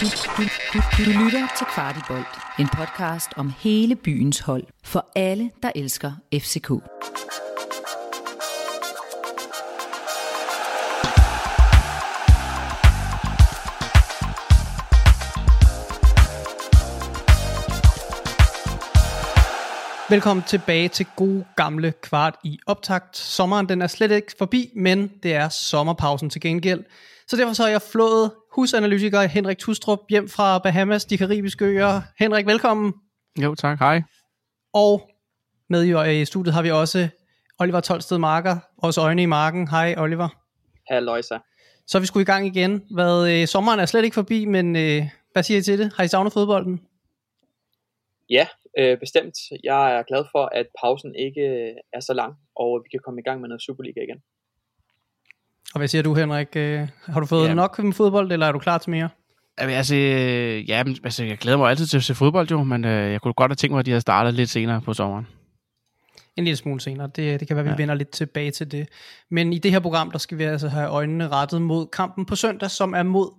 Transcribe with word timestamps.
Du, 0.00 0.06
du, 0.06 0.42
du, 0.72 0.78
du 0.96 1.24
lytter 1.24 1.46
til 1.58 1.66
Kvartibolt, 1.66 2.26
en 2.58 2.68
podcast 2.68 3.28
om 3.36 3.52
hele 3.58 3.96
byens 3.96 4.40
hold 4.40 4.64
for 4.84 5.06
alle, 5.16 5.50
der 5.62 5.70
elsker 5.74 6.12
FCK. 6.34 6.70
Velkommen 20.10 20.42
tilbage 20.42 20.88
til 20.88 21.06
gode 21.16 21.44
gamle 21.56 21.92
kvart 22.02 22.34
i 22.44 22.58
optakt. 22.66 23.16
Sommeren 23.16 23.68
den 23.68 23.82
er 23.82 23.86
slet 23.86 24.10
ikke 24.10 24.32
forbi, 24.38 24.70
men 24.76 25.12
det 25.22 25.34
er 25.34 25.48
sommerpausen 25.48 26.30
til 26.30 26.40
gengæld. 26.40 26.84
Så 27.30 27.36
derfor 27.36 27.52
så 27.52 27.62
har 27.62 27.70
jeg 27.70 27.82
flået 27.82 28.32
husanalytiker 28.52 29.20
Henrik 29.20 29.58
Tustrup 29.58 29.98
hjem 30.10 30.28
fra 30.28 30.58
Bahamas, 30.58 31.04
de 31.04 31.18
karibiske 31.18 31.64
øer. 31.64 32.00
Henrik, 32.18 32.46
velkommen. 32.46 32.94
Jo, 33.42 33.54
tak. 33.54 33.78
Hej. 33.78 34.02
Og 34.72 35.10
med 35.68 36.10
i 36.12 36.24
studiet 36.24 36.54
har 36.54 36.62
vi 36.62 36.70
også 36.70 37.08
Oliver 37.58 37.80
Tolsted 37.80 38.18
Marker, 38.18 38.56
også 38.76 39.00
øjne 39.00 39.22
i 39.22 39.26
marken. 39.26 39.68
Hej 39.68 39.94
Oliver. 39.98 40.28
Halløjsa. 40.88 41.38
Så 41.86 41.98
er 41.98 42.00
vi 42.00 42.06
skulle 42.06 42.22
i 42.22 42.32
gang 42.32 42.46
igen. 42.46 42.82
Hvad, 42.94 43.32
øh, 43.32 43.46
sommeren 43.46 43.80
er 43.80 43.86
slet 43.86 44.04
ikke 44.04 44.14
forbi, 44.14 44.44
men 44.44 44.76
øh, 44.76 45.02
hvad 45.32 45.42
siger 45.42 45.58
I 45.58 45.62
til 45.62 45.78
det? 45.78 45.92
Har 45.96 46.04
I 46.04 46.08
savnet 46.08 46.32
fodbolden? 46.32 46.80
Ja, 48.30 48.46
øh, 48.78 48.98
bestemt. 48.98 49.34
Jeg 49.64 49.98
er 49.98 50.02
glad 50.02 50.24
for, 50.32 50.44
at 50.52 50.66
pausen 50.80 51.14
ikke 51.14 51.40
øh, 51.40 51.74
er 51.92 52.00
så 52.00 52.12
lang, 52.12 52.34
og 52.56 52.80
vi 52.84 52.88
kan 52.88 53.00
komme 53.04 53.20
i 53.20 53.24
gang 53.24 53.40
med 53.40 53.48
noget 53.48 53.62
Superliga 53.62 54.00
igen. 54.00 54.22
Og 55.74 55.78
hvad 55.78 55.88
siger 55.88 56.02
du, 56.02 56.14
Henrik? 56.14 56.48
Øh, 56.56 56.88
har 57.06 57.20
du 57.20 57.26
fået 57.26 57.48
ja. 57.48 57.54
nok 57.54 57.78
med 57.78 57.92
fodbold, 57.92 58.32
eller 58.32 58.46
er 58.46 58.52
du 58.52 58.58
klar 58.58 58.78
til 58.78 58.90
mere? 58.90 59.08
Altså, 59.58 59.94
øh, 59.94 60.68
ja, 60.70 60.84
men, 60.84 60.96
altså, 61.04 61.24
jeg 61.24 61.38
glæder 61.38 61.58
mig 61.58 61.70
altid 61.70 61.86
til 61.86 61.96
at 61.96 62.04
se 62.04 62.14
fodbold, 62.14 62.50
jo, 62.50 62.62
men 62.62 62.84
øh, 62.84 63.12
jeg 63.12 63.20
kunne 63.20 63.34
godt 63.34 63.50
have 63.50 63.56
tænkt 63.56 63.72
mig, 63.72 63.78
at 63.78 63.86
de 63.86 63.90
havde 63.90 64.00
startet 64.00 64.34
lidt 64.34 64.50
senere 64.50 64.80
på 64.80 64.94
sommeren. 64.94 65.26
En 66.36 66.44
lille 66.44 66.56
smule 66.56 66.80
senere. 66.80 67.10
Det, 67.16 67.40
det 67.40 67.48
kan 67.48 67.56
være, 67.56 67.64
at 67.64 67.66
vi 67.66 67.70
ja. 67.70 67.76
vender 67.76 67.94
lidt 67.94 68.10
tilbage 68.10 68.50
til 68.50 68.70
det. 68.70 68.88
Men 69.30 69.52
i 69.52 69.58
det 69.58 69.70
her 69.70 69.80
program, 69.80 70.10
der 70.10 70.18
skal 70.18 70.38
vi 70.38 70.44
altså 70.44 70.68
have 70.68 70.88
øjnene 70.88 71.28
rettet 71.28 71.62
mod 71.62 71.86
kampen 71.86 72.26
på 72.26 72.36
søndag, 72.36 72.70
som 72.70 72.94
er 72.94 73.02
mod 73.02 73.30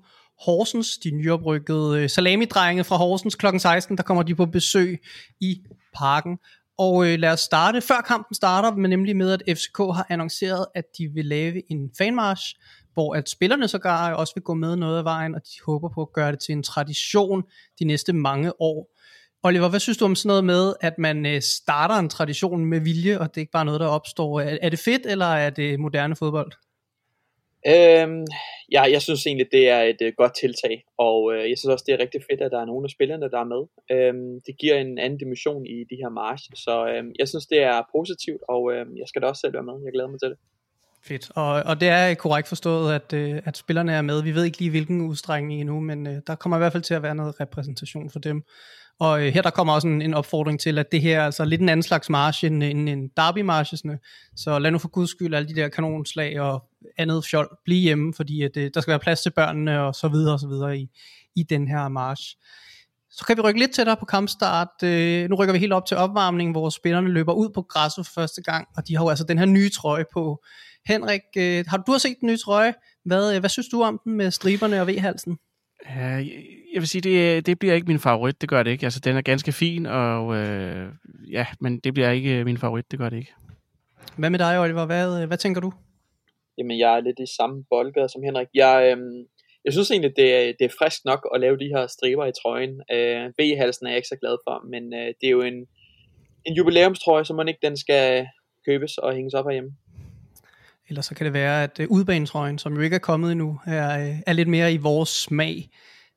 Horsens, 0.45 0.97
de 1.03 1.11
nyoprykkede 1.11 2.09
salami-drenge 2.09 2.83
fra 2.83 2.95
Horsens 2.95 3.35
kl. 3.35 3.45
16, 3.57 3.97
der 3.97 4.03
kommer 4.03 4.23
de 4.23 4.35
på 4.35 4.45
besøg 4.45 4.99
i 5.41 5.61
parken. 5.95 6.37
Og 6.77 7.07
øh, 7.07 7.19
lad 7.19 7.31
os 7.31 7.39
starte, 7.39 7.81
før 7.81 8.01
kampen 8.07 8.35
starter, 8.35 8.75
men 8.75 8.89
nemlig 8.89 9.15
med, 9.15 9.31
at 9.31 9.57
FCK 9.57 9.77
har 9.77 10.05
annonceret, 10.09 10.65
at 10.75 10.85
de 10.97 11.07
vil 11.07 11.25
lave 11.25 11.71
en 11.71 11.89
fanmarsch, 11.97 12.55
hvor 12.93 13.15
at 13.15 13.29
spillerne 13.29 13.67
sågar 13.67 14.11
øh, 14.11 14.19
også 14.19 14.33
vil 14.35 14.43
gå 14.43 14.53
med 14.53 14.75
noget 14.75 14.97
af 14.97 15.03
vejen, 15.03 15.35
og 15.35 15.41
de 15.45 15.63
håber 15.65 15.89
på 15.89 16.01
at 16.01 16.13
gøre 16.13 16.31
det 16.31 16.39
til 16.39 16.53
en 16.53 16.63
tradition 16.63 17.43
de 17.79 17.85
næste 17.85 18.13
mange 18.13 18.61
år. 18.61 18.97
Oliver, 19.43 19.69
hvad 19.69 19.79
synes 19.79 19.97
du 19.97 20.05
om 20.05 20.15
sådan 20.15 20.27
noget 20.27 20.43
med, 20.43 20.73
at 20.81 20.97
man 20.97 21.25
øh, 21.25 21.41
starter 21.41 21.95
en 21.95 22.09
tradition 22.09 22.65
med 22.65 22.79
vilje, 22.79 23.19
og 23.19 23.29
det 23.29 23.37
er 23.37 23.41
ikke 23.41 23.51
bare 23.51 23.65
noget, 23.65 23.79
der 23.79 23.87
opstår? 23.87 24.39
Er, 24.39 24.57
er 24.61 24.69
det 24.69 24.79
fedt, 24.79 25.05
eller 25.05 25.25
er 25.25 25.49
det 25.49 25.79
moderne 25.79 26.15
fodbold? 26.15 26.51
Øhm, 27.67 28.25
ja, 28.71 28.81
jeg 28.81 29.01
synes 29.01 29.25
egentlig, 29.25 29.47
det 29.51 29.69
er 29.69 29.81
et 29.81 30.01
øh, 30.01 30.13
godt 30.17 30.35
tiltag, 30.41 30.83
og 30.97 31.33
øh, 31.33 31.49
jeg 31.49 31.57
synes 31.57 31.73
også, 31.73 31.85
det 31.87 31.93
er 31.93 31.99
rigtig 31.99 32.21
fedt, 32.29 32.41
at 32.41 32.51
der 32.51 32.61
er 32.61 32.65
nogle 32.65 32.85
af 32.85 32.89
spillerne, 32.89 33.29
der 33.33 33.39
er 33.39 33.49
med. 33.55 33.63
Øhm, 33.91 34.41
det 34.45 34.53
giver 34.61 34.75
en 34.75 34.97
anden 34.97 35.19
dimension 35.19 35.65
i 35.65 35.77
de 35.91 35.95
her 36.01 36.09
march, 36.09 36.43
så 36.55 36.87
øhm, 36.91 37.11
jeg 37.19 37.27
synes, 37.27 37.45
det 37.45 37.61
er 37.61 37.81
positivt, 37.95 38.41
og 38.47 38.73
øh, 38.73 38.85
jeg 38.99 39.07
skal 39.07 39.21
da 39.21 39.27
også 39.27 39.39
selv 39.39 39.53
være 39.53 39.69
med. 39.69 39.77
Jeg 39.85 39.93
glæder 39.93 40.09
mig 40.09 40.19
til 40.19 40.29
det. 40.29 40.37
Fedt, 41.03 41.31
og, 41.35 41.63
og 41.69 41.81
det 41.81 41.87
er 41.87 42.13
korrekt 42.13 42.47
forstået, 42.47 42.93
at, 42.93 43.13
øh, 43.13 43.41
at 43.45 43.57
spillerne 43.57 43.93
er 43.93 44.01
med. 44.01 44.23
Vi 44.23 44.35
ved 44.35 44.43
ikke 44.43 44.59
lige, 44.59 44.69
hvilken 44.69 45.01
udstrækning 45.01 45.59
endnu, 45.59 45.79
men 45.79 46.07
øh, 46.07 46.17
der 46.27 46.35
kommer 46.35 46.57
i 46.57 46.59
hvert 46.59 46.71
fald 46.71 46.83
til 46.83 46.93
at 46.93 47.03
være 47.03 47.15
noget 47.15 47.39
repræsentation 47.39 48.09
for 48.09 48.19
dem. 48.19 48.43
Og 49.01 49.25
øh, 49.25 49.33
her 49.33 49.41
der 49.41 49.49
kommer 49.49 49.73
også 49.73 49.87
en, 49.87 50.01
en 50.01 50.13
opfordring 50.13 50.59
til, 50.59 50.77
at 50.77 50.91
det 50.91 51.01
her 51.01 51.19
er 51.19 51.25
altså 51.25 51.45
lidt 51.45 51.61
en 51.61 51.69
anden 51.69 51.83
slags 51.83 52.09
march 52.09 52.45
end, 52.45 52.63
end, 52.63 52.89
end 52.89 53.09
derby 53.17 53.39
marchesne. 53.39 53.99
Så 54.35 54.59
lad 54.59 54.71
nu 54.71 54.77
for 54.77 54.87
guds 54.87 55.09
skyld 55.09 55.33
alle 55.33 55.49
de 55.49 55.55
der 55.55 55.69
kanonslag 55.69 56.39
og 56.39 56.63
andet 56.97 57.25
fjol 57.25 57.57
blive 57.65 57.81
hjemme, 57.81 58.13
fordi 58.13 58.41
at, 58.41 58.57
øh, 58.57 58.71
der 58.73 58.81
skal 58.81 58.91
være 58.91 58.99
plads 58.99 59.21
til 59.21 59.29
børnene 59.29 59.81
og 59.81 59.95
så 59.95 60.07
videre 60.07 60.33
og 60.33 60.39
så 60.39 60.47
videre 60.47 60.77
i, 60.77 60.87
i 61.35 61.43
den 61.43 61.67
her 61.67 61.87
march. 61.87 62.35
Så 63.09 63.25
kan 63.25 63.37
vi 63.37 63.41
rykke 63.41 63.59
lidt 63.59 63.71
tættere 63.71 63.97
på 63.97 64.05
kampstart. 64.05 64.83
Øh, 64.83 65.29
nu 65.29 65.35
rykker 65.35 65.53
vi 65.53 65.59
helt 65.59 65.73
op 65.73 65.85
til 65.85 65.97
opvarmning, 65.97 66.51
hvor 66.51 66.69
spillerne 66.69 67.09
løber 67.09 67.33
ud 67.33 67.49
på 67.49 67.61
græsset 67.61 68.05
for 68.05 68.13
første 68.13 68.41
gang, 68.41 68.67
og 68.77 68.87
de 68.87 68.97
har 68.97 69.03
jo 69.03 69.09
altså 69.09 69.25
den 69.25 69.37
her 69.37 69.45
nye 69.45 69.69
trøje 69.69 70.05
på. 70.13 70.43
Henrik, 70.85 71.21
øh, 71.37 71.65
har 71.67 71.77
du 71.77 71.91
har 71.91 71.99
set 71.99 72.15
den 72.21 72.27
nye 72.27 72.37
trøje? 72.37 72.73
Hvad, 73.05 73.35
øh, 73.35 73.39
hvad 73.39 73.49
synes 73.49 73.67
du 73.67 73.83
om 73.83 73.99
den 74.03 74.17
med 74.17 74.31
striberne 74.31 74.81
og 74.81 74.87
V-halsen? 74.87 75.37
Uh, 75.85 76.27
jeg 76.73 76.81
vil 76.81 76.87
sige, 76.87 77.01
det, 77.01 77.45
det 77.45 77.59
bliver 77.59 77.73
ikke 77.73 77.87
min 77.87 77.99
favorit, 77.99 78.41
det 78.41 78.49
gør 78.49 78.63
det 78.63 78.71
ikke. 78.71 78.85
Altså, 78.85 78.99
den 78.99 79.17
er 79.17 79.21
ganske 79.21 79.51
fin, 79.51 79.85
og 79.85 80.35
øh, 80.35 80.89
ja, 81.31 81.45
men 81.61 81.79
det 81.79 81.93
bliver 81.93 82.11
ikke 82.11 82.43
min 82.45 82.57
favorit, 82.57 82.91
det 82.91 82.99
gør 82.99 83.09
det 83.09 83.17
ikke. 83.17 83.33
Hvad 84.17 84.29
med 84.29 84.39
dig, 84.39 84.59
Oliver? 84.59 84.85
Hvad, 84.85 85.27
hvad 85.27 85.37
tænker 85.37 85.61
du? 85.61 85.71
Jamen, 86.57 86.79
jeg 86.79 86.95
er 86.95 86.99
lidt 86.99 87.19
i 87.19 87.35
samme 87.37 87.63
boldgade 87.69 88.09
som 88.09 88.23
Henrik. 88.23 88.47
Jeg, 88.53 88.97
øh, 88.97 89.25
jeg 89.65 89.73
synes 89.73 89.91
egentlig, 89.91 90.13
det 90.15 90.35
er, 90.35 90.53
det 90.59 90.65
er 90.65 90.75
frisk 90.79 91.05
nok 91.05 91.29
at 91.33 91.41
lave 91.41 91.57
de 91.57 91.71
her 91.75 91.87
striber 91.87 92.25
i 92.25 92.31
trøjen. 92.41 92.81
Øh, 92.91 93.29
V-halsen 93.39 93.85
er 93.85 93.89
jeg 93.89 93.97
ikke 93.97 94.13
så 94.13 94.17
glad 94.21 94.37
for, 94.47 94.65
men 94.71 94.93
øh, 94.93 95.07
det 95.21 95.27
er 95.27 95.35
jo 95.39 95.41
en, 95.41 95.67
en 96.45 96.53
jubilæumstrøje, 96.53 97.25
så 97.25 97.33
man 97.33 97.47
ikke 97.47 97.67
den 97.67 97.77
skal 97.77 98.27
købes 98.65 98.97
og 98.97 99.13
hænges 99.13 99.33
op 99.33 99.45
herhjemme. 99.45 99.71
Eller 100.91 101.01
så 101.01 101.15
kan 101.15 101.25
det 101.25 101.33
være, 101.33 101.63
at 101.63 101.79
øh, 101.79 101.87
udbanetrøjen, 101.89 102.57
som 102.57 102.73
jo 102.73 102.81
ikke 102.81 102.95
er 102.95 102.99
kommet 102.99 103.31
endnu, 103.31 103.59
er, 103.65 103.99
øh, 103.99 104.15
er 104.27 104.33
lidt 104.33 104.47
mere 104.47 104.73
i 104.73 104.77
vores 104.77 105.09
smag. 105.09 105.69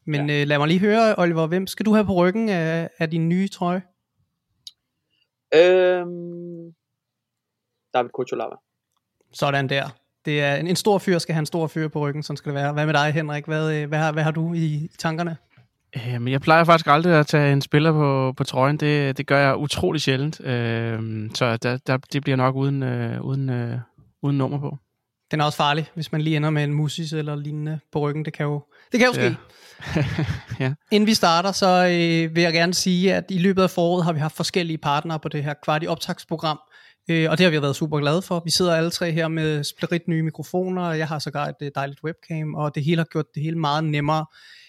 Men 0.06 0.30
ja. 0.30 0.40
øh, 0.40 0.46
lad 0.46 0.58
mig 0.58 0.68
lige 0.68 0.80
høre, 0.80 1.14
Oliver, 1.18 1.46
hvem 1.46 1.66
skal 1.66 1.86
du 1.86 1.94
have 1.94 2.04
på 2.04 2.14
ryggen 2.14 2.48
af, 2.48 2.90
af 2.98 3.10
din 3.10 3.28
nye 3.28 3.48
trøje? 3.48 3.82
Øhm, 5.54 6.74
David 7.94 8.10
Kuchulava. 8.14 8.54
Sådan 9.32 9.68
der. 9.68 9.88
Det 10.24 10.40
er 10.40 10.56
en, 10.56 10.66
en 10.66 10.76
stor 10.76 10.98
fyr, 10.98 11.18
skal 11.18 11.32
have 11.32 11.40
en 11.40 11.46
stor 11.46 11.66
fyr 11.66 11.88
på 11.88 12.00
ryggen, 12.00 12.22
sådan 12.22 12.36
skal 12.36 12.52
det 12.52 12.60
være. 12.60 12.72
Hvad 12.72 12.86
med 12.86 12.94
dig, 12.94 13.12
Henrik? 13.12 13.44
Hvad, 13.44 13.86
hvad, 13.86 13.98
har, 13.98 14.12
hvad 14.12 14.22
har 14.22 14.30
du 14.30 14.54
i, 14.54 14.64
i 14.64 14.90
tankerne? 14.98 15.36
Jamen, 16.06 16.32
jeg 16.32 16.40
plejer 16.40 16.64
faktisk 16.64 16.86
aldrig 16.86 17.14
at 17.20 17.26
tage 17.26 17.52
en 17.52 17.62
spiller 17.62 17.92
på, 17.92 18.34
på 18.36 18.44
trøjen. 18.44 18.76
Det, 18.76 19.18
det 19.18 19.26
gør 19.26 19.38
jeg 19.38 19.56
utrolig 19.56 20.00
sjældent. 20.00 20.40
Øh, 20.40 21.30
så 21.34 21.56
der, 21.56 21.76
der, 21.76 21.96
det 21.96 22.22
bliver 22.22 22.36
nok 22.36 22.54
uden, 22.54 22.82
øh, 22.82 23.20
uden, 23.20 23.50
øh, 23.50 23.78
uden 24.24 24.38
nummer 24.38 24.60
på. 24.60 24.76
Den 25.30 25.40
er 25.40 25.44
også 25.44 25.56
farlig, 25.56 25.90
hvis 25.94 26.12
man 26.12 26.20
lige 26.20 26.36
ender 26.36 26.50
med 26.50 26.64
en 26.64 26.74
musis 26.74 27.12
eller 27.12 27.36
lignende 27.36 27.80
på 27.92 27.98
ryggen. 27.98 28.24
Det 28.24 28.32
kan 28.32 28.46
jo, 28.46 28.62
det 28.92 29.00
kan 29.00 29.06
jo 29.06 29.12
ske. 29.12 29.36
Ja. 29.96 30.04
ja. 30.64 30.74
Inden 30.90 31.06
vi 31.06 31.14
starter, 31.14 31.52
så 31.52 31.66
øh, 31.66 32.34
vil 32.36 32.42
jeg 32.42 32.52
gerne 32.52 32.74
sige, 32.74 33.14
at 33.14 33.24
i 33.30 33.38
løbet 33.38 33.62
af 33.62 33.70
foråret 33.70 34.04
har 34.04 34.12
vi 34.12 34.18
haft 34.18 34.36
forskellige 34.36 34.78
partnere 34.78 35.20
på 35.20 35.28
det 35.28 35.44
her 35.44 35.54
kvart 35.64 35.86
optagsprogram. 35.86 36.60
Øh, 37.10 37.30
og 37.30 37.38
det 37.38 37.44
har 37.44 37.50
vi 37.50 37.62
været 37.62 37.76
super 37.76 37.98
glade 37.98 38.22
for. 38.22 38.42
Vi 38.44 38.50
sidder 38.50 38.74
alle 38.74 38.90
tre 38.90 39.12
her 39.12 39.28
med 39.28 39.64
splirit 39.64 40.08
nye 40.08 40.22
mikrofoner, 40.22 40.82
og 40.82 40.98
jeg 40.98 41.08
har 41.08 41.18
sågar 41.18 41.46
et 41.46 41.56
øh, 41.62 41.70
dejligt 41.74 42.04
webcam, 42.04 42.54
og 42.54 42.74
det 42.74 42.84
hele 42.84 42.98
har 42.98 43.08
gjort 43.12 43.34
det 43.34 43.42
hele 43.42 43.58
meget 43.58 43.84
nemmere. 43.84 44.26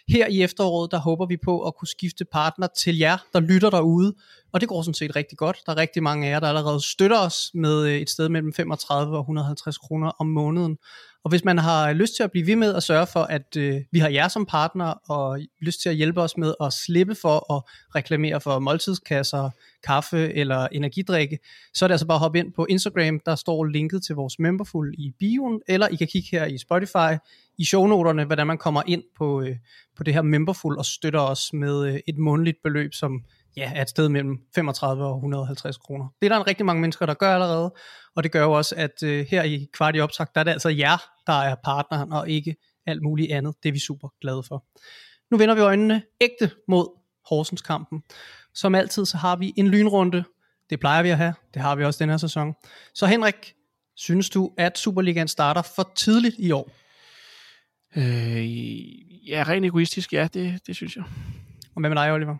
Her 0.09 0.27
i 0.27 0.43
efteråret, 0.43 0.91
der 0.91 0.99
håber 0.99 1.25
vi 1.25 1.37
på 1.37 1.61
at 1.61 1.75
kunne 1.75 1.87
skifte 1.87 2.25
partner 2.31 2.67
til 2.77 2.97
jer, 2.97 3.17
der 3.33 3.39
lytter 3.39 3.69
derude, 3.69 4.13
og 4.55 4.61
det 4.61 4.69
går 4.69 4.81
sådan 4.81 4.93
set 4.93 5.15
rigtig 5.15 5.37
godt. 5.37 5.57
Der 5.65 5.71
er 5.71 5.77
rigtig 5.77 6.03
mange 6.03 6.27
af 6.27 6.31
jer, 6.31 6.39
der 6.39 6.47
allerede 6.47 6.81
støtter 6.81 7.19
os 7.19 7.51
med 7.53 7.87
øh, 7.87 7.95
et 7.95 8.09
sted 8.09 8.29
mellem 8.29 8.53
35 8.53 9.17
og 9.17 9.21
150 9.21 9.77
kroner 9.77 10.11
om 10.19 10.27
måneden. 10.27 10.77
Og 11.23 11.29
hvis 11.29 11.43
man 11.43 11.57
har 11.57 11.93
lyst 11.93 12.15
til 12.15 12.23
at 12.23 12.31
blive 12.31 12.47
ved 12.47 12.55
med 12.55 12.75
at 12.75 12.83
sørge 12.83 13.07
for, 13.07 13.19
at 13.19 13.57
øh, 13.57 13.81
vi 13.91 13.99
har 13.99 14.09
jer 14.09 14.27
som 14.27 14.45
partner, 14.45 14.85
og 15.09 15.39
lyst 15.61 15.81
til 15.81 15.89
at 15.89 15.95
hjælpe 15.95 16.21
os 16.21 16.37
med 16.37 16.53
at 16.61 16.73
slippe 16.73 17.15
for 17.15 17.53
at 17.53 17.63
reklamere 17.95 18.41
for 18.41 18.59
måltidskasser, 18.59 19.49
kaffe 19.83 20.33
eller 20.33 20.67
energidrikke, 20.71 21.39
så 21.73 21.85
er 21.85 21.87
det 21.87 21.93
altså 21.93 22.07
bare 22.07 22.15
at 22.15 22.19
hoppe 22.19 22.39
ind 22.39 22.53
på 22.53 22.65
Instagram, 22.69 23.19
der 23.25 23.35
står 23.35 23.63
linket 23.63 24.03
til 24.03 24.15
vores 24.15 24.39
memberful 24.39 24.93
i 24.97 25.11
bioen, 25.19 25.61
eller 25.67 25.87
I 25.87 25.95
kan 25.95 26.07
kigge 26.07 26.29
her 26.31 26.45
i 26.45 26.57
Spotify, 26.57 27.17
i 27.57 27.65
shownoterne, 27.65 28.25
hvordan 28.25 28.47
man 28.47 28.57
kommer 28.57 28.83
ind 28.87 29.03
på, 29.17 29.41
øh, 29.41 29.55
på 29.97 30.03
det 30.03 30.13
her 30.13 30.21
memberful 30.21 30.77
og 30.77 30.85
støtter 30.85 31.19
os 31.19 31.53
med 31.53 31.87
øh, 31.87 31.99
et 32.07 32.17
månedligt 32.17 32.57
beløb, 32.63 32.93
som 32.93 33.23
ja, 33.57 33.71
er 33.75 33.81
et 33.81 33.89
sted 33.89 34.09
mellem 34.09 34.37
35 34.55 35.05
og 35.05 35.15
150 35.15 35.77
kroner. 35.77 36.07
Det 36.21 36.25
er 36.25 36.29
der 36.29 36.37
en 36.41 36.47
rigtig 36.47 36.65
mange 36.65 36.81
mennesker, 36.81 37.05
der 37.05 37.13
gør 37.13 37.33
allerede, 37.33 37.73
og 38.15 38.23
det 38.23 38.31
gør 38.31 38.43
jo 38.43 38.51
også, 38.51 38.75
at 38.77 39.03
øh, 39.03 39.25
her 39.29 39.43
i 39.43 39.67
kvart 39.73 39.95
i 39.95 39.99
optag, 39.99 40.27
der 40.35 40.39
er 40.41 40.43
det 40.43 40.51
altså 40.51 40.69
jer, 40.69 40.97
der 41.27 41.33
er 41.33 41.55
partneren, 41.63 42.13
og 42.13 42.29
ikke 42.29 42.55
alt 42.85 43.01
muligt 43.03 43.31
andet. 43.31 43.55
Det 43.63 43.69
er 43.69 43.73
vi 43.73 43.79
super 43.79 44.09
glade 44.21 44.43
for. 44.43 44.65
Nu 45.31 45.37
vender 45.37 45.55
vi 45.55 45.61
øjnene 45.61 46.03
ægte 46.21 46.51
mod 46.67 47.01
Horsens 47.29 47.61
kampen. 47.61 48.03
Som 48.53 48.75
altid, 48.75 49.05
så 49.05 49.17
har 49.17 49.35
vi 49.35 49.53
en 49.57 49.67
lynrunde. 49.67 50.23
Det 50.69 50.79
plejer 50.79 51.03
vi 51.03 51.09
at 51.09 51.17
have. 51.17 51.33
Det 51.53 51.61
har 51.61 51.75
vi 51.75 51.83
også 51.83 52.03
den 52.03 52.09
her 52.09 52.17
sæson. 52.17 52.53
Så 52.93 53.05
Henrik, 53.05 53.53
synes 53.95 54.29
du, 54.29 54.51
at 54.57 54.77
Superligaen 54.77 55.27
starter 55.27 55.61
for 55.61 55.91
tidligt 55.95 56.35
i 56.39 56.51
år? 56.51 56.71
Øh, 57.97 59.29
ja, 59.29 59.43
rent 59.47 59.65
egoistisk, 59.65 60.13
ja, 60.13 60.27
det, 60.33 60.59
det 60.67 60.75
synes 60.75 60.95
jeg. 60.95 61.03
Og 61.75 61.79
hvad 61.79 61.89
med 61.89 61.97
dig, 61.97 62.11
Oliver? 62.11 62.37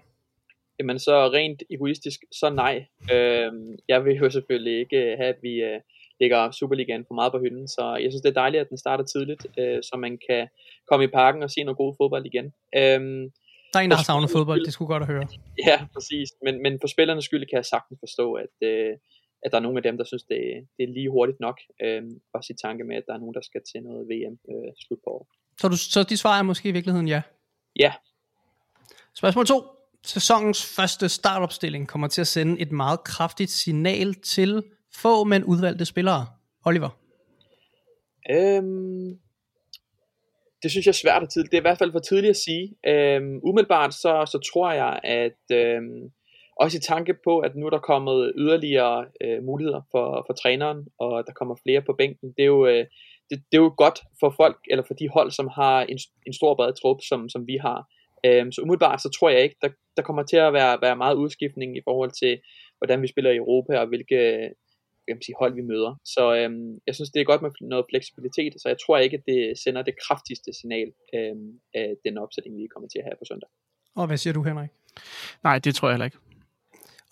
Jamen 0.79 0.99
så 0.99 1.29
rent 1.33 1.63
egoistisk, 1.69 2.19
så 2.31 2.49
nej. 2.49 2.85
Øh, 3.13 3.51
jeg 3.87 4.05
vil 4.05 4.15
jo 4.15 4.29
selvfølgelig 4.29 4.79
ikke 4.79 4.97
have, 4.97 5.29
at 5.35 5.39
vi 5.41 5.53
øh, 5.63 5.79
lægger 6.19 6.51
Superligaen 6.51 7.05
for 7.07 7.13
meget 7.13 7.31
på 7.31 7.39
hylden. 7.39 7.67
Så 7.67 7.97
jeg 8.01 8.11
synes, 8.11 8.21
det 8.21 8.29
er 8.29 8.41
dejligt, 8.43 8.61
at 8.61 8.69
den 8.69 8.77
starter 8.77 9.03
tidligt, 9.03 9.47
øh, 9.59 9.83
så 9.83 9.97
man 9.97 10.19
kan 10.29 10.47
komme 10.89 11.05
i 11.05 11.07
parken 11.07 11.43
og 11.43 11.51
se 11.51 11.63
noget 11.63 11.77
god 11.77 11.95
fodbold 11.99 12.25
igen. 12.25 12.45
Øhm, 12.79 13.31
der 13.73 13.79
er 13.79 13.83
en, 13.83 13.91
der 13.91 13.97
har 13.97 14.03
savnet 14.03 14.29
fodbold, 14.29 14.65
det 14.65 14.73
skulle 14.73 14.87
godt 14.87 15.03
at 15.03 15.09
høre. 15.09 15.27
Ja, 15.67 15.77
præcis. 15.93 16.29
Men, 16.43 16.61
men 16.63 16.79
for 16.81 16.87
spillernes 16.87 17.25
skyld 17.25 17.45
kan 17.49 17.57
jeg 17.57 17.65
sagtens 17.65 17.99
forstå, 17.99 18.33
at, 18.33 18.55
øh, 18.61 18.93
at 19.43 19.51
der 19.51 19.57
er 19.57 19.61
nogle 19.61 19.77
af 19.77 19.83
dem, 19.83 19.97
der 19.97 20.03
synes, 20.03 20.23
det, 20.23 20.39
det 20.77 20.83
er 20.83 20.93
lige 20.93 21.09
hurtigt 21.09 21.39
nok. 21.39 21.57
Øh, 21.83 22.03
også 22.33 22.53
i 22.53 22.57
tanke 22.65 22.83
med, 22.83 22.95
at 22.95 23.03
der 23.07 23.13
er 23.13 23.17
nogen, 23.17 23.33
der 23.33 23.41
skal 23.41 23.61
til 23.71 23.83
noget 23.83 24.07
VM 24.11 24.35
øh, 24.51 24.71
slut 24.83 24.99
på 25.03 25.09
året. 25.09 25.27
Så, 25.61 25.67
du, 25.67 25.77
så 25.77 26.03
de 26.03 26.17
svarer 26.17 26.43
måske 26.43 26.69
i 26.69 26.71
virkeligheden 26.71 27.07
ja? 27.07 27.21
Ja. 27.79 27.93
Spørgsmål 29.15 29.45
2. 29.45 29.61
Sæsonens 30.05 30.75
første 30.75 31.09
startopstilling 31.09 31.87
kommer 31.87 32.07
til 32.07 32.21
at 32.21 32.27
sende 32.27 32.61
et 32.61 32.71
meget 32.71 33.03
kraftigt 33.03 33.51
signal 33.51 34.13
til 34.13 34.63
få, 34.95 35.23
men 35.23 35.43
udvalgte 35.43 35.85
spillere. 35.85 36.25
Oliver? 36.65 36.89
Øhm, 38.31 39.19
det 40.63 40.71
synes 40.71 40.85
jeg 40.85 40.91
er 40.91 41.03
svært 41.03 41.23
at 41.23 41.29
tidligt. 41.29 41.51
Det 41.51 41.57
er 41.57 41.61
i 41.61 41.69
hvert 41.69 41.77
fald 41.77 41.91
for 41.91 41.99
tidligt 41.99 42.29
at 42.29 42.43
sige. 42.47 42.75
Øhm, 42.87 43.39
umiddelbart 43.43 43.93
så, 43.93 44.13
så 44.31 44.51
tror 44.53 44.71
jeg, 44.71 44.99
at 45.03 45.41
øhm, 45.51 46.11
også 46.59 46.77
i 46.77 46.81
tanke 46.81 47.13
på, 47.23 47.39
at 47.39 47.55
nu 47.55 47.65
er 47.65 47.69
der 47.69 47.79
kommet 47.79 48.33
yderligere 48.37 49.05
øh, 49.23 49.43
muligheder 49.43 49.81
for, 49.91 50.23
for 50.27 50.33
træneren, 50.33 50.87
og 50.99 51.23
der 51.27 51.33
kommer 51.33 51.55
flere 51.63 51.81
på 51.81 51.93
bænken. 51.97 52.29
Det 52.37 52.43
er 52.43 52.51
jo, 52.55 52.67
øh, 52.67 52.85
det, 53.29 53.37
det 53.51 53.57
er 53.57 53.63
jo 53.67 53.73
godt 53.77 53.99
for 54.19 54.29
folk, 54.37 54.57
eller 54.71 54.83
for 54.87 54.93
de 54.93 55.09
hold, 55.09 55.31
som 55.31 55.47
har 55.47 55.81
en, 55.81 55.99
en 56.27 56.33
stor 56.33 56.55
bred 56.55 56.73
trup, 56.81 56.99
som, 57.09 57.29
som 57.29 57.47
vi 57.47 57.57
har. 57.61 57.79
Øhm, 58.25 58.51
så 58.51 58.61
umiddelbart 58.61 59.01
så 59.01 59.09
tror 59.09 59.29
jeg 59.29 59.43
ikke, 59.43 59.55
der, 59.61 59.69
der 59.97 60.03
kommer 60.03 60.23
til 60.23 60.37
at 60.37 60.53
være, 60.53 60.81
være 60.81 60.95
meget 60.95 61.15
udskiftning 61.15 61.77
i 61.77 61.81
forhold 61.83 62.11
til, 62.11 62.41
hvordan 62.77 63.01
vi 63.01 63.07
spiller 63.07 63.31
i 63.31 63.41
Europa, 63.43 63.79
og 63.79 63.87
hvilke, 63.87 64.19
kan 65.07 65.21
sige, 65.21 65.35
hold 65.39 65.53
vi 65.55 65.61
møder. 65.61 65.95
Så 66.05 66.35
øhm, 66.35 66.79
jeg 66.87 66.95
synes, 66.95 67.09
det 67.09 67.19
er 67.19 67.25
godt 67.31 67.41
med 67.41 67.51
noget 67.61 67.85
fleksibilitet, 67.89 68.53
så 68.61 68.67
jeg 68.69 68.77
tror 68.85 68.97
ikke, 68.97 69.17
at 69.17 69.23
det 69.27 69.59
sender 69.63 69.81
det 69.81 69.95
kraftigste 70.07 70.53
signal 70.59 70.89
øhm, 71.15 71.59
af 71.73 71.95
den 72.05 72.17
opsætning, 72.17 72.57
vi 72.57 72.67
kommer 72.73 72.89
til 72.89 72.99
at 72.99 73.05
have 73.05 73.17
på 73.21 73.25
søndag. 73.31 73.49
Og 73.95 74.07
hvad 74.07 74.17
siger 74.17 74.33
du, 74.33 74.43
Henrik? 74.43 74.69
Nej, 75.43 75.59
det 75.59 75.75
tror 75.75 75.87
jeg 75.87 75.93
heller 75.93 76.05
ikke. 76.05 76.17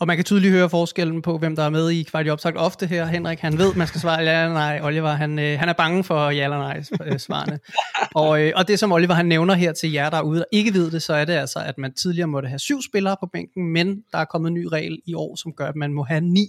Og 0.04 0.08
man 0.08 0.18
kan 0.18 0.26
tydeligt 0.26 0.54
høre 0.54 0.70
forskellen 0.70 1.22
på, 1.22 1.38
hvem 1.38 1.56
der 1.56 1.64
er 1.64 1.70
med 1.70 1.90
i 1.90 2.04
kvart 2.04 2.28
i 2.28 2.30
opsagt 2.30 2.58
ofte 2.58 2.88
her. 2.88 3.06
Henrik, 3.06 3.40
han 3.40 3.58
ved, 3.58 3.76
man 3.76 3.88
skal 3.88 4.02
svare 4.02 4.22
ja 4.22 4.42
eller 4.42 4.54
nej. 4.54 4.80
Oliver, 4.84 5.10
han, 5.10 5.40
øh, 5.40 5.60
han 5.60 5.70
er 5.70 5.74
bange 5.74 6.04
for 6.04 6.30
ja 6.30 6.44
eller 6.44 6.58
nej 6.58 6.84
øh, 7.06 7.20
svarene. 7.20 7.60
og, 8.22 8.42
øh, 8.42 8.54
og 8.56 8.68
det, 8.68 8.80
som 8.80 8.92
Oliver 8.92 9.14
han 9.14 9.26
nævner 9.26 9.54
her 9.54 9.74
til 9.74 9.92
jer 9.92 10.10
derude, 10.10 10.40
der 10.40 10.46
ikke 10.52 10.74
ved 10.74 10.92
det, 10.92 11.02
så 11.02 11.14
er 11.14 11.26
det 11.26 11.34
altså, 11.34 11.60
at 11.60 11.78
man 11.78 11.94
tidligere 11.94 12.28
måtte 12.28 12.50
have 12.50 12.60
syv 12.60 12.82
spillere 12.82 13.18
på 13.20 13.30
bænken, 13.34 13.74
men 13.74 14.04
der 14.12 14.18
er 14.18 14.26
kommet 14.26 14.48
en 14.48 14.54
ny 14.54 14.66
regel 14.66 15.00
i 15.06 15.14
år, 15.14 15.36
som 15.36 15.54
gør, 15.54 15.68
at 15.68 15.76
man 15.76 15.94
må 15.94 16.04
have 16.04 16.22
ni 16.22 16.48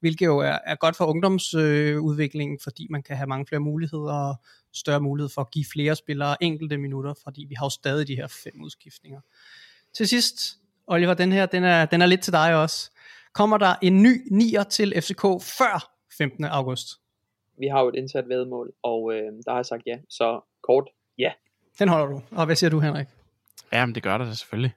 hvilket 0.00 0.26
jo 0.26 0.38
er, 0.38 0.58
er 0.66 0.74
godt 0.74 0.96
for 0.96 1.04
ungdomsudviklingen, 1.04 2.54
øh, 2.54 2.60
fordi 2.62 2.86
man 2.90 3.02
kan 3.02 3.16
have 3.16 3.26
mange 3.26 3.46
flere 3.46 3.60
muligheder 3.60 4.12
og 4.12 4.36
større 4.74 5.00
mulighed 5.00 5.30
for 5.34 5.40
at 5.40 5.50
give 5.50 5.64
flere 5.72 5.96
spillere 5.96 6.42
enkelte 6.42 6.78
minutter, 6.78 7.14
fordi 7.24 7.46
vi 7.48 7.54
har 7.54 7.66
jo 7.66 7.70
stadig 7.70 8.08
de 8.08 8.16
her 8.16 8.26
fem 8.26 8.62
udskiftninger. 8.62 9.20
Til 9.94 10.08
sidst, 10.08 10.36
Oliver, 10.86 11.14
den 11.14 11.32
her, 11.32 11.46
den 11.46 11.64
er, 11.64 11.84
den 11.84 12.02
er 12.02 12.06
lidt 12.06 12.20
til 12.20 12.32
dig 12.32 12.54
også. 12.54 12.90
Kommer 13.34 13.58
der 13.58 13.74
en 13.82 14.02
ny 14.02 14.26
nier 14.30 14.62
til 14.62 14.92
FCK 15.02 15.22
før 15.58 15.92
15. 16.18 16.44
august? 16.44 16.88
Vi 17.58 17.66
har 17.66 17.80
jo 17.80 17.88
et 17.88 17.94
indsat 17.94 18.28
vedmål, 18.28 18.72
og 18.82 19.12
øh, 19.14 19.22
der 19.22 19.50
har 19.50 19.58
jeg 19.58 19.66
sagt 19.66 19.82
ja. 19.86 19.98
Så 20.08 20.40
kort, 20.62 20.88
ja. 21.18 21.32
Den 21.78 21.88
holder 21.88 22.06
du. 22.06 22.22
Og 22.30 22.46
hvad 22.46 22.56
siger 22.56 22.70
du, 22.70 22.80
Henrik? 22.80 23.06
Jamen, 23.72 23.94
det 23.94 24.02
gør 24.02 24.18
der 24.18 24.32
selvfølgelig 24.32 24.74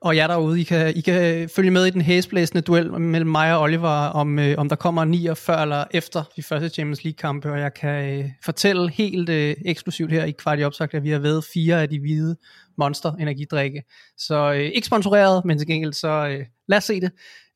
og 0.00 0.16
jer 0.16 0.26
derude, 0.26 0.60
I 0.60 0.64
kan, 0.64 0.96
I 0.96 1.00
kan 1.00 1.48
følge 1.48 1.70
med 1.70 1.86
i 1.86 1.90
den 1.90 2.00
hæsblæsende 2.00 2.62
duel 2.62 3.00
mellem 3.00 3.30
mig 3.30 3.54
og 3.54 3.62
Oliver, 3.62 3.88
om, 3.88 4.38
øh, 4.38 4.54
om 4.58 4.68
der 4.68 4.76
kommer 4.76 5.04
9 5.04 5.34
før 5.34 5.56
eller 5.56 5.84
efter 5.90 6.24
de 6.36 6.42
første 6.42 6.68
Champions 6.68 7.04
League-kampe, 7.04 7.52
og 7.52 7.60
jeg 7.60 7.74
kan 7.74 8.18
øh, 8.18 8.30
fortælle 8.44 8.90
helt 8.90 9.28
øh, 9.28 9.56
eksklusivt 9.64 10.12
her 10.12 10.24
i 10.24 10.30
kvart 10.30 10.60
i 10.60 10.64
opsagt, 10.64 10.94
at 10.94 11.02
vi 11.02 11.10
har 11.10 11.18
været 11.18 11.44
fire 11.44 11.82
af 11.82 11.88
de 11.88 12.00
hvide 12.00 12.36
monster 12.78 13.12
energidrikke. 13.12 13.82
Så 14.18 14.52
øh, 14.52 14.60
ikke 14.60 14.86
sponsoreret, 14.86 15.44
men 15.44 15.58
til 15.58 15.66
gengæld 15.66 15.92
så 15.92 16.08
øh, 16.08 16.46
lad 16.68 16.78
os 16.78 16.84
se 16.84 17.00
det, 17.00 17.10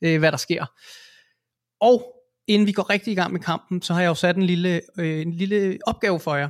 øh, 0.05 0.19
hvad 0.19 0.33
der 0.33 0.39
sker. 0.39 0.65
Og 1.81 2.05
inden 2.49 2.67
vi 2.67 2.73
går 2.73 2.91
rigtig 2.91 3.13
i 3.13 3.15
gang 3.15 3.33
med 3.33 3.41
kampen, 3.41 3.83
så 3.83 3.95
har 3.95 4.01
jeg 4.01 4.09
jo 4.09 4.15
sat 4.15 4.37
en 4.37 4.43
lille, 4.43 4.81
øh, 4.99 5.21
en 5.21 5.33
lille 5.33 5.79
opgave 5.87 6.21
for 6.21 6.37
jer. 6.37 6.49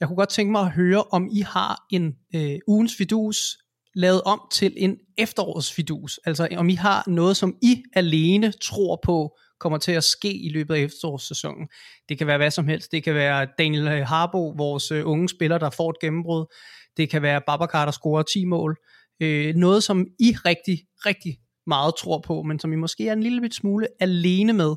Jeg 0.00 0.08
kunne 0.08 0.16
godt 0.16 0.28
tænke 0.28 0.52
mig 0.52 0.60
at 0.60 0.70
høre, 0.70 1.02
om 1.02 1.28
I 1.32 1.40
har 1.40 1.86
en 1.90 2.16
øh, 2.34 2.58
ugens 2.66 2.98
vidus 2.98 3.58
lavet 3.94 4.22
om 4.22 4.40
til 4.52 4.74
en 4.76 4.96
efterårsfidus. 5.18 6.20
Altså 6.26 6.48
om 6.56 6.68
I 6.68 6.74
har 6.74 7.04
noget, 7.06 7.36
som 7.36 7.56
I 7.62 7.82
alene 7.94 8.52
tror 8.52 9.00
på, 9.02 9.38
kommer 9.60 9.78
til 9.78 9.92
at 9.92 10.04
ske 10.04 10.32
i 10.32 10.48
løbet 10.48 10.74
af 10.74 10.78
efterårssæsonen. 10.78 11.68
Det 12.08 12.18
kan 12.18 12.26
være 12.26 12.36
hvad 12.36 12.50
som 12.50 12.68
helst. 12.68 12.92
Det 12.92 13.04
kan 13.04 13.14
være 13.14 13.46
Daniel 13.58 13.88
øh, 13.88 14.06
Harbo, 14.06 14.48
vores 14.48 14.90
øh, 14.90 15.06
unge 15.06 15.28
spiller, 15.28 15.58
der 15.58 15.70
får 15.70 15.90
et 15.90 16.00
gennembrud. 16.00 16.56
Det 16.96 17.10
kan 17.10 17.22
være 17.22 17.40
Babacar, 17.46 17.84
der 17.84 17.92
scorer 17.92 18.22
10 18.22 18.44
mål. 18.44 18.76
Øh, 19.20 19.54
noget, 19.54 19.82
som 19.82 20.06
I 20.18 20.36
rigtig, 20.44 20.78
rigtig 21.06 21.38
meget 21.66 21.94
tror 21.98 22.18
på, 22.26 22.42
men 22.42 22.58
som 22.58 22.72
I 22.72 22.76
måske 22.76 23.08
er 23.08 23.12
en 23.12 23.22
lille 23.22 23.40
bit 23.40 23.54
smule 23.54 23.86
alene 24.00 24.52
med. 24.52 24.74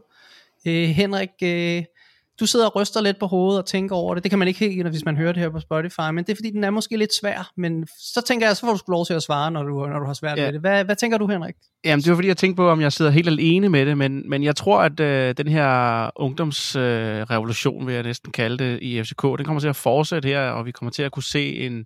Øh, 0.67 0.89
Henrik, 0.89 1.29
øh, 1.43 1.83
du 2.39 2.45
sidder 2.45 2.65
og 2.65 2.75
ryster 2.75 3.01
lidt 3.01 3.19
på 3.19 3.27
hovedet 3.27 3.59
og 3.59 3.65
tænker 3.65 3.95
over 3.95 4.13
det. 4.13 4.23
Det 4.23 4.29
kan 4.31 4.39
man 4.39 4.47
ikke 4.47 4.59
helt, 4.59 4.87
hvis 4.87 5.05
man 5.05 5.17
hører 5.17 5.31
det 5.31 5.41
her 5.41 5.49
på 5.49 5.59
Spotify, 5.59 6.09
men 6.13 6.17
det 6.17 6.29
er 6.29 6.35
fordi, 6.35 6.49
den 6.49 6.63
er 6.63 6.69
måske 6.69 6.97
lidt 6.97 7.13
svær. 7.13 7.51
Men 7.57 7.87
så 7.99 8.21
tænker 8.27 8.47
jeg, 8.47 8.57
så 8.57 8.65
får 8.65 8.73
du 8.73 8.91
lov 8.91 9.05
til 9.05 9.13
at 9.13 9.23
svare, 9.23 9.51
når 9.51 9.63
du, 9.63 9.87
når 9.87 9.99
du 9.99 10.05
har 10.05 10.13
svært 10.13 10.37
ja. 10.37 10.45
med 10.45 10.53
det. 10.53 10.61
Hvad, 10.61 10.85
hvad 10.85 10.95
tænker 10.95 11.17
du, 11.17 11.27
Henrik? 11.27 11.55
Jamen, 11.85 12.03
det 12.03 12.09
var 12.09 12.15
fordi, 12.15 12.27
jeg 12.27 12.37
tænkte 12.37 12.55
på, 12.55 12.69
om 12.69 12.81
jeg 12.81 12.93
sidder 12.93 13.11
helt 13.11 13.27
alene 13.27 13.69
med 13.69 13.85
det, 13.85 13.97
men, 13.97 14.29
men 14.29 14.43
jeg 14.43 14.55
tror, 14.55 14.81
at 14.81 14.99
øh, 14.99 15.35
den 15.37 15.47
her 15.47 16.09
ungdomsrevolution, 16.15 17.81
øh, 17.81 17.87
vil 17.87 17.93
jeg 17.93 18.03
næsten 18.03 18.31
kalde 18.31 18.57
det, 18.63 18.79
i 18.81 19.03
FCK, 19.03 19.21
den 19.21 19.45
kommer 19.45 19.59
til 19.59 19.67
at 19.67 19.75
fortsætte 19.75 20.27
her, 20.27 20.49
og 20.49 20.65
vi 20.65 20.71
kommer 20.71 20.91
til 20.91 21.03
at 21.03 21.11
kunne 21.11 21.23
se 21.23 21.55
en, 21.55 21.85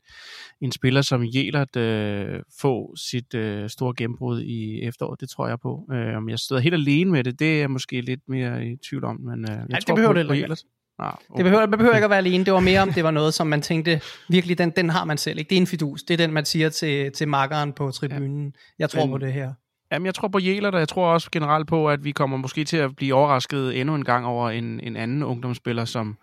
en 0.62 0.72
spiller 0.72 1.02
som 1.02 1.24
Jelert 1.36 1.76
øh, 1.76 2.40
få 2.62 2.96
sit 2.96 3.34
øh, 3.34 3.70
store 3.70 3.94
gennembrud 3.98 4.42
i 4.42 4.82
efteråret. 4.82 5.22
Det 5.22 5.30
tror 5.30 5.48
jeg 5.48 5.60
på. 5.60 5.88
Øh, 5.94 6.18
om 6.18 6.30
jeg 6.30 6.40
sidder 6.40 6.62
helt 6.62 6.74
alene 6.76 7.12
med 7.12 7.24
det, 7.24 7.40
det 7.40 7.56
er 7.56 7.60
jeg 7.60 7.72
måske 7.72 8.02
lidt 8.02 8.20
mere 8.28 8.66
i 8.66 8.76
tvivl 8.90 9.04
om. 9.04 9.20
Men, 9.22 9.40
øh, 9.40 9.50
jeg 9.50 9.58
Ej, 9.58 9.80
tror 9.80 9.96
det 9.96 9.96
behøver 9.96 10.14
på, 10.14 10.34
det 10.34 10.37
ikke. 10.38 10.56
Ah, 11.00 11.14
okay. 11.30 11.38
Det 11.38 11.44
behøver, 11.44 11.68
man 11.68 11.80
behøver 11.80 11.96
ikke 11.96 12.06
at 12.06 12.10
være 12.10 12.18
alene. 12.18 12.46
Det 12.46 12.54
var 12.54 12.60
mere 12.60 12.82
om 12.82 12.94
det 12.94 13.04
var 13.04 13.12
noget, 13.12 13.34
som 13.34 13.48
man 13.48 13.62
tænkte, 13.62 14.02
virkelig, 14.30 14.58
den, 14.58 14.70
den 14.70 14.90
har 14.90 15.06
man 15.06 15.18
selv. 15.18 15.40
Ikke? 15.40 15.50
Det 15.50 15.56
er 15.56 15.62
en 15.62 15.68
fidus. 15.68 16.04
Det 16.04 16.14
er 16.14 16.18
den, 16.18 16.34
man 16.34 16.46
siger 16.46 16.70
til, 16.70 17.12
til 17.12 17.28
makkeren 17.28 17.74
på 17.74 17.92
tribunen. 17.92 18.46
Ja. 18.46 18.52
Jeg 18.80 18.90
tror 18.90 19.06
Men, 19.06 19.12
på 19.12 19.18
det 19.18 19.34
her. 19.34 19.54
Jamen, 19.92 20.06
jeg 20.06 20.16
tror 20.16 20.28
på 20.28 20.40
Jæler, 20.40 20.72
og 20.72 20.80
jeg 20.80 20.88
tror 20.88 21.08
også 21.08 21.30
generelt 21.32 21.68
på, 21.68 21.90
at 21.90 22.04
vi 22.04 22.12
kommer 22.12 22.38
måske 22.38 22.64
til 22.64 22.78
at 22.78 22.96
blive 22.96 23.14
overrasket 23.14 23.80
endnu 23.80 23.96
en 23.96 24.06
gang 24.06 24.26
over 24.26 24.50
en, 24.50 24.80
en 24.80 24.96
anden 24.96 25.24
ungdomsspiller, 25.24 25.86
som... 25.86 26.18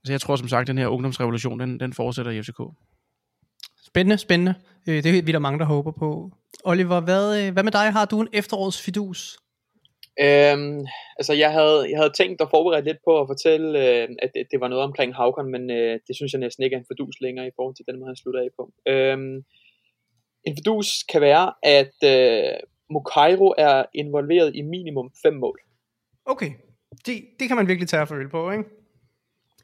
Altså, 0.00 0.12
jeg 0.12 0.20
tror 0.20 0.36
som 0.36 0.48
sagt, 0.48 0.60
at 0.60 0.66
den 0.66 0.78
her 0.78 0.86
ungdomsrevolution, 0.86 1.60
den, 1.60 1.80
den 1.80 1.92
fortsætter 1.92 2.32
i 2.32 2.42
FCK. 2.42 2.60
Spændende, 3.86 4.18
spændende. 4.18 4.54
Øh, 4.88 5.02
det 5.02 5.18
er 5.18 5.22
vi 5.22 5.32
der 5.32 5.38
mange, 5.38 5.58
der 5.58 5.64
håber 5.64 5.90
på. 5.90 6.30
Oliver, 6.64 7.00
hvad, 7.00 7.46
øh, 7.46 7.52
hvad 7.52 7.62
med 7.62 7.72
dig? 7.72 7.92
Har 7.92 8.04
du 8.04 8.20
en 8.20 8.28
efterårsfidus? 8.32 9.38
Øhm, 10.26 10.86
altså 11.18 11.32
jeg 11.32 11.52
havde, 11.52 11.90
jeg 11.90 11.98
havde 11.98 12.12
tænkt 12.20 12.40
at 12.40 12.50
forberede 12.50 12.84
lidt 12.84 12.98
på 13.04 13.20
at 13.20 13.28
fortælle, 13.28 13.68
øh, 13.78 14.08
at 14.22 14.30
det, 14.34 14.46
det 14.50 14.60
var 14.60 14.68
noget 14.68 14.84
omkring 14.84 15.14
Havkon, 15.14 15.50
men 15.50 15.70
øh, 15.70 16.00
det 16.06 16.16
synes 16.16 16.32
jeg 16.32 16.40
næsten 16.40 16.64
ikke 16.64 16.74
er 16.74 16.78
en 16.78 16.90
fordus 16.90 17.20
længere 17.20 17.46
i 17.46 17.56
forhold 17.56 17.76
til 17.76 17.86
den 17.88 17.98
måde, 17.98 18.08
han 18.08 18.16
slutter 18.16 18.40
af 18.40 18.48
på. 18.56 18.72
Øhm, 18.86 19.36
en 20.46 20.56
fordus 20.58 20.88
kan 21.12 21.20
være, 21.20 21.52
at 21.62 21.96
øh, 22.04 22.56
Mokairo 22.90 23.54
er 23.58 23.84
involveret 23.94 24.50
i 24.54 24.62
minimum 24.62 25.10
fem 25.22 25.34
mål. 25.34 25.60
Okay, 26.24 26.50
det, 27.06 27.14
det 27.40 27.48
kan 27.48 27.56
man 27.56 27.68
virkelig 27.68 27.88
tage 27.88 28.02
at 28.02 28.08
føle 28.08 28.30
på, 28.30 28.50
ikke? 28.50 28.64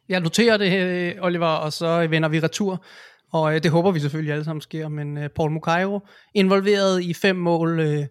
Jeg 0.09 0.21
noterer 0.21 0.57
det, 0.57 0.73
øh, 0.73 1.15
Oliver, 1.21 1.47
og 1.47 1.73
så 1.73 2.07
vender 2.07 2.29
vi 2.29 2.41
retur. 2.41 2.85
Og 3.33 3.55
øh, 3.55 3.63
det 3.63 3.71
håber 3.71 3.91
vi 3.91 4.01
selvfølgelig 4.01 4.33
alle 4.33 4.45
sammen 4.45 4.61
sker, 4.61 4.89
men 4.89 5.19
øh, 5.19 5.29
Paul 5.29 5.51
Mokairo 5.51 6.01
involveret 6.35 7.03
i 7.03 7.15
fem 7.15 7.37
mål, 7.37 7.81
øh, 7.81 8.07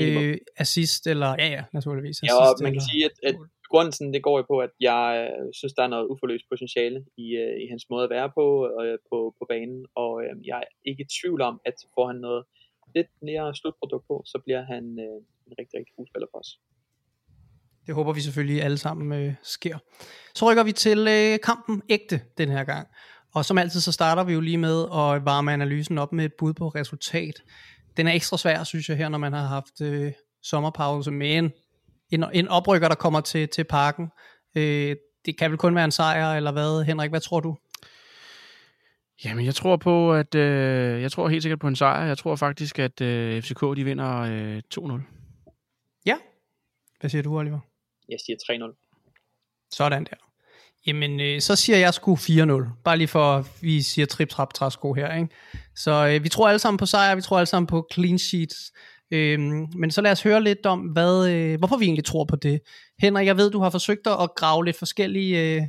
øh, 0.00 0.38
assist, 0.56 1.06
eller 1.06 1.30
ja 1.38 1.48
ja, 1.56 1.62
naturligvis. 1.72 2.16
Assist, 2.16 2.30
ja, 2.30 2.36
og 2.36 2.54
man 2.62 2.72
kan 2.72 2.82
eller, 2.82 2.90
sige, 2.90 3.04
at, 3.04 3.16
at 3.28 3.36
grunden 3.72 4.14
det 4.14 4.22
går 4.22 4.36
jo 4.40 4.44
på, 4.52 4.56
at 4.66 4.72
jeg 4.80 5.02
øh, 5.22 5.46
synes, 5.58 5.72
der 5.72 5.82
er 5.82 5.92
noget 5.94 6.06
uforløst 6.12 6.46
potentiale 6.52 6.98
i, 7.24 7.26
øh, 7.42 7.54
i 7.64 7.66
hans 7.72 7.84
måde 7.90 8.04
at 8.04 8.10
være 8.10 8.28
på, 8.38 8.46
øh, 8.82 8.98
på, 9.10 9.18
på 9.38 9.44
banen, 9.52 9.80
og 10.02 10.12
øh, 10.22 10.32
jeg 10.50 10.58
er 10.66 10.70
ikke 10.90 11.02
i 11.06 11.10
tvivl 11.16 11.40
om, 11.50 11.54
at 11.68 11.76
får 11.94 12.06
han 12.10 12.18
noget 12.26 12.42
lidt 12.96 13.10
mere 13.22 13.54
slutprodukt 13.54 14.06
på, 14.10 14.22
så 14.32 14.36
bliver 14.44 14.62
han 14.72 14.84
øh, 15.06 15.18
en 15.46 15.52
rigtig, 15.58 15.74
rigtig 15.78 15.94
god 15.96 16.06
spiller 16.10 16.28
for 16.32 16.38
os. 16.38 16.50
Det 17.86 17.94
håber 17.94 18.12
vi 18.12 18.20
selvfølgelig 18.20 18.62
alle 18.62 18.78
sammen 18.78 19.06
øh, 19.20 19.34
sker. 19.42 19.78
Så 20.34 20.50
rykker 20.50 20.64
vi 20.64 20.72
til 20.72 20.98
øh, 20.98 21.38
kampen 21.48 21.82
ægte 21.88 22.20
den 22.38 22.48
her 22.48 22.64
gang. 22.64 22.88
Og 23.34 23.44
som 23.44 23.58
altid, 23.58 23.80
så 23.80 23.92
starter 23.92 24.24
vi 24.24 24.32
jo 24.32 24.40
lige 24.40 24.58
med 24.58 24.82
at 24.82 25.24
varme 25.24 25.52
analysen 25.52 25.98
op 25.98 26.12
med 26.12 26.24
et 26.24 26.34
bud 26.38 26.52
på 26.52 26.68
resultat. 26.68 27.42
Den 27.96 28.08
er 28.08 28.12
ekstra 28.12 28.38
svær, 28.38 28.64
synes 28.64 28.88
jeg, 28.88 28.96
her, 28.96 29.08
når 29.08 29.18
man 29.18 29.32
har 29.32 29.46
haft 29.46 29.80
øh, 29.80 30.12
sommerpause 30.42 31.10
med 31.10 31.36
en, 31.36 31.52
en, 32.10 32.24
en 32.32 32.48
oprykker, 32.48 32.88
der 32.88 32.94
kommer 32.94 33.20
til, 33.20 33.48
til 33.48 33.64
parken. 33.64 34.08
Øh, 34.54 34.96
det 35.26 35.38
kan 35.38 35.50
vel 35.50 35.58
kun 35.58 35.74
være 35.74 35.84
en 35.84 35.90
sejr, 35.90 36.34
eller 36.34 36.52
hvad? 36.52 36.84
Henrik, 36.84 37.10
hvad 37.10 37.20
tror 37.20 37.40
du? 37.40 37.56
Jamen, 39.24 39.46
jeg 39.46 39.54
tror 39.54 39.76
på, 39.76 40.14
at 40.14 40.34
øh, 40.34 41.02
jeg 41.02 41.12
tror 41.12 41.28
helt 41.28 41.42
sikkert 41.42 41.58
på 41.58 41.68
en 41.68 41.76
sejr. 41.76 42.06
Jeg 42.06 42.18
tror 42.18 42.36
faktisk, 42.36 42.78
at 42.78 43.00
øh, 43.00 43.42
FCK 43.42 43.60
de 43.60 43.84
vinder 43.84 44.20
øh, 44.20 44.62
2-0. 44.74 45.00
Ja. 46.06 46.16
Hvad 47.00 47.10
siger 47.10 47.22
du, 47.22 47.38
Oliver? 47.38 47.58
Jeg 48.08 48.18
siger 48.26 48.36
3-0. 48.68 49.68
Sådan 49.70 50.04
der. 50.04 50.16
Jamen, 50.86 51.20
øh, 51.20 51.40
så 51.40 51.56
siger 51.56 51.78
jeg 51.78 51.94
sgu 51.94 52.16
4-0. 52.16 52.82
Bare 52.84 52.96
lige 52.96 53.08
for, 53.08 53.36
at 53.36 53.46
vi 53.60 53.82
siger 53.82 54.06
trip 54.06 54.28
trap 54.28 54.54
træsko 54.54 54.92
her, 54.92 55.14
ikke? 55.14 55.28
Så 55.76 56.06
øh, 56.06 56.24
vi 56.24 56.28
tror 56.28 56.48
alle 56.48 56.58
sammen 56.58 56.78
på 56.78 56.86
sejr, 56.86 57.14
vi 57.14 57.22
tror 57.22 57.38
alle 57.38 57.46
sammen 57.46 57.66
på 57.66 57.88
clean 57.92 58.18
sheets. 58.18 58.72
Øhm, 59.10 59.66
men 59.76 59.90
så 59.90 60.00
lad 60.00 60.12
os 60.12 60.22
høre 60.22 60.42
lidt 60.42 60.66
om, 60.66 60.80
hvad, 60.80 61.28
øh, 61.28 61.58
hvorfor 61.58 61.76
vi 61.76 61.84
egentlig 61.84 62.04
tror 62.04 62.24
på 62.24 62.36
det. 62.36 62.60
Henrik, 62.98 63.26
jeg 63.26 63.36
ved, 63.36 63.50
du 63.50 63.60
har 63.60 63.70
forsøgt 63.70 64.06
at 64.06 64.30
grave 64.36 64.64
lidt 64.64 64.78
forskellige, 64.78 65.56
øh, 65.56 65.62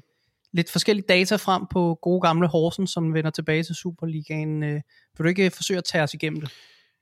lidt 0.53 0.71
forskellige 0.71 1.05
data 1.09 1.35
frem 1.35 1.63
på 1.71 1.99
gode 2.01 2.21
gamle 2.21 2.47
Horsen, 2.47 2.87
som 2.87 3.13
vender 3.13 3.31
tilbage 3.31 3.63
til 3.63 3.75
Superligaen. 3.75 4.63
Øh, 4.63 4.81
vil 5.17 5.23
du 5.23 5.27
ikke 5.27 5.49
forsøge 5.49 5.77
at 5.77 5.83
tage 5.83 6.03
os 6.03 6.13
igennem 6.13 6.41
det? 6.41 6.51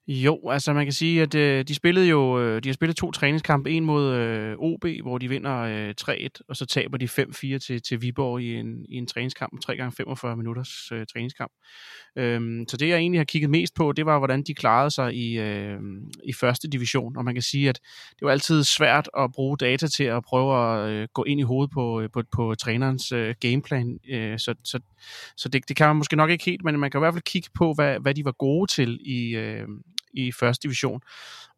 Jo, 0.08 0.50
altså 0.50 0.74
man 0.74 0.86
kan 0.86 0.94
sige, 0.94 1.22
at 1.22 1.36
øh, 1.36 1.64
de 1.68 1.76
spillede 1.76 2.08
jo, 2.08 2.40
øh, 2.40 2.64
de 2.64 2.70
har 2.70 2.74
spillet 2.74 2.98
to 2.98 3.12
træningskampe, 3.12 3.72
en 3.72 3.86
mod 3.86 4.14
øh, 4.14 4.56
OB, 4.58 4.86
hvor 5.02 5.18
de 5.18 5.30
vinder 5.30 5.58
øh, 5.60 5.94
3-1, 6.02 6.28
og 6.50 6.56
så 6.56 6.66
taber 6.66 6.98
de 6.98 7.06
5-4 7.06 7.58
til, 7.58 7.82
til 7.82 8.02
Viborg 8.02 8.42
i 8.42 8.56
en, 8.56 8.86
i 8.90 8.96
en 8.96 9.08
træningskamp, 9.08 9.62
3 9.62 9.76
gange 9.76 9.92
45 9.92 10.38
minutters 10.38 10.92
øh, 10.92 11.06
træningskamp. 11.14 11.52
Øhm, 12.18 12.66
så 12.70 12.78
det 12.78 12.90
jeg 12.90 12.98
egentlig 12.98 13.20
har 13.20 13.26
kigget 13.26 13.50
mest 13.50 13.76
på, 13.76 13.92
det 13.92 14.06
var, 14.06 14.18
hvordan 14.18 14.44
de 14.44 14.54
klarede 14.54 14.92
sig 14.92 15.14
i, 15.14 15.40
øh, 15.40 15.80
i 16.24 16.34
første 16.34 16.70
division, 16.70 17.18
og 17.18 17.26
man 17.26 17.36
kan 17.36 17.44
sige, 17.44 17.70
at 17.70 17.80
det 18.20 18.26
var 18.26 18.32
altid 18.32 18.64
svært 18.64 19.10
at 19.18 19.32
bruge 19.32 19.58
data 19.58 19.88
til 19.88 20.04
at 20.04 20.24
prøve 20.24 20.58
at 20.58 20.90
øh, 20.90 21.08
gå 21.14 21.24
ind 21.24 21.40
i 21.40 21.44
hovedet 21.44 21.72
på, 21.74 22.02
øh, 22.02 22.10
på, 22.14 22.24
på 22.36 22.56
trænerens 22.56 23.12
øh, 23.12 23.36
gameplan, 23.40 24.00
øh, 24.10 24.40
så, 24.40 24.56
så, 24.64 24.80
så 25.38 25.50
det, 25.50 25.70
det 25.70 25.76
kan 25.76 25.88
man 25.88 25.96
måske 25.96 26.16
nok 26.16 26.30
ikke 26.30 26.46
helt, 26.46 26.64
men 26.64 26.80
man 26.80 26.92
kan 26.92 27.00
i 27.00 27.04
hvert 27.04 27.14
fald 27.14 27.24
kigge 27.24 27.50
på, 27.56 27.74
hvad, 27.74 28.00
hvad 28.00 28.14
de 28.14 28.26
var 28.26 28.32
gode 28.32 28.72
til 28.72 29.00
i, 29.06 29.36
øh, 29.36 29.68
i 30.16 30.32
første 30.32 30.64
division. 30.64 31.02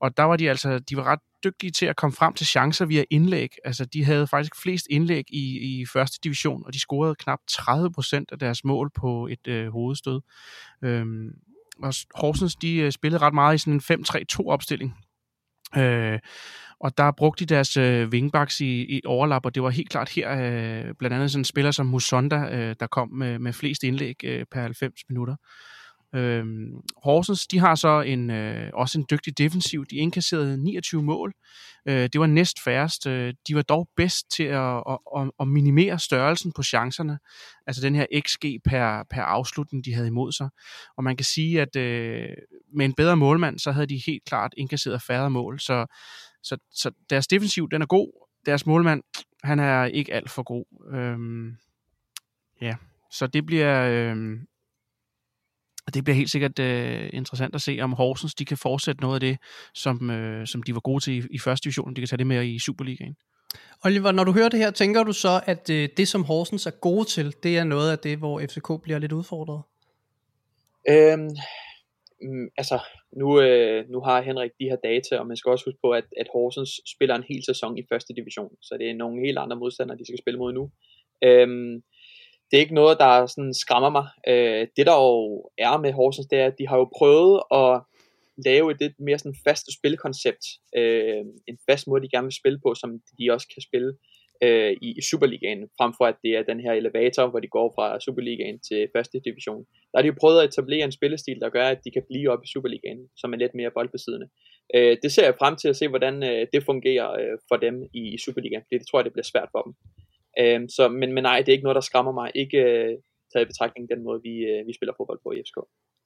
Og 0.01 0.17
der 0.17 0.23
var 0.23 0.35
de 0.35 0.49
altså, 0.49 0.79
de 0.79 0.97
var 0.97 1.03
ret 1.03 1.19
dygtige 1.43 1.71
til 1.71 1.85
at 1.85 1.95
komme 1.95 2.13
frem 2.13 2.33
til 2.33 2.47
chancer 2.47 2.85
via 2.85 3.03
indlæg. 3.09 3.49
Altså, 3.65 3.85
de 3.85 4.03
havde 4.03 4.27
faktisk 4.27 4.61
flest 4.61 4.87
indlæg 4.89 5.23
i, 5.29 5.79
i 5.79 5.85
første 5.85 6.19
division, 6.23 6.63
og 6.65 6.73
de 6.73 6.79
scorede 6.79 7.15
knap 7.15 7.39
30 7.47 7.91
procent 7.91 8.31
af 8.31 8.39
deres 8.39 8.63
mål 8.63 8.91
på 8.95 9.27
et 9.27 9.47
øh, 9.47 9.69
hovedstød. 9.69 10.21
Øhm, 10.83 11.29
og 11.83 11.93
Horsens, 12.15 12.55
de 12.55 12.75
øh, 12.75 12.91
spillede 12.91 13.21
ret 13.21 13.33
meget 13.33 13.55
i 13.55 13.57
sådan 13.57 13.73
en 13.73 14.05
5-3-2 14.39 14.47
opstilling. 14.47 14.95
Øh, 15.77 16.19
og 16.79 16.97
der 16.97 17.11
brugte 17.11 17.45
de 17.45 17.55
deres 17.55 17.77
øh, 17.77 18.07
wingbacks 18.09 18.61
i, 18.61 18.95
i 18.95 19.01
overlap, 19.05 19.45
og 19.45 19.55
det 19.55 19.63
var 19.63 19.69
helt 19.69 19.89
klart 19.89 20.09
her, 20.09 20.31
øh, 20.31 20.93
blandt 20.99 21.15
andet 21.15 21.31
sådan 21.31 21.41
en 21.41 21.45
spiller 21.45 21.71
som 21.71 21.85
Musonda, 21.85 22.35
øh, 22.35 22.75
der 22.79 22.87
kom 22.87 23.09
med, 23.09 23.39
med 23.39 23.53
flest 23.53 23.83
indlæg 23.83 24.15
øh, 24.23 24.45
per 24.51 24.61
90 24.61 25.01
minutter. 25.09 25.35
Øhm, 26.15 26.71
Horsens, 27.03 27.47
de 27.47 27.59
har 27.59 27.75
så 27.75 28.01
en, 28.01 28.29
øh, 28.29 28.69
også 28.73 28.99
en 28.99 29.05
dygtig 29.11 29.37
defensiv. 29.37 29.85
De 29.85 29.95
indkasserede 29.95 30.57
29 30.57 31.03
mål. 31.03 31.33
Øh, 31.87 32.09
det 32.13 32.19
var 32.19 32.25
næst 32.25 32.63
færrest. 32.63 33.07
Øh, 33.07 33.33
de 33.47 33.55
var 33.55 33.61
dog 33.61 33.89
bedst 33.95 34.31
til 34.31 34.43
at, 34.43 34.83
at, 34.89 34.97
at, 35.17 35.31
at 35.39 35.47
minimere 35.47 35.99
størrelsen 35.99 36.51
på 36.55 36.63
chancerne. 36.63 37.19
Altså 37.67 37.81
den 37.81 37.95
her 37.95 38.05
XG 38.27 38.45
per, 38.65 39.03
per 39.09 39.21
afslutning, 39.21 39.85
de 39.85 39.93
havde 39.93 40.07
imod 40.07 40.31
sig. 40.31 40.49
Og 40.97 41.03
man 41.03 41.17
kan 41.17 41.25
sige, 41.25 41.61
at 41.61 41.75
øh, 41.75 42.29
med 42.73 42.85
en 42.85 42.93
bedre 42.93 43.17
målmand, 43.17 43.59
så 43.59 43.71
havde 43.71 43.87
de 43.87 44.01
helt 44.05 44.23
klart 44.25 44.53
indkasseret 44.57 45.01
færre 45.01 45.29
mål. 45.29 45.59
Så, 45.59 45.85
så, 46.43 46.57
så 46.71 46.91
deres 47.09 47.27
defensiv, 47.27 47.69
den 47.69 47.81
er 47.81 47.85
god. 47.85 48.27
Deres 48.45 48.65
målmand, 48.65 49.03
han 49.43 49.59
er 49.59 49.85
ikke 49.85 50.13
alt 50.13 50.29
for 50.29 50.43
god. 50.43 50.93
Øhm, 50.93 51.55
ja, 52.61 52.75
så 53.11 53.27
det 53.27 53.45
bliver... 53.45 53.89
Øh, 53.89 54.37
og 55.87 55.93
det 55.93 56.03
bliver 56.03 56.15
helt 56.15 56.29
sikkert 56.29 56.59
øh, 56.59 57.09
interessant 57.13 57.55
at 57.55 57.61
se, 57.61 57.79
om 57.81 57.93
Horsens 57.93 58.35
de 58.35 58.45
kan 58.45 58.57
fortsætte 58.57 59.01
noget 59.01 59.15
af 59.15 59.19
det, 59.19 59.37
som, 59.73 60.09
øh, 60.09 60.47
som 60.47 60.63
de 60.63 60.73
var 60.73 60.79
gode 60.79 61.03
til 61.03 61.13
i, 61.13 61.23
i 61.31 61.39
første 61.39 61.63
division. 61.63 61.93
De 61.93 62.01
kan 62.01 62.07
tage 62.07 62.17
det 62.17 62.27
med 62.27 62.45
i 62.45 62.59
Superligaen. 62.59 63.15
Oliver, 63.85 64.11
når 64.11 64.23
du 64.23 64.31
hører 64.31 64.49
det 64.49 64.59
her, 64.59 64.71
tænker 64.71 65.03
du 65.03 65.13
så, 65.13 65.41
at 65.45 65.69
øh, 65.69 65.89
det, 65.97 66.07
som 66.07 66.23
Horsens 66.23 66.65
er 66.65 66.71
gode 66.71 67.05
til, 67.05 67.35
det 67.43 67.57
er 67.57 67.63
noget 67.63 67.91
af 67.91 67.99
det, 67.99 68.17
hvor 68.17 68.39
FCK 68.39 68.83
bliver 68.83 68.99
lidt 68.99 69.11
udfordret? 69.11 69.61
Øhm, 70.89 71.29
mm, 72.21 72.47
altså, 72.57 72.79
nu, 73.17 73.41
øh, 73.41 73.89
nu 73.89 73.99
har 74.01 74.21
Henrik 74.21 74.51
de 74.59 74.69
her 74.71 74.75
data, 74.83 75.19
og 75.19 75.27
man 75.27 75.37
skal 75.37 75.49
også 75.49 75.65
huske 75.65 75.79
på, 75.83 75.91
at, 75.91 76.05
at 76.17 76.27
Horsens 76.33 76.81
spiller 76.95 77.15
en 77.15 77.23
hel 77.29 77.43
sæson 77.45 77.77
i 77.77 77.83
første 77.91 78.13
division, 78.13 78.51
så 78.61 78.77
det 78.79 78.89
er 78.89 78.93
nogle 78.93 79.25
helt 79.25 79.37
andre 79.37 79.57
modstandere, 79.57 79.97
de 79.97 80.05
skal 80.05 80.19
spille 80.19 80.39
mod 80.39 80.53
nu. 80.53 80.71
Øhm, 81.23 81.83
det 82.51 82.57
er 82.57 82.61
ikke 82.61 82.81
noget, 82.81 82.99
der 82.99 83.25
sådan 83.25 83.53
skræmmer 83.53 83.89
mig. 83.89 84.07
Øh, 84.27 84.67
det 84.77 84.85
der 84.85 84.95
jo 85.05 85.49
er 85.57 85.77
med 85.77 85.93
Horsens, 85.93 86.27
det 86.27 86.39
er, 86.39 86.45
at 86.45 86.57
de 86.59 86.67
har 86.67 86.77
jo 86.77 86.89
prøvet 86.97 87.41
at 87.61 87.81
lave 88.45 88.71
et 88.71 88.79
lidt 88.79 88.99
mere 88.99 89.19
sådan 89.19 89.41
fast 89.47 89.65
spilkoncept. 89.77 90.45
Øh, 90.77 91.23
en 91.47 91.57
fast 91.69 91.87
måde, 91.87 92.03
de 92.03 92.09
gerne 92.09 92.27
vil 92.29 92.41
spille 92.41 92.59
på, 92.65 92.75
som 92.75 92.89
de 93.19 93.31
også 93.31 93.47
kan 93.53 93.61
spille 93.61 93.93
øh, 94.43 94.73
i, 94.81 94.89
i 94.99 95.01
Superligaen, 95.01 95.61
frem 95.77 95.91
for 95.97 96.05
at 96.05 96.17
det 96.23 96.31
er 96.37 96.43
den 96.43 96.59
her 96.59 96.73
elevator, 96.73 97.27
hvor 97.27 97.39
de 97.39 97.47
går 97.47 97.73
fra 97.75 97.99
Superligaen 97.99 98.59
til 98.59 98.89
første 98.95 99.19
division. 99.25 99.63
Der 99.91 99.95
har 99.97 100.01
de 100.01 100.07
jo 100.07 100.19
prøvet 100.19 100.39
at 100.41 100.47
etablere 100.49 100.85
en 100.85 100.91
spillestil, 100.91 101.39
der 101.41 101.49
gør, 101.49 101.67
at 101.67 101.79
de 101.85 101.91
kan 101.91 102.03
blive 102.09 102.31
op 102.33 102.43
i 102.43 102.51
Superligaen, 102.53 103.01
som 103.15 103.33
er 103.33 103.37
lidt 103.37 103.55
mere 103.55 103.71
boldbesiddende. 103.71 104.27
Øh, 104.75 104.97
det 105.03 105.11
ser 105.11 105.25
jeg 105.25 105.35
frem 105.39 105.55
til 105.55 105.67
at 105.67 105.75
se, 105.75 105.87
hvordan 105.87 106.23
øh, 106.23 106.47
det 106.53 106.63
fungerer 106.63 107.09
øh, 107.11 107.37
for 107.49 107.57
dem 107.57 107.75
i, 107.93 108.01
i 108.15 108.17
Superligaen, 108.17 108.63
fordi 108.63 108.77
det 108.79 108.87
tror 108.87 108.99
jeg, 108.99 109.05
det 109.05 109.13
bliver 109.13 109.31
svært 109.33 109.49
for 109.51 109.61
dem. 109.61 109.73
Øh, 110.39 110.61
så, 110.69 110.89
men, 110.89 111.13
men 111.13 111.23
nej, 111.23 111.37
det 111.39 111.47
er 111.47 111.53
ikke 111.53 111.63
noget, 111.63 111.75
der 111.75 111.81
skræmmer 111.81 112.11
mig. 112.11 112.31
Ikke 112.35 112.57
øh, 112.57 112.97
taget 113.33 113.45
i 113.45 113.51
betragtning 113.51 113.89
den 113.89 114.03
måde, 114.03 114.19
vi, 114.23 114.33
øh, 114.51 114.67
vi 114.67 114.73
spiller 114.73 114.93
fodbold 114.97 115.19
på 115.23 115.31
i 115.31 115.41
FCK. 115.45 115.57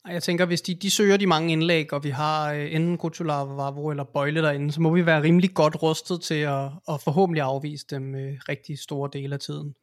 Jeg 0.08 0.24
tænker, 0.24 0.46
hvis 0.46 0.62
de, 0.62 0.76
de 0.76 0.92
søger 0.92 1.18
de 1.18 1.28
mange 1.28 1.54
indlæg, 1.54 1.94
og 1.94 2.04
vi 2.04 2.10
har 2.10 2.54
øh, 2.54 2.76
enten 2.76 2.98
Kutula, 2.98 3.34
Vavro 3.34 3.90
eller 3.90 4.04
Bøjle 4.04 4.42
derinde, 4.42 4.72
så 4.72 4.82
må 4.82 4.94
vi 4.94 5.06
være 5.06 5.24
rimelig 5.24 5.54
godt 5.54 5.84
rustet 5.84 6.22
til 6.22 6.42
at, 6.42 6.66
at 6.90 7.02
forhåbentlig 7.04 7.42
afvise 7.42 7.86
dem 7.90 8.16
øh, 8.16 8.34
rigtig 8.50 8.80
store 8.80 9.10
dele 9.14 9.34
af 9.34 9.40
tiden. 9.40 9.76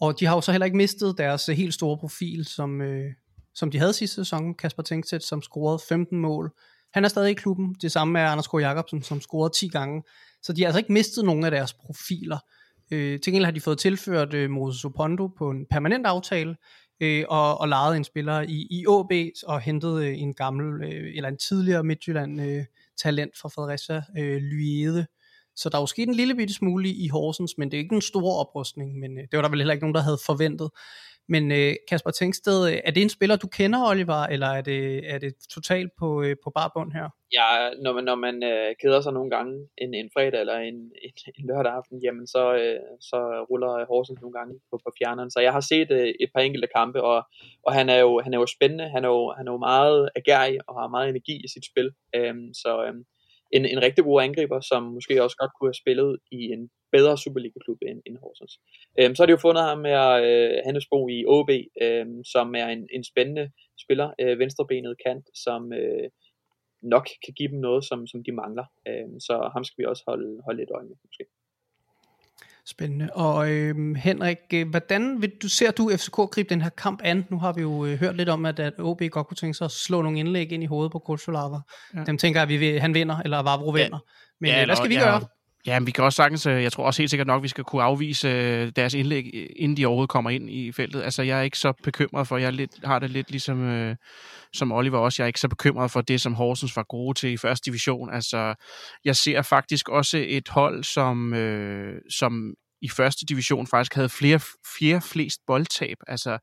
Og 0.00 0.20
de 0.20 0.26
har 0.26 0.34
jo 0.34 0.40
så 0.40 0.52
heller 0.52 0.64
ikke 0.64 0.76
mistet 0.76 1.18
deres 1.18 1.48
øh, 1.48 1.56
helt 1.56 1.74
store 1.74 1.98
profil, 1.98 2.44
som, 2.44 2.80
øh, 2.80 3.10
som 3.54 3.70
de 3.70 3.78
havde 3.78 3.92
sidste 3.92 4.14
sæson, 4.14 4.54
Kasper 4.54 4.82
Tænksted, 4.82 5.20
som 5.20 5.42
scorede 5.42 5.78
15 5.88 6.18
mål. 6.18 6.52
Han 6.94 7.04
er 7.04 7.08
stadig 7.08 7.30
i 7.30 7.34
klubben, 7.34 7.76
det 7.82 7.92
samme 7.92 8.20
er 8.20 8.28
Anders 8.28 8.48
K. 8.48 8.54
Jacobsen, 8.54 9.02
som 9.02 9.20
scorede 9.20 9.54
10 9.54 9.68
gange. 9.68 10.02
Så 10.42 10.52
de 10.52 10.62
har 10.62 10.66
altså 10.66 10.78
ikke 10.78 10.92
mistet 10.92 11.24
nogen 11.24 11.44
af 11.44 11.50
deres 11.50 11.72
profiler. 11.72 12.38
Øh, 12.92 13.20
til 13.20 13.32
gengæld 13.32 13.44
har 13.44 13.52
de 13.52 13.60
fået 13.60 13.78
tilført 13.78 14.34
øh, 14.34 14.50
Moses 14.50 14.84
Opondo 14.84 15.26
på 15.26 15.50
en 15.50 15.66
permanent 15.70 16.06
aftale, 16.06 16.56
øh, 17.00 17.24
og, 17.28 17.60
og 17.60 17.68
lejet 17.68 17.96
en 17.96 18.04
spiller 18.04 18.40
i, 18.40 18.66
i 18.70 18.84
AB, 18.88 19.12
og 19.46 19.60
hentet 19.60 20.02
øh, 20.02 20.18
en 20.18 20.34
gammel, 20.34 20.82
øh, 20.84 21.16
eller 21.16 21.28
en 21.28 21.38
tidligere 21.38 21.84
Midtjylland 21.84 22.40
øh, 22.40 22.64
talent 23.02 23.38
fra 23.40 23.48
Fredericia, 23.48 24.02
øh, 24.18 24.42
Lyede. 24.42 25.06
Så 25.56 25.68
der 25.68 25.76
er 25.76 25.82
jo 25.82 25.86
sket 25.86 26.08
en 26.08 26.14
lille 26.14 26.34
bitte 26.34 26.54
smule 26.54 26.88
i 26.88 27.08
Horsens, 27.08 27.54
men 27.58 27.70
det 27.70 27.76
er 27.76 27.82
ikke 27.82 27.94
en 27.94 28.02
stor 28.02 28.40
oprustning, 28.40 28.98
men 28.98 29.18
øh, 29.18 29.24
det 29.30 29.36
var 29.36 29.42
der 29.42 29.48
vel 29.48 29.60
heller 29.60 29.74
ikke 29.74 29.84
nogen, 29.84 29.94
der 29.94 30.00
havde 30.00 30.18
forventet. 30.26 30.70
Men 31.28 31.52
øh, 31.52 31.74
Kasper 31.88 32.10
Tænksted, 32.10 32.68
øh, 32.68 32.78
er 32.84 32.90
det 32.90 33.02
en 33.02 33.08
spiller, 33.08 33.36
du 33.36 33.46
kender, 33.46 33.90
Oliver, 33.90 34.22
eller 34.34 34.46
er 34.46 34.60
det, 34.60 35.12
er 35.14 35.18
det 35.18 35.34
totalt 35.54 35.90
på, 35.98 36.22
øh, 36.22 36.36
på 36.44 36.50
barbund 36.50 36.92
her? 36.92 37.08
Ja, 37.38 37.48
når 37.82 37.92
man, 37.92 38.04
når 38.04 38.14
man 38.14 38.42
øh, 38.42 38.74
keder 38.82 39.00
sig 39.00 39.12
nogle 39.12 39.30
gange 39.30 39.68
en, 39.78 39.94
en 39.94 40.10
fredag 40.14 40.40
eller 40.40 40.56
en, 40.56 40.74
en, 40.74 41.12
en 41.38 41.46
lørdag 41.46 41.72
aften, 41.72 41.98
jamen 42.04 42.26
så, 42.26 42.54
øh, 42.54 42.80
så 43.00 43.18
ruller 43.50 43.86
Horsens 43.90 44.20
nogle 44.20 44.38
gange 44.38 44.54
på, 44.70 44.80
på 44.84 44.90
fjerneren. 44.98 45.30
Så 45.30 45.40
jeg 45.40 45.52
har 45.52 45.60
set 45.60 45.90
øh, 45.90 46.08
et 46.20 46.30
par 46.34 46.40
enkelte 46.40 46.68
kampe, 46.76 47.02
og, 47.02 47.18
og 47.66 47.72
han, 47.72 47.88
er 47.88 47.98
jo, 48.06 48.20
han 48.24 48.34
er 48.34 48.38
jo 48.38 48.46
spændende, 48.46 48.88
han 48.88 49.04
er 49.04 49.08
jo, 49.08 49.34
han 49.36 49.48
er 49.48 49.52
jo 49.52 49.58
meget 49.58 50.08
agerig 50.16 50.58
og 50.68 50.80
har 50.80 50.88
meget 50.88 51.08
energi 51.08 51.34
i 51.44 51.48
sit 51.54 51.64
spil. 51.70 51.88
Øhm, 52.16 52.54
så 52.62 52.84
øhm, 52.86 53.04
en, 53.52 53.64
en 53.66 53.82
rigtig 53.82 54.04
god 54.04 54.22
angriber, 54.22 54.60
som 54.60 54.82
måske 54.82 55.22
også 55.22 55.36
godt 55.36 55.52
kunne 55.54 55.68
have 55.68 55.82
spillet 55.82 56.18
i 56.30 56.40
en 56.54 56.70
bedre 56.92 57.18
Superliga-klub 57.18 57.78
end, 57.88 58.00
end 58.06 58.16
Horsens. 58.22 58.54
Øhm, 58.98 59.14
så 59.14 59.22
har 59.22 59.26
de 59.26 59.36
jo 59.36 59.46
fundet 59.46 59.64
ham 59.64 59.78
med 59.78 59.94
øh, 60.28 60.62
Hannesbo 60.66 61.08
i 61.08 61.18
OB, 61.26 61.50
øh, 61.84 62.06
som 62.32 62.54
er 62.54 62.66
en, 62.66 62.82
en 62.96 63.04
spændende 63.04 63.50
spiller, 63.84 64.08
øh, 64.20 64.38
venstrebenet 64.38 64.94
kant, 65.06 65.26
som 65.44 65.72
øh, 65.72 66.08
nok 66.82 67.06
kan 67.24 67.34
give 67.38 67.50
dem 67.52 67.58
noget, 67.58 67.84
som, 67.84 68.06
som 68.06 68.20
de 68.26 68.32
mangler. 68.32 68.66
Øh, 68.88 69.08
så 69.26 69.34
ham 69.54 69.64
skal 69.64 69.78
vi 69.82 69.86
også 69.86 70.02
holde, 70.08 70.42
holde 70.44 70.60
lidt 70.60 70.74
øje 70.76 70.88
med, 70.90 70.96
måske. 71.08 71.24
Spændende. 72.68 73.08
Og 73.12 73.50
øh, 73.50 73.96
Henrik, 73.96 74.36
hvordan 74.70 75.22
vil 75.22 75.32
du, 75.42 75.48
ser 75.48 75.70
du 75.70 75.90
FCK 75.96 76.16
gribe 76.16 76.48
den 76.48 76.62
her 76.62 76.68
kamp 76.68 77.00
an? 77.04 77.26
Nu 77.30 77.38
har 77.38 77.52
vi 77.52 77.62
jo 77.62 77.84
øh, 77.84 77.98
hørt 77.98 78.16
lidt 78.16 78.28
om, 78.28 78.46
at, 78.46 78.60
at 78.60 78.72
OB 78.78 79.02
godt 79.10 79.26
kunne 79.26 79.36
tænke 79.36 79.54
sig 79.54 79.64
at 79.64 79.70
slå 79.70 80.02
nogle 80.02 80.18
indlæg 80.18 80.52
ind 80.52 80.62
i 80.62 80.66
hovedet 80.66 80.92
på 80.92 80.98
Kulsolava. 80.98 81.58
Ja. 81.94 82.04
Dem 82.04 82.18
tænker 82.18 82.40
jeg, 82.40 82.52
at 82.52 82.60
vi 82.60 82.76
han 82.78 82.94
vinder, 82.94 83.16
eller 83.16 83.42
Vavro 83.42 83.70
vinder. 83.70 83.98
Men 84.40 84.50
ja, 84.50 84.60
øh, 84.60 84.66
hvad 84.66 84.76
skal 84.76 84.88
vi 84.88 84.94
ja, 84.94 85.04
gøre? 85.04 85.20
Ja, 85.66 85.78
men 85.78 85.86
vi 85.86 85.90
kan 85.90 86.04
også 86.04 86.16
sagtens, 86.16 86.46
øh, 86.46 86.62
jeg 86.62 86.72
tror 86.72 86.86
også 86.86 87.02
helt 87.02 87.10
sikkert 87.10 87.26
nok, 87.26 87.38
at 87.38 87.42
vi 87.42 87.48
skal 87.48 87.64
kunne 87.64 87.82
afvise 87.82 88.28
øh, 88.28 88.72
deres 88.76 88.94
indlæg, 88.94 89.30
øh, 89.34 89.46
inden 89.56 89.76
de 89.76 89.86
overhovedet 89.86 90.10
kommer 90.10 90.30
ind 90.30 90.50
i 90.50 90.72
feltet. 90.72 91.02
Altså, 91.02 91.22
jeg 91.22 91.38
er 91.38 91.42
ikke 91.42 91.58
så 91.58 91.72
bekymret 91.82 92.28
for, 92.28 92.36
jeg 92.36 92.52
lidt, 92.52 92.70
har 92.84 92.98
det 92.98 93.10
lidt 93.10 93.30
ligesom 93.30 93.64
øh, 93.64 93.96
som 94.52 94.72
Oliver 94.72 94.98
også, 94.98 95.22
jeg 95.22 95.24
er 95.24 95.26
ikke 95.26 95.40
så 95.40 95.48
bekymret 95.48 95.90
for 95.90 96.00
det, 96.00 96.20
som 96.20 96.34
Horsens 96.34 96.76
var 96.76 96.82
gode 96.82 97.18
til 97.18 97.32
i 97.32 97.36
første 97.36 97.70
division. 97.70 98.14
Altså, 98.14 98.54
jeg 99.04 99.16
ser 99.16 99.42
faktisk 99.42 99.88
også 99.88 100.24
et 100.28 100.48
hold, 100.48 100.84
som, 100.84 101.34
øh, 101.34 102.00
som 102.10 102.54
i 102.82 102.88
første 102.88 103.26
division 103.26 103.66
faktisk 103.66 103.94
havde 103.94 104.08
flere, 104.08 104.40
flere 104.76 105.00
flest 105.00 105.40
boldtab. 105.46 105.96
Altså, 106.06 106.38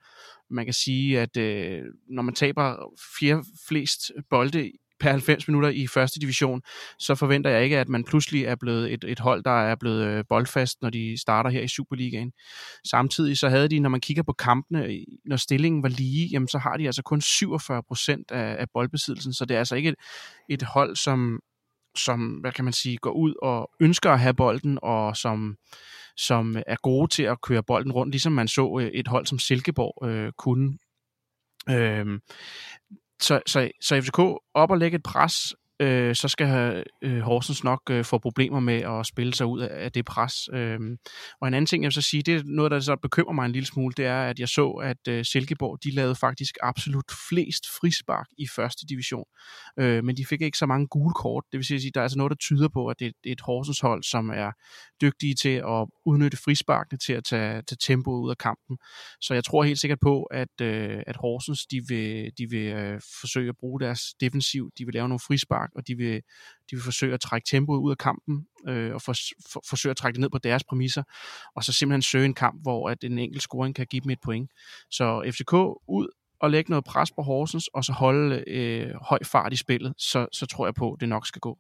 man 0.50 0.66
kan 0.66 0.74
sige, 0.74 1.20
at 1.20 1.38
øh, 1.38 1.82
når 2.10 2.22
man 2.22 2.36
taber 2.36 2.76
flere 3.18 3.44
flest 3.68 4.12
bolde 4.30 4.72
per 5.00 5.12
90 5.12 5.48
minutter 5.48 5.70
i 5.70 5.88
første 5.88 6.20
division, 6.20 6.62
så 7.00 7.16
forventer 7.16 7.50
jeg 7.50 7.64
ikke, 7.64 7.80
at 7.80 7.90
man 7.90 8.04
pludselig 8.04 8.46
er 8.46 8.56
blevet 8.56 8.94
et, 8.94 9.04
et 9.08 9.20
hold, 9.20 9.44
der 9.44 9.62
er 9.62 9.76
blevet 9.76 10.06
øh, 10.06 10.24
boldfast, 10.30 10.82
når 10.82 10.90
de 10.90 11.22
starter 11.22 11.50
her 11.50 11.62
i 11.62 11.68
Superligaen. 11.68 12.32
Samtidig 12.90 13.38
så 13.38 13.50
havde 13.50 13.68
de, 13.68 13.80
når 13.80 13.90
man 13.90 14.02
kigger 14.02 14.24
på 14.24 14.34
kampene, 14.34 15.06
når 15.26 15.38
stillingen 15.38 15.84
var 15.84 15.90
lige, 15.90 16.28
jamen 16.28 16.48
så 16.48 16.58
har 16.58 16.78
de 16.78 16.86
altså 16.86 17.02
kun 17.04 17.22
47 17.22 17.84
procent 17.84 18.32
af, 18.32 18.56
af 18.60 18.68
boldbesiddelsen, 18.74 19.34
så 19.34 19.46
det 19.46 19.56
er 19.56 19.60
altså 19.60 19.76
ikke 19.76 19.90
et, 19.90 19.96
et 20.50 20.64
hold, 20.64 20.96
som, 20.96 21.40
som, 21.98 22.32
hvad 22.32 22.52
kan 22.52 22.66
man 22.66 22.74
sige, 22.74 22.98
går 22.98 23.12
ud 23.12 23.34
og 23.42 23.70
ønsker 23.80 24.12
at 24.12 24.20
have 24.20 24.34
bolden, 24.34 24.80
og 24.82 25.18
som, 25.18 25.56
som 26.18 26.56
er 26.68 26.76
gode 26.84 27.08
til 27.08 27.24
at 27.24 27.42
køre 27.42 27.64
bolden 27.64 27.92
rundt, 27.92 28.12
ligesom 28.12 28.32
man 28.32 28.48
så 28.48 28.80
øh, 28.82 28.88
et 28.88 29.08
hold 29.08 29.26
som 29.26 29.40
Silkeborg 29.40 30.08
øh, 30.08 30.32
kunne. 30.38 30.78
Øh, 31.70 32.20
så, 33.22 33.42
så, 33.48 33.72
så 33.82 34.02
FCK 34.02 34.20
op 34.54 34.72
og 34.72 34.78
lægge 34.78 34.96
et 34.96 35.04
pres 35.04 35.54
øh, 35.80 36.16
så 36.16 36.28
skal 36.28 36.84
øh, 37.02 37.20
Horsens 37.20 37.64
nok 37.64 37.82
øh, 37.90 38.06
få 38.06 38.18
problemer 38.18 38.60
med 38.60 38.82
at 38.82 39.06
spille 39.06 39.34
sig 39.34 39.46
ud 39.46 39.60
af, 39.60 39.84
af 39.84 39.92
det 39.92 40.06
pres. 40.06 40.50
Øh, 40.54 40.80
og 41.42 41.48
en 41.48 41.54
anden 41.54 41.66
ting, 41.66 41.84
jeg 41.84 41.88
vil 41.88 41.94
så 41.94 42.02
sige, 42.02 42.24
det 42.24 42.36
er 42.36 42.42
noget, 42.46 42.72
der 42.72 42.80
så 42.80 42.96
bekymrer 42.96 43.34
mig 43.34 43.46
en 43.46 43.52
lille 43.52 43.66
smule, 43.66 43.94
det 43.98 44.06
er, 44.06 44.22
at 44.22 44.40
jeg 44.40 44.50
så, 44.50 44.70
at 44.70 45.08
øh, 45.08 45.26
Silkeborg, 45.26 45.84
de 45.84 45.92
lavede 45.92 46.16
faktisk 46.16 46.56
absolut 46.64 47.12
flest 47.30 47.64
frispark 47.80 48.28
i 48.38 48.48
første 48.56 48.86
division, 48.86 49.26
øh, 49.80 50.04
men 50.04 50.18
de 50.18 50.26
fik 50.26 50.42
ikke 50.42 50.58
så 50.58 50.66
mange 50.66 50.88
gule 50.88 51.14
kort. 51.14 51.44
Det 51.52 51.58
vil 51.58 51.66
sige, 51.66 51.88
at 51.88 51.96
der 51.96 52.02
er 52.02 52.04
altså 52.04 52.18
noget, 52.18 52.32
der 52.32 52.38
tyder 52.38 52.68
på, 52.68 52.88
at 52.88 53.00
det, 53.00 53.14
det 53.24 53.30
er 53.30 53.34
et 53.34 53.42
Horsens 53.42 53.80
hold, 53.80 54.04
som 54.04 54.30
er 54.30 54.52
dygtige 55.02 55.36
til 55.36 55.56
at 55.68 55.88
udnytte 56.06 56.38
frisparkene 56.38 56.98
til 56.98 57.14
at 57.14 57.24
tage, 57.24 57.62
tage 57.62 57.78
tempoet 57.88 58.26
ud 58.26 58.30
af 58.30 58.38
kampen. 58.38 58.78
Så 59.22 59.34
jeg 59.34 59.44
tror 59.44 59.64
helt 59.64 59.80
sikkert 59.80 60.00
på, 60.02 60.24
at, 60.24 60.62
øh, 60.62 61.04
at 61.08 61.16
Horsens, 61.16 61.66
de 61.66 61.82
vil, 61.88 62.32
de 62.38 62.50
vil 62.50 62.68
øh, 62.68 63.02
forsøge 63.22 63.50
at 63.50 63.56
bruge 63.60 63.80
deres 63.80 64.02
defensiv, 64.20 64.72
de 64.78 64.86
vil 64.86 64.94
lave 64.94 65.08
nogle 65.08 65.20
frispark, 65.28 65.69
Danmark, 65.70 65.84
og 65.84 65.88
de 65.88 65.96
vil, 65.98 66.16
de 66.70 66.76
vil 66.76 66.82
forsøge 66.82 67.14
at 67.14 67.20
trække 67.20 67.46
tempoet 67.50 67.80
ud 67.80 67.92
af 67.92 67.98
kampen, 67.98 68.46
øh, 68.68 68.94
og 68.94 69.02
for, 69.02 69.14
for, 69.52 69.62
forsøge 69.70 69.92
at 69.92 69.98
trække 69.98 70.16
det 70.16 70.22
ned 70.22 70.30
på 70.30 70.38
deres 70.38 70.64
præmisser, 70.64 71.04
og 71.56 71.64
så 71.64 71.74
simpelthen 71.74 72.02
søge 72.02 72.26
en 72.26 72.34
kamp, 72.34 72.62
hvor 72.62 72.90
at 72.90 73.04
en 73.04 73.20
enkelt 73.20 73.42
scoring 73.42 73.76
kan 73.76 73.88
give 73.88 74.02
dem 74.02 74.12
et 74.12 74.20
point. 74.24 74.52
Så 74.92 75.32
FCK 75.32 75.54
ud 75.88 76.08
og 76.42 76.50
lægge 76.52 76.70
noget 76.70 76.86
pres 76.86 77.12
på 77.12 77.22
Horsens, 77.22 77.68
og 77.68 77.84
så 77.84 77.94
holde 77.94 78.44
øh, 78.48 78.94
høj 79.02 79.20
fart 79.24 79.54
i 79.54 79.56
spillet, 79.56 79.94
så, 79.98 80.28
så 80.32 80.46
tror 80.46 80.66
jeg 80.68 80.74
på, 80.74 80.94
at 80.94 81.00
det 81.00 81.10
nok 81.10 81.28
skal 81.28 81.40
gå. 81.40 81.58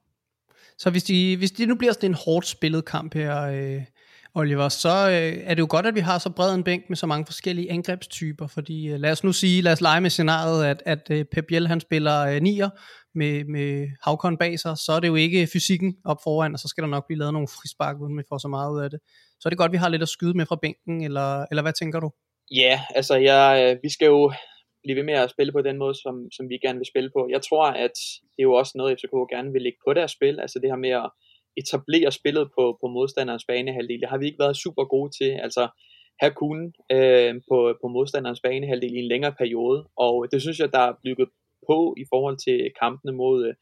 Så 0.77 0.89
hvis, 0.89 1.03
de, 1.03 1.37
hvis 1.37 1.51
det 1.51 1.67
nu 1.67 1.75
bliver 1.75 1.93
sådan 1.93 2.09
en 2.09 2.17
hårdt 2.25 2.47
spillet 2.47 2.85
kamp 2.85 3.13
her, 3.13 3.41
øh, 3.41 3.83
Oliver, 4.35 4.69
så 4.69 4.89
øh, 4.89 5.43
er 5.43 5.53
det 5.53 5.59
jo 5.59 5.67
godt, 5.69 5.85
at 5.85 5.95
vi 5.95 5.99
har 5.99 6.17
så 6.17 6.29
bred 6.29 6.55
en 6.55 6.63
bænk 6.63 6.83
med 6.89 6.97
så 6.97 7.07
mange 7.07 7.25
forskellige 7.25 7.71
angrebstyper, 7.71 8.47
fordi 8.47 8.87
øh, 8.87 8.99
lad 8.99 9.11
os 9.11 9.23
nu 9.23 9.33
sige, 9.33 9.61
lad 9.61 9.71
os 9.71 9.81
lege 9.81 10.01
med 10.01 10.09
scenariet, 10.09 10.65
at, 10.65 10.83
at 10.85 11.11
øh, 11.11 11.25
Pep 11.25 11.45
Biel, 11.47 11.67
han 11.67 11.79
spiller 11.79 12.25
øh, 12.25 12.41
nier 12.41 12.69
med, 13.15 13.43
med 13.45 13.87
Havkon 14.03 14.37
bag 14.37 14.59
sig, 14.59 14.77
så 14.77 14.91
er 14.91 14.99
det 14.99 15.07
jo 15.07 15.15
ikke 15.15 15.47
fysikken 15.53 15.95
op 16.05 16.17
foran, 16.23 16.53
og 16.53 16.59
så 16.59 16.67
skal 16.67 16.83
der 16.83 16.89
nok 16.89 17.07
blive 17.07 17.19
lavet 17.19 17.33
nogle 17.33 17.47
frispark, 17.47 17.95
uden 18.01 18.17
vi 18.17 18.23
får 18.29 18.37
så 18.37 18.47
meget 18.47 18.73
ud 18.73 18.81
af 18.81 18.89
det. 18.89 18.99
Så 19.39 19.47
er 19.47 19.49
det 19.49 19.57
godt, 19.57 19.69
at 19.69 19.73
vi 19.73 19.77
har 19.77 19.89
lidt 19.89 20.01
at 20.01 20.09
skyde 20.09 20.37
med 20.37 20.45
fra 20.45 20.59
bænken, 20.61 21.03
eller, 21.03 21.45
eller 21.49 21.61
hvad 21.61 21.73
tænker 21.73 21.99
du? 21.99 22.09
Ja, 22.51 22.81
altså 22.95 23.15
jeg, 23.15 23.47
øh, 23.63 23.83
vi 23.83 23.89
skal 23.89 24.05
jo 24.05 24.33
blive 24.83 24.95
ved 24.95 25.03
med 25.03 25.13
at 25.13 25.29
spille 25.29 25.51
på 25.51 25.61
den 25.61 25.77
måde, 25.77 25.95
som, 26.03 26.15
som 26.35 26.49
vi 26.49 26.57
gerne 26.65 26.79
vil 26.79 26.91
spille 26.93 27.09
på. 27.15 27.27
Jeg 27.31 27.41
tror, 27.41 27.65
at 27.85 27.97
det 28.33 28.41
er 28.43 28.49
jo 28.51 28.53
også 28.53 28.73
noget, 28.75 28.99
FCK 28.99 29.15
gerne 29.33 29.51
vil 29.53 29.61
lægge 29.61 29.79
på 29.87 29.93
deres 29.93 30.11
spil, 30.11 30.39
altså 30.39 30.59
det 30.59 30.69
her 30.71 30.85
med 30.85 30.93
at 31.03 31.09
etablere 31.61 32.11
spillet 32.11 32.49
på, 32.55 32.77
på 32.81 32.87
modstanderens 32.87 33.45
banehalvdel. 33.45 34.01
Det 34.01 34.09
har 34.09 34.17
vi 34.17 34.25
ikke 34.25 34.39
været 34.39 34.57
super 34.57 34.83
gode 34.83 35.11
til. 35.19 35.31
Altså 35.45 35.63
have 36.21 36.33
kunne 36.41 36.65
øh, 36.91 37.33
på, 37.49 37.57
på 37.81 37.87
modstanderens 37.87 38.41
banehalvdel 38.41 38.95
i 38.95 38.99
en 38.99 39.07
længere 39.07 39.35
periode. 39.41 39.79
Og 39.97 40.27
det 40.31 40.41
synes 40.41 40.59
jeg, 40.59 40.71
der 40.71 40.79
er 40.79 40.99
bygget 41.03 41.29
på 41.67 41.95
i 41.97 42.05
forhold 42.09 42.37
til 42.37 42.71
kampene 42.81 43.13
mod 43.21 43.47
øh, 43.47 43.53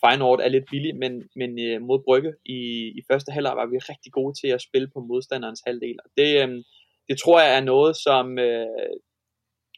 Feyenoord 0.00 0.40
er 0.40 0.48
lidt 0.48 0.64
billig, 0.70 0.96
men, 0.96 1.12
men 1.36 1.50
øh, 1.66 1.82
mod 1.82 1.98
Brygge 2.06 2.32
i, 2.46 2.58
i 2.98 3.00
første 3.10 3.32
halvleg 3.32 3.56
var 3.56 3.66
vi 3.66 3.78
rigtig 3.78 4.12
gode 4.12 4.34
til 4.40 4.48
at 4.48 4.62
spille 4.62 4.88
på 4.94 5.00
modstanderens 5.00 5.62
halvdel. 5.66 5.96
Og 6.04 6.10
det, 6.16 6.30
øh, 6.42 6.64
det 7.08 7.16
tror 7.18 7.40
jeg 7.40 7.56
er 7.56 7.64
noget, 7.72 7.96
som 7.96 8.38
øh, 8.38 8.94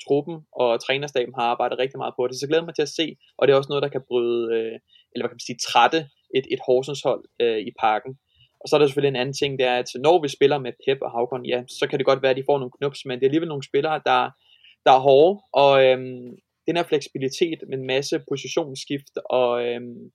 truppen 0.04 0.36
og 0.52 0.70
trænerstaben 0.84 1.34
har 1.38 1.46
arbejdet 1.52 1.78
rigtig 1.78 1.98
meget 1.98 2.14
på. 2.16 2.26
Det 2.26 2.40
så 2.40 2.48
glæder 2.48 2.64
mig 2.64 2.74
til 2.74 2.88
at 2.88 2.96
se, 2.98 3.06
og 3.38 3.42
det 3.42 3.52
er 3.52 3.58
også 3.58 3.72
noget, 3.72 3.82
der 3.82 3.94
kan 3.96 4.08
bryde, 4.08 4.42
øh, 4.56 4.76
eller 5.12 5.22
hvad 5.22 5.30
kan 5.30 5.40
man 5.40 5.48
sige, 5.48 5.64
trætte 5.68 6.00
et, 6.34 6.46
et 6.50 6.60
Horsens 6.66 7.02
hold 7.02 7.24
øh, 7.40 7.58
i 7.58 7.70
parken. 7.80 8.18
Og 8.60 8.68
så 8.68 8.76
er 8.76 8.78
der 8.78 8.86
selvfølgelig 8.86 9.08
en 9.08 9.22
anden 9.22 9.34
ting, 9.40 9.58
det 9.58 9.66
er, 9.66 9.76
at 9.78 9.90
når 9.94 10.22
vi 10.22 10.28
spiller 10.28 10.58
med 10.58 10.72
Pep 10.86 10.98
og 11.02 11.10
Havkon, 11.10 11.46
ja, 11.46 11.62
så 11.68 11.86
kan 11.86 11.98
det 11.98 12.06
godt 12.06 12.22
være, 12.22 12.30
at 12.30 12.36
de 12.36 12.48
får 12.48 12.58
nogle 12.58 12.76
knups, 12.78 13.04
men 13.04 13.18
det 13.18 13.24
er 13.24 13.28
alligevel 13.28 13.48
nogle 13.48 13.68
spillere, 13.70 14.00
der, 14.06 14.30
der 14.86 14.92
er 14.92 15.04
hårde, 15.08 15.40
og 15.52 15.84
øhm, 15.84 16.36
den 16.66 16.76
her 16.76 16.82
fleksibilitet 16.82 17.58
med 17.68 17.78
en 17.78 17.86
masse 17.86 18.20
positionsskift, 18.28 19.14
og, 19.30 19.66
øhm, 19.66 20.10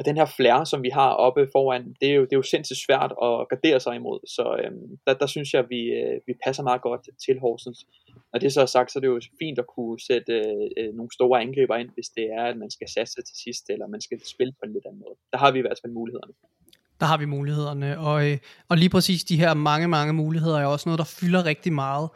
og 0.00 0.06
den 0.06 0.16
her 0.16 0.28
flair, 0.36 0.64
som 0.64 0.82
vi 0.82 0.90
har 1.00 1.10
oppe 1.26 1.42
foran, 1.54 1.84
det 2.00 2.08
er 2.10 2.14
jo, 2.14 2.22
det 2.28 2.32
er 2.32 2.42
jo 2.42 2.52
sindssygt 2.52 2.84
svært 2.86 3.12
at 3.26 3.48
gardere 3.50 3.80
sig 3.80 3.94
imod, 3.96 4.20
så 4.36 4.44
øhm, 4.62 4.86
der, 5.06 5.14
der 5.22 5.28
synes 5.34 5.48
jeg, 5.54 5.64
vi, 5.74 5.80
øh, 6.00 6.16
vi 6.26 6.32
passer 6.44 6.62
meget 6.62 6.82
godt 6.88 7.04
til 7.24 7.36
Horsens. 7.44 7.80
Når 8.32 8.38
det 8.40 8.52
så 8.52 8.60
er 8.60 8.70
sagt, 8.76 8.88
så 8.90 8.98
er 8.98 9.00
det 9.00 9.12
jo 9.14 9.20
fint 9.42 9.58
at 9.58 9.68
kunne 9.76 10.00
sætte 10.10 10.32
øh, 10.32 10.66
øh, 10.78 10.90
nogle 10.98 11.12
store 11.18 11.40
angriber 11.44 11.76
ind, 11.76 11.90
hvis 11.96 12.08
det 12.16 12.26
er, 12.38 12.44
at 12.50 12.56
man 12.62 12.70
skal 12.76 12.88
satse 12.96 13.22
til 13.28 13.36
sidst, 13.44 13.64
eller 13.72 13.86
man 13.86 14.00
skal 14.00 14.18
spille 14.34 14.52
på 14.58 14.62
en 14.66 14.72
lidt 14.72 14.86
anden 14.86 15.02
måde. 15.06 15.16
Der 15.32 15.38
har 15.38 15.50
vi 15.52 15.58
i 15.58 15.66
hvert 15.66 15.80
fald 15.82 15.92
mulighederne 15.92 16.34
der 17.00 17.06
har 17.06 17.18
vi 17.18 17.24
mulighederne. 17.24 17.98
Og, 17.98 18.30
øh, 18.30 18.38
og 18.68 18.76
lige 18.76 18.90
præcis 18.90 19.24
de 19.24 19.36
her 19.36 19.54
mange, 19.54 19.88
mange 19.88 20.12
muligheder 20.12 20.58
er 20.60 20.66
også 20.66 20.88
noget, 20.88 20.98
der 20.98 21.04
fylder 21.04 21.44
rigtig 21.44 21.72
meget. 21.72 22.08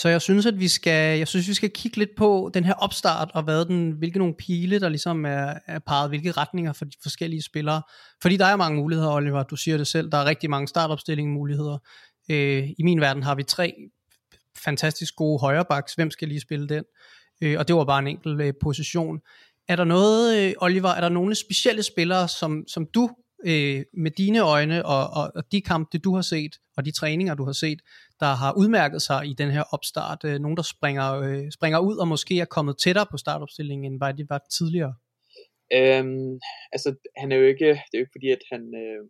Så 0.00 0.08
jeg 0.08 0.22
synes, 0.22 0.46
at 0.46 0.60
vi 0.60 0.68
skal, 0.68 1.18
jeg 1.18 1.28
synes, 1.28 1.48
vi 1.48 1.54
skal 1.54 1.70
kigge 1.70 1.96
lidt 1.96 2.10
på 2.16 2.50
den 2.54 2.64
her 2.64 2.74
opstart, 2.74 3.30
og 3.34 3.42
hvad 3.42 3.64
den, 3.64 3.90
hvilke 3.90 4.18
nogle 4.18 4.34
pile, 4.34 4.80
der 4.80 4.88
ligesom 4.88 5.24
er, 5.24 5.54
er 5.66 5.78
parret, 5.78 6.08
hvilke 6.08 6.32
retninger 6.32 6.72
for 6.72 6.84
de 6.84 6.96
forskellige 7.02 7.42
spillere. 7.42 7.82
Fordi 8.22 8.36
der 8.36 8.44
er 8.46 8.56
mange 8.56 8.78
muligheder, 8.80 9.12
Oliver, 9.12 9.42
du 9.42 9.56
siger 9.56 9.76
det 9.76 9.86
selv, 9.86 10.10
der 10.10 10.18
er 10.18 10.24
rigtig 10.24 10.50
mange 10.50 10.68
startopstillingsmuligheder. 10.68 11.78
Øh, 12.30 12.68
I 12.78 12.82
min 12.82 13.00
verden 13.00 13.22
har 13.22 13.34
vi 13.34 13.42
tre 13.42 13.74
fantastisk 14.64 15.16
gode 15.16 15.40
højrebacks, 15.40 15.94
hvem 15.94 16.10
skal 16.10 16.28
lige 16.28 16.40
spille 16.40 16.68
den? 16.68 16.84
Øh, 17.42 17.58
og 17.58 17.68
det 17.68 17.76
var 17.76 17.84
bare 17.84 17.98
en 17.98 18.06
enkelt 18.06 18.40
øh, 18.40 18.54
position. 18.62 19.20
Er 19.68 19.76
der 19.76 19.84
noget, 19.84 20.38
øh, 20.38 20.52
Oliver, 20.60 20.88
er 20.88 21.00
der 21.00 21.08
nogle 21.08 21.34
specielle 21.34 21.82
spillere, 21.82 22.28
som, 22.28 22.64
som 22.68 22.86
du 22.94 23.10
øh, 23.46 23.82
med 23.98 24.10
dine 24.10 24.40
øjne 24.40 24.86
og, 24.86 25.10
og, 25.10 25.32
og 25.34 25.42
de 25.52 25.60
kampe, 25.60 25.98
du 25.98 26.14
har 26.14 26.22
set, 26.22 26.52
og 26.76 26.84
de 26.84 26.90
træninger, 26.90 27.34
du 27.34 27.44
har 27.44 27.52
set, 27.52 27.80
der 28.20 28.32
har 28.42 28.52
udmærket 28.56 29.02
sig 29.02 29.26
i 29.26 29.32
den 29.32 29.50
her 29.50 29.64
opstart? 29.74 30.24
Øh, 30.24 30.38
nogen, 30.38 30.56
der 30.56 30.62
springer, 30.62 31.08
øh, 31.14 31.50
springer 31.50 31.78
ud 31.78 31.96
og 31.96 32.08
måske 32.08 32.40
er 32.40 32.44
kommet 32.44 32.78
tættere 32.78 33.06
på 33.10 33.16
startopstillingen, 33.16 33.92
end 33.92 34.00
hvad 34.00 34.14
de 34.14 34.26
var 34.28 34.40
tidligere? 34.50 34.94
Øhm, 35.72 36.40
altså, 36.72 36.94
han 37.16 37.32
er 37.32 37.36
jo 37.36 37.46
ikke, 37.46 37.68
det 37.68 37.94
er 37.94 37.98
jo 37.98 38.04
ikke 38.04 38.16
fordi, 38.18 38.30
at 38.30 38.42
han, 38.52 38.62
øh, 38.82 39.00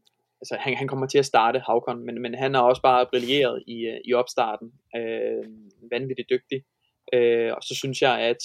altså, 0.40 0.56
han, 0.60 0.76
han 0.76 0.88
kommer 0.88 1.06
til 1.06 1.18
at 1.18 1.26
starte 1.26 1.62
Havkon, 1.66 2.06
men, 2.06 2.22
men 2.22 2.34
han 2.34 2.54
har 2.54 2.62
også 2.62 2.82
bare 2.82 3.06
brilleret 3.10 3.62
i, 3.66 3.78
øh, 3.86 4.00
i 4.04 4.12
opstarten. 4.12 4.72
Øh, 4.96 5.44
vanvittigt 5.90 6.30
dygtig. 6.30 6.62
Øh, 7.12 7.52
og 7.56 7.62
så 7.62 7.74
synes 7.74 8.02
jeg, 8.02 8.20
at 8.20 8.42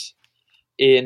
en, 0.77 1.05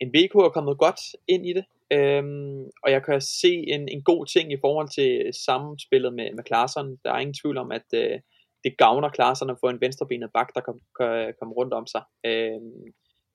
en 0.00 0.08
VK 0.14 0.34
er 0.34 0.54
kommet 0.54 0.78
godt 0.78 1.00
ind 1.28 1.46
i 1.46 1.52
det. 1.52 1.64
Øhm, 1.92 2.64
og 2.82 2.90
jeg 2.90 3.04
kan 3.04 3.20
se 3.20 3.52
en, 3.74 3.88
en 3.88 4.02
god 4.02 4.26
ting 4.26 4.52
i 4.52 4.60
forhold 4.60 4.88
til 4.88 5.30
sammenspillet 5.46 6.14
med, 6.14 6.28
med 6.34 6.44
Klaarsson. 6.44 6.98
Der 7.04 7.12
er 7.12 7.18
ingen 7.18 7.34
tvivl 7.42 7.56
om, 7.56 7.72
at 7.72 7.88
øh, 7.94 8.20
det 8.64 8.78
gavner 8.78 9.08
Klaarsson 9.08 9.50
at 9.50 9.60
få 9.60 9.68
en 9.68 9.80
venstrebenet 9.80 10.30
bak, 10.32 10.54
der 10.54 10.60
kan, 10.60 10.74
kan 10.98 11.34
komme 11.38 11.54
rundt 11.54 11.74
om 11.74 11.86
sig. 11.86 12.02
Øhm, 12.26 12.82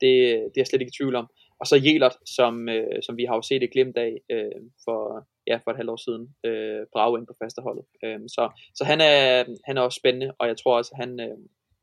det, 0.01 0.11
det 0.51 0.57
er 0.57 0.61
jeg 0.61 0.67
slet 0.67 0.81
ikke 0.81 0.93
i 0.95 0.97
tvivl 0.99 1.15
om. 1.15 1.27
Og 1.59 1.67
så 1.67 1.75
Jelert, 1.85 2.17
som, 2.25 2.69
øh, 2.69 3.03
som 3.05 3.17
vi 3.17 3.25
har 3.25 3.35
jo 3.35 3.41
set 3.41 3.63
et 3.63 3.71
glimt 3.71 3.97
af 3.97 4.21
øh, 4.29 4.61
for, 4.85 5.27
ja, 5.47 5.57
for 5.63 5.71
et 5.71 5.77
halvt 5.77 5.89
år 5.89 6.01
siden, 6.07 6.35
øh, 6.43 6.81
brage 6.93 7.19
ind 7.19 7.27
på 7.27 7.35
fasteholdet. 7.43 7.85
Øh, 8.03 8.19
så 8.27 8.43
så 8.75 8.83
han, 8.83 9.01
er, 9.01 9.45
han 9.65 9.77
er 9.77 9.81
også 9.81 9.97
spændende, 10.01 10.33
og 10.39 10.47
jeg 10.47 10.57
tror 10.57 10.77
også, 10.77 10.91
at 10.93 10.99
han 11.03 11.19
øh, 11.19 11.37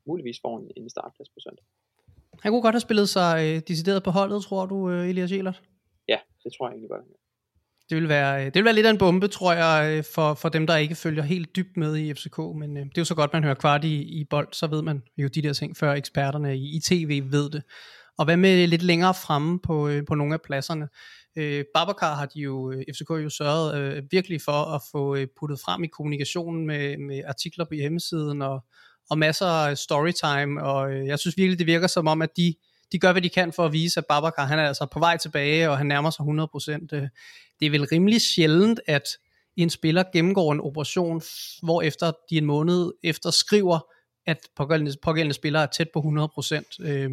muligvis 0.07 0.38
får 0.42 0.59
en, 0.59 0.70
en 0.76 0.90
startplads 0.90 1.29
på 1.29 1.40
søndag. 1.40 1.64
Han 2.42 2.53
kunne 2.53 2.62
godt 2.62 2.74
have 2.74 2.81
spillet 2.88 3.09
sig 3.09 3.33
øh, 3.44 3.62
decideret 3.68 4.03
på 4.03 4.11
holdet, 4.11 4.42
tror 4.42 4.66
du, 4.66 4.90
øh, 4.90 5.09
Elias 5.09 5.33
Jelert? 5.33 5.62
Ja, 6.09 6.18
det 6.44 6.53
tror 6.53 6.66
jeg 6.66 6.72
egentlig 6.72 6.90
godt. 6.90 7.05
Det 7.90 7.96
vil, 7.96 8.09
være, 8.09 8.40
øh, 8.40 8.44
det 8.44 8.55
vil 8.55 8.64
være 8.64 8.74
lidt 8.74 8.87
af 8.87 8.90
en 8.90 8.98
bombe, 8.98 9.29
tror 9.29 9.53
jeg, 9.53 9.96
øh, 9.96 10.05
for, 10.14 10.35
for 10.35 10.48
dem, 10.48 10.66
der 10.66 10.76
ikke 10.76 10.94
følger 10.94 11.22
helt 11.22 11.57
dybt 11.57 11.76
med 11.76 11.96
i 11.96 12.14
FCK. 12.14 12.38
Men 12.38 12.76
øh, 12.76 12.83
det 12.85 12.98
er 12.98 13.00
jo 13.00 13.05
så 13.05 13.14
godt, 13.14 13.33
man 13.33 13.44
hører 13.44 13.55
kvart 13.55 13.85
i, 13.85 14.03
i 14.03 14.24
bold, 14.31 14.48
så 14.53 14.66
ved 14.66 14.83
man 14.83 15.03
jo 15.18 15.29
de 15.29 15.42
der 15.42 15.53
ting, 15.53 15.76
før 15.76 15.92
eksperterne 15.92 16.57
i, 16.57 16.76
i 16.76 16.81
tv 16.81 17.22
ved 17.31 17.50
det. 17.50 17.62
Og 18.18 18.24
hvad 18.24 18.37
med 18.37 18.66
lidt 18.66 18.83
længere 18.83 19.14
fremme 19.14 19.59
på, 19.59 19.88
øh, 19.88 20.03
på 20.09 20.14
nogle 20.14 20.35
af 20.35 20.40
pladserne? 20.40 20.88
Øh, 21.38 21.64
Babacar 21.74 22.14
har 22.14 22.26
de 22.26 22.40
jo, 22.40 22.72
øh, 22.72 22.83
FCK 22.94 23.11
jo 23.11 23.31
sørget 23.31 23.79
øh, 23.81 24.03
virkelig 24.11 24.40
for 24.44 24.74
at 24.74 24.83
få 24.92 25.16
øh, 25.16 25.26
puttet 25.40 25.61
frem 25.61 25.85
i 25.85 25.87
kommunikationen 25.87 26.66
med, 26.66 26.96
med 26.98 27.22
artikler 27.29 27.64
på 27.64 27.74
hjemmesiden 27.74 28.42
og, 28.42 28.64
og 29.11 29.18
masser 29.18 29.46
af 29.46 29.79
storytime. 29.79 30.62
Og 30.62 30.92
øh, 30.92 31.07
jeg 31.07 31.18
synes 31.18 31.37
virkelig, 31.37 31.59
det 31.59 31.66
virker 31.66 31.87
som 31.87 32.07
om, 32.07 32.22
at 32.22 32.37
de 32.37 32.55
de 32.92 32.98
gør, 32.98 33.12
hvad 33.12 33.22
de 33.22 33.29
kan 33.29 33.53
for 33.53 33.64
at 33.64 33.72
vise, 33.72 34.00
at 34.00 34.07
Babacar 34.07 34.46
han 34.46 34.59
er 34.59 34.68
altså 34.68 34.87
på 34.87 34.98
vej 34.98 35.16
tilbage, 35.16 35.70
og 35.70 35.79
han 35.79 35.87
nærmer 35.87 36.11
sig 36.11 36.24
100%. 36.24 36.96
Øh, 36.96 37.09
det 37.61 37.66
er 37.66 37.70
vel 37.70 37.85
rimelig 37.92 38.20
sjældent, 38.20 38.81
at 38.87 39.05
en 39.57 39.70
spiller 39.70 40.05
gennemgår 40.12 40.53
en 40.53 40.61
operation, 40.61 41.22
hvor 41.62 41.83
efter 41.83 42.12
de 42.31 42.38
en 42.38 42.44
måned 42.44 42.92
efter 43.03 43.31
skriver, 43.31 43.79
at 44.26 44.38
pågældende, 44.57 44.96
pågældende 45.03 45.35
spiller 45.35 45.61
er 45.61 45.66
tæt 45.66 45.88
på 45.94 46.00
100%. 46.00 46.88
Øh, 46.88 47.11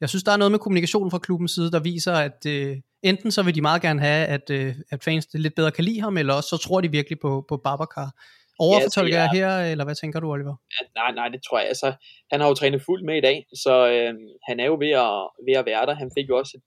jeg 0.00 0.08
synes, 0.08 0.22
der 0.22 0.32
er 0.32 0.36
noget 0.36 0.50
med 0.50 0.58
kommunikationen 0.58 1.10
fra 1.10 1.18
klubbens 1.18 1.52
side, 1.52 1.70
der 1.70 1.80
viser, 1.80 2.12
at 2.12 2.46
øh, 2.46 2.76
enten 3.02 3.32
så 3.32 3.42
vil 3.42 3.54
de 3.54 3.60
meget 3.60 3.82
gerne 3.82 4.00
have, 4.00 4.26
at, 4.26 4.50
øh, 4.50 4.74
at 4.90 5.04
fans 5.04 5.28
lidt 5.34 5.54
bedre 5.54 5.70
kan 5.70 5.84
lide 5.84 6.00
ham, 6.00 6.16
eller 6.16 6.34
også 6.34 6.48
så 6.48 6.56
tror 6.56 6.80
de 6.80 6.90
virkelig 6.90 7.18
på, 7.20 7.44
på 7.48 7.56
Babacar. 7.56 8.10
Overfortolker 8.58 9.18
jeg 9.18 9.30
her, 9.30 9.50
eller 9.72 9.84
hvad 9.84 9.94
tænker 9.94 10.20
du, 10.20 10.30
Oliver? 10.30 10.56
Ja, 10.74 10.86
nej, 11.00 11.10
nej, 11.14 11.28
det 11.28 11.40
tror 11.42 11.58
jeg. 11.58 11.68
Altså, 11.68 11.88
han 12.30 12.40
har 12.40 12.48
jo 12.48 12.54
trænet 12.54 12.82
fuldt 12.82 13.04
med 13.04 13.16
i 13.16 13.26
dag, 13.28 13.46
så 13.64 13.74
øh, 13.94 14.14
han 14.48 14.60
er 14.60 14.66
jo 14.66 14.76
ved 14.84 14.94
at, 15.06 15.18
ved 15.46 15.54
at 15.60 15.66
være 15.66 15.86
der. 15.86 15.94
Han 15.94 16.10
fik 16.16 16.28
jo 16.28 16.36
også 16.38 16.52
et 16.56 16.62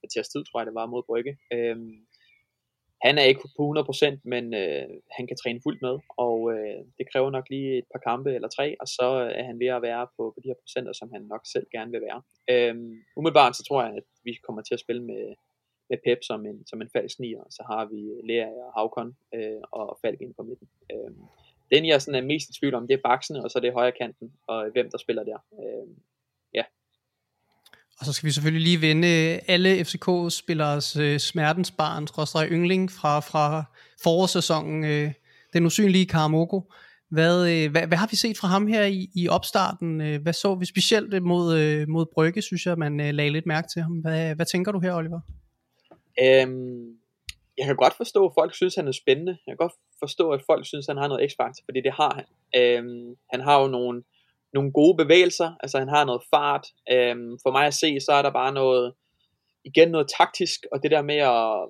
kvarters 0.00 0.28
tid, 0.28 0.44
tror 0.44 0.60
jeg, 0.60 0.66
det 0.66 0.74
var 0.74 0.86
mod 0.86 1.02
Brygge. 1.08 1.32
Øh, 1.52 1.76
han 3.06 3.18
er 3.18 3.22
ikke 3.30 3.40
på 3.56 3.62
100%, 3.78 4.20
men 4.24 4.44
øh, 4.54 4.88
han 5.16 5.26
kan 5.26 5.36
træne 5.36 5.60
fuldt 5.62 5.82
med, 5.86 5.96
og 6.26 6.38
øh, 6.52 6.78
det 6.98 7.04
kræver 7.12 7.30
nok 7.30 7.46
lige 7.50 7.78
et 7.78 7.88
par 7.92 8.02
kampe 8.08 8.30
eller 8.34 8.48
tre, 8.56 8.76
og 8.80 8.86
så 8.96 9.08
er 9.38 9.44
han 9.50 9.60
ved 9.62 9.70
at 9.76 9.82
være 9.82 10.06
på, 10.16 10.22
på 10.34 10.38
de 10.42 10.48
her 10.48 10.60
procenter, 10.62 10.92
som 10.92 11.12
han 11.14 11.22
nok 11.22 11.44
selv 11.52 11.66
gerne 11.76 11.90
vil 11.94 12.02
være. 12.08 12.20
Øh, 12.52 12.74
umiddelbart 13.18 13.56
så 13.56 13.62
tror 13.68 13.82
jeg, 13.82 13.92
at 14.00 14.06
vi 14.24 14.32
kommer 14.46 14.62
til 14.62 14.74
at 14.74 14.84
spille 14.84 15.02
med, 15.10 15.22
med 15.90 15.98
Pep 16.04 16.18
som 16.22 16.46
en, 16.46 16.66
som 16.66 16.82
en 16.82 16.90
falsk 16.96 17.18
nier, 17.20 17.44
så 17.50 17.62
har 17.70 17.84
vi 17.92 18.00
Lea 18.28 18.50
og 18.66 18.72
Havkon 18.76 19.16
øh, 19.34 19.60
og 19.72 19.98
Falk 20.02 20.20
ind 20.20 20.34
på 20.34 20.42
midten. 20.42 20.68
Øh, 20.92 21.10
den 21.72 21.86
jeg 21.86 22.02
sådan 22.02 22.22
er 22.22 22.26
mest 22.26 22.48
i 22.50 22.52
tvivl 22.60 22.74
om, 22.74 22.86
det 22.86 22.94
er 22.94 23.08
baksene, 23.08 23.44
og 23.44 23.50
så 23.50 23.58
er 23.58 23.60
det 23.60 23.72
højre 23.72 23.92
kanten, 24.00 24.32
og 24.46 24.70
hvem 24.72 24.90
der 24.90 24.98
spiller 24.98 25.24
der. 25.24 25.38
Øh, 25.60 25.86
ja. 26.54 26.64
Og 27.98 28.06
så 28.06 28.12
skal 28.12 28.26
vi 28.26 28.32
selvfølgelig 28.32 28.62
lige 28.62 28.80
vende 28.80 29.40
alle 29.48 29.84
FCK-spillers 29.84 30.96
øh, 30.96 31.18
smertensbarn, 31.18 32.06
trådstræk 32.06 32.50
yngling, 32.50 32.90
fra, 32.90 33.20
fra 33.20 33.64
forårssæsonen, 34.02 34.84
øh, 34.84 35.12
den 35.52 35.66
usynlige 35.66 36.06
Karamoko. 36.06 36.72
Hvad, 37.10 37.50
øh, 37.50 37.70
hvad, 37.70 37.86
hvad 37.86 37.98
har 37.98 38.08
vi 38.10 38.16
set 38.16 38.38
fra 38.38 38.48
ham 38.48 38.66
her 38.66 38.84
i, 38.84 39.10
i 39.14 39.28
opstarten? 39.28 40.00
Øh, 40.00 40.22
hvad 40.22 40.32
så 40.32 40.54
vi 40.54 40.66
specielt 40.66 41.22
mod, 41.22 41.58
øh, 41.58 41.88
mod 41.88 42.06
Brygge, 42.14 42.42
synes 42.42 42.66
jeg, 42.66 42.78
man 42.78 43.00
øh, 43.00 43.14
lagde 43.14 43.30
lidt 43.30 43.46
mærke 43.46 43.68
til 43.72 43.82
ham. 43.82 43.92
Hvad, 43.92 44.34
hvad 44.34 44.46
tænker 44.46 44.72
du 44.72 44.80
her, 44.80 44.94
Oliver? 44.94 45.20
Øhm, 46.22 46.98
jeg 47.58 47.66
kan 47.66 47.76
godt 47.76 47.96
forstå, 47.96 48.26
at 48.26 48.32
folk 48.38 48.54
synes, 48.54 48.74
han 48.74 48.88
er 48.88 48.92
spændende. 48.92 49.38
Jeg 49.46 49.52
kan 49.52 49.56
godt 49.56 49.72
forstå, 49.98 50.30
at 50.30 50.42
folk 50.46 50.66
synes, 50.66 50.86
han 50.86 50.96
har 50.96 51.08
noget 51.08 51.30
x-faktor, 51.30 51.64
fordi 51.64 51.80
det 51.80 51.92
har 51.92 52.12
han. 52.14 52.26
Øhm, 52.60 53.16
han 53.32 53.40
har 53.40 53.60
jo 53.60 53.66
nogle, 53.66 54.02
nogle 54.52 54.72
gode 54.72 54.96
bevægelser, 54.96 55.50
altså 55.62 55.78
han 55.78 55.88
har 55.88 56.04
noget 56.04 56.22
fart. 56.34 56.66
Øhm, 56.92 57.38
for 57.42 57.50
mig 57.52 57.66
at 57.66 57.74
se, 57.74 58.00
så 58.00 58.12
er 58.12 58.22
der 58.22 58.30
bare 58.30 58.52
noget, 58.52 58.94
igen 59.64 59.88
noget 59.88 60.08
taktisk, 60.18 60.66
og 60.72 60.82
det 60.82 60.90
der 60.90 61.02
med 61.02 61.16
at, 61.16 61.68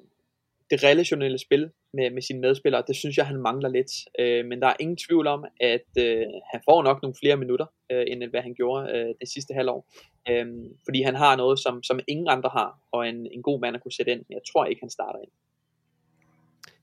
det 0.70 0.85
relationelle 0.85 1.38
spil 1.38 1.70
med, 1.94 2.11
med 2.11 2.22
sine 2.22 2.40
medspillere, 2.40 2.83
det 2.87 2.96
synes 2.96 3.16
jeg, 3.16 3.26
han 3.26 3.37
mangler 3.37 3.68
lidt. 3.68 3.92
Øh, 4.18 4.46
men 4.46 4.61
der 4.62 4.66
er 4.66 4.76
ingen 4.81 4.96
tvivl 4.96 5.26
om, 5.26 5.44
at 5.61 5.88
øh, 5.98 6.26
han 6.52 6.61
får 6.68 6.83
nok 6.83 7.02
nogle 7.02 7.14
flere 7.22 7.37
minutter, 7.37 7.66
øh, 7.92 8.04
end 8.09 8.24
hvad 8.31 8.42
han 8.42 8.54
gjorde 8.54 8.90
øh, 8.92 9.14
det 9.20 9.28
sidste 9.35 9.54
halvår. 9.54 9.87
Øh, 10.28 10.46
fordi 10.85 11.02
han 11.02 11.14
har 11.14 11.37
noget, 11.37 11.59
som, 11.59 11.83
som 11.83 12.00
ingen 12.09 12.28
andre 12.28 12.50
har, 12.52 12.78
og 12.92 13.09
en, 13.09 13.26
en 13.33 13.42
god 13.42 13.61
mand 13.61 13.76
at 13.76 13.83
kunne 13.83 13.92
sætte 13.92 14.12
ind. 14.12 14.22
Men 14.28 14.35
jeg 14.35 14.42
tror 14.52 14.64
ikke, 14.64 14.83
han 14.83 14.90
starter 14.90 15.18
ind. 15.18 15.31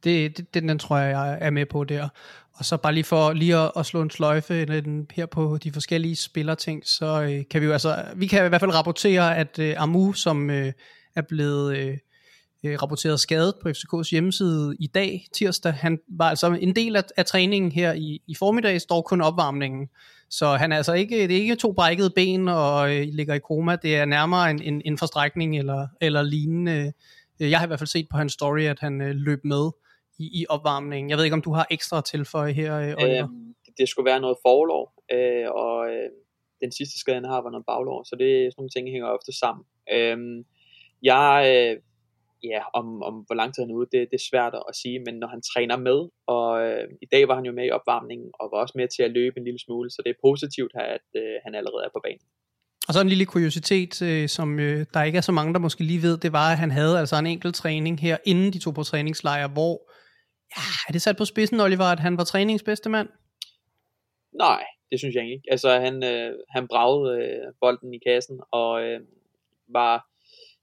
Det, 0.03 0.37
det, 0.37 0.53
den, 0.53 0.69
den 0.69 0.79
tror 0.79 0.97
jeg, 0.97 1.09
jeg 1.09 1.37
er 1.41 1.49
med 1.49 1.65
på 1.65 1.83
der. 1.83 2.09
Og 2.53 2.65
så 2.65 2.77
bare 2.77 2.93
lige 2.93 3.03
for 3.03 3.33
lige 3.33 3.55
at, 3.57 3.71
at 3.77 3.85
slå 3.85 4.01
en 4.01 4.09
sløjfe 4.09 4.65
den, 4.65 5.07
her 5.15 5.25
på 5.25 5.57
de 5.57 5.71
forskellige 5.71 6.15
spillerting, 6.15 6.87
så 6.87 7.21
øh, 7.21 7.43
kan 7.49 7.61
vi 7.61 7.65
jo 7.65 7.71
altså, 7.71 8.05
vi 8.15 8.27
kan 8.27 8.45
i 8.45 8.49
hvert 8.49 8.61
fald 8.61 8.73
rapportere, 8.73 9.37
at 9.37 9.59
øh, 9.59 9.81
Amu, 9.81 10.13
som 10.13 10.49
øh, 10.49 10.73
er 11.15 11.21
blevet 11.21 11.77
øh, 11.77 11.97
øh 12.65 12.81
rapporteret 12.81 13.19
skadet 13.19 13.53
på 13.61 13.69
FCK's 13.69 14.09
hjemmeside 14.11 14.75
i 14.79 14.87
dag, 14.87 15.27
tirsdag, 15.33 15.73
han 15.73 15.99
var 16.07 16.29
altså 16.29 16.57
en 16.61 16.75
del 16.75 16.95
af, 16.95 17.03
af 17.17 17.25
træningen 17.25 17.71
her 17.71 17.93
i, 17.93 18.21
i 18.27 18.35
formiddag, 18.35 18.81
står 18.81 19.01
kun 19.01 19.21
opvarmningen. 19.21 19.89
Så 20.29 20.45
han 20.45 20.71
er 20.71 20.77
altså 20.77 20.93
ikke, 20.93 21.27
det 21.27 21.31
er 21.31 21.41
ikke 21.41 21.55
to 21.55 21.71
brækkede 21.71 22.09
ben 22.09 22.47
og 22.47 22.95
øh, 22.95 23.07
ligger 23.11 23.33
i 23.33 23.39
koma, 23.39 23.75
det 23.75 23.95
er 23.95 24.05
nærmere 24.05 24.51
en, 24.51 24.61
en, 24.61 24.81
en 24.85 24.97
forstrækning 24.97 25.57
eller, 25.57 25.87
eller 26.01 26.21
lignende. 26.21 26.93
Øh, 27.39 27.51
jeg 27.51 27.59
har 27.59 27.65
i 27.65 27.67
hvert 27.67 27.79
fald 27.79 27.87
set 27.87 28.07
på 28.11 28.17
hans 28.17 28.33
story, 28.33 28.61
at 28.61 28.79
han 28.79 29.01
øh, 29.01 29.15
løb 29.15 29.39
med 29.43 29.71
i, 30.19 30.41
i 30.41 30.45
opvarmningen. 30.49 31.09
Jeg 31.09 31.17
ved 31.17 31.23
ikke, 31.23 31.33
om 31.33 31.41
du 31.41 31.53
har 31.53 31.67
ekstra 31.71 32.01
tilføje 32.01 32.53
her, 32.53 32.77
øh, 32.79 32.89
Øh, 32.89 33.23
det 33.77 33.89
skulle 33.89 34.05
være 34.05 34.19
noget 34.19 34.37
forlov, 34.45 34.91
øh, 35.11 35.51
og 35.51 35.87
øh, 35.89 36.09
den 36.61 36.71
sidste 36.71 36.99
skade, 36.99 37.15
han 37.15 37.25
har, 37.25 37.41
var 37.41 37.49
noget 37.49 37.65
baglov, 37.65 38.05
så 38.05 38.15
det 38.15 38.29
sådan 38.29 38.53
nogle 38.57 38.69
ting 38.69 38.89
hænger 38.89 39.07
ofte 39.07 39.31
sammen. 39.39 39.65
Øh, 39.93 40.17
jeg, 41.03 41.31
øh, 41.53 41.81
ja, 42.53 42.61
om, 42.79 43.03
om 43.03 43.15
hvor 43.27 43.35
lang 43.35 43.49
tid 43.53 43.63
han 43.63 43.71
er 43.71 43.75
ude, 43.79 43.89
det, 43.91 44.01
det 44.11 44.17
er 44.21 44.29
svært 44.31 44.53
at 44.69 44.75
sige, 44.81 44.99
men 45.05 45.15
når 45.21 45.27
han 45.27 45.41
træner 45.51 45.77
med, 45.77 45.99
og 46.35 46.49
øh, 46.65 46.85
i 47.05 47.07
dag 47.13 47.27
var 47.27 47.35
han 47.35 47.45
jo 47.45 47.53
med 47.59 47.65
i 47.65 47.75
opvarmningen, 47.77 48.29
og 48.39 48.49
var 48.53 48.59
også 48.63 48.75
med 48.79 48.87
til 48.95 49.03
at 49.03 49.11
løbe 49.11 49.37
en 49.37 49.43
lille 49.43 49.59
smule, 49.65 49.89
så 49.91 50.01
det 50.05 50.09
er 50.11 50.23
positivt, 50.27 50.73
at 50.95 51.07
øh, 51.21 51.35
han 51.45 51.55
allerede 51.55 51.83
er 51.87 51.93
på 51.93 52.01
banen. 52.03 52.25
Og 52.87 52.93
så 52.93 53.01
en 53.01 53.09
lille 53.09 53.25
kuriositet, 53.25 54.01
øh, 54.01 54.27
som 54.29 54.59
øh, 54.59 54.85
der 54.93 55.03
ikke 55.03 55.17
er 55.17 55.27
så 55.29 55.31
mange, 55.31 55.53
der 55.53 55.59
måske 55.59 55.83
lige 55.83 56.01
ved, 56.01 56.17
det 56.17 56.31
var, 56.33 56.51
at 56.51 56.57
han 56.57 56.71
havde 56.71 56.99
altså 56.99 57.15
en 57.15 57.27
enkelt 57.27 57.55
træning 57.55 57.99
her, 57.99 58.17
inden 58.25 58.53
de 58.53 58.59
to 58.59 58.71
på 58.71 58.83
træningslejr, 58.83 59.47
hvor 59.47 59.75
Ja, 60.57 60.67
er 60.87 60.91
det 60.91 61.01
sat 61.01 61.17
på 61.17 61.25
spidsen, 61.25 61.59
Oliver, 61.59 61.85
at 61.85 61.99
han 61.99 62.17
var 62.17 62.23
træningens 62.23 62.63
bedste 62.63 62.89
mand? 62.89 63.09
Nej, 64.33 64.63
det 64.91 64.99
synes 64.99 65.15
jeg 65.15 65.31
ikke. 65.31 65.43
Altså, 65.51 65.69
han, 65.79 66.03
øh, 66.03 66.33
han 66.49 66.67
bragede 66.67 67.23
øh, 67.23 67.53
bolden 67.61 67.93
i 67.93 67.99
kassen, 68.07 68.39
og 68.51 68.83
øh, 68.83 68.99
var, 69.67 70.07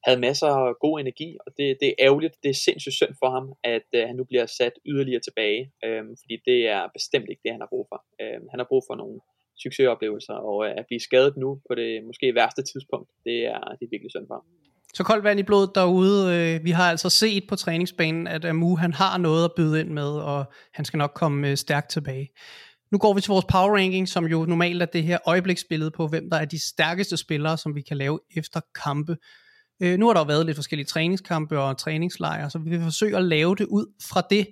havde 0.06 0.20
masser 0.20 0.46
af 0.46 0.74
god 0.80 1.00
energi, 1.00 1.28
og 1.46 1.52
det, 1.56 1.66
det 1.80 1.88
er 1.88 1.94
ærgerligt, 2.06 2.34
det 2.42 2.50
er 2.50 2.58
sindssygt 2.66 2.94
synd 3.00 3.14
for 3.22 3.30
ham, 3.36 3.46
at 3.74 3.88
øh, 3.94 4.02
han 4.08 4.16
nu 4.16 4.24
bliver 4.24 4.46
sat 4.46 4.74
yderligere 4.86 5.20
tilbage, 5.28 5.62
øh, 5.84 6.02
fordi 6.20 6.34
det 6.48 6.60
er 6.76 6.82
bestemt 6.96 7.28
ikke 7.30 7.42
det, 7.44 7.52
han 7.52 7.64
har 7.64 7.70
brug 7.74 7.86
for. 7.90 7.98
Øh, 8.20 8.38
han 8.52 8.58
har 8.60 8.66
brug 8.70 8.82
for 8.88 8.96
nogle 9.02 9.16
succesoplevelser, 9.64 10.36
og 10.48 10.58
øh, 10.66 10.72
at 10.80 10.84
blive 10.88 11.00
skadet 11.08 11.34
nu 11.36 11.60
på 11.68 11.74
det 11.74 12.04
måske 12.08 12.34
værste 12.34 12.62
tidspunkt, 12.72 13.08
det 13.26 13.38
er, 13.54 13.60
det 13.78 13.84
er 13.86 13.92
virkelig 13.94 14.10
synd 14.10 14.26
for 14.30 14.34
ham. 14.34 14.46
Så 14.94 15.04
koldt 15.04 15.24
vand 15.24 15.40
i 15.40 15.42
blodet 15.42 15.70
derude. 15.74 16.18
Øh, 16.34 16.64
vi 16.64 16.70
har 16.70 16.90
altså 16.90 17.10
set 17.10 17.44
på 17.48 17.56
træningsbanen, 17.56 18.26
at 18.26 18.44
Amu 18.44 18.76
han 18.76 18.92
har 18.92 19.18
noget 19.18 19.44
at 19.44 19.52
byde 19.56 19.80
ind 19.80 19.90
med, 19.90 20.10
og 20.30 20.44
han 20.72 20.84
skal 20.84 20.98
nok 20.98 21.12
komme 21.14 21.48
øh, 21.48 21.56
stærkt 21.56 21.90
tilbage. 21.90 22.28
Nu 22.92 22.98
går 22.98 23.14
vi 23.14 23.20
til 23.20 23.30
vores 23.30 23.44
power 23.44 23.76
ranking, 23.76 24.08
som 24.08 24.24
jo 24.24 24.44
normalt 24.44 24.82
er 24.82 24.86
det 24.86 25.02
her 25.02 25.18
øjebliksbillede 25.26 25.90
på, 25.90 26.06
hvem 26.06 26.30
der 26.30 26.36
er 26.36 26.44
de 26.44 26.68
stærkeste 26.68 27.16
spillere, 27.16 27.56
som 27.58 27.74
vi 27.74 27.82
kan 27.82 27.96
lave 27.96 28.20
efter 28.36 28.60
kampe. 28.84 29.16
Øh, 29.82 29.98
nu 29.98 30.06
har 30.06 30.12
der 30.12 30.20
jo 30.20 30.24
været 30.24 30.46
lidt 30.46 30.56
forskellige 30.56 30.86
træningskampe 30.86 31.60
og 31.60 31.78
træningslejre, 31.78 32.50
så 32.50 32.58
vi 32.58 32.70
vil 32.70 32.80
forsøge 32.80 33.16
at 33.16 33.24
lave 33.24 33.56
det 33.56 33.66
ud 33.66 33.86
fra 34.02 34.22
det. 34.30 34.46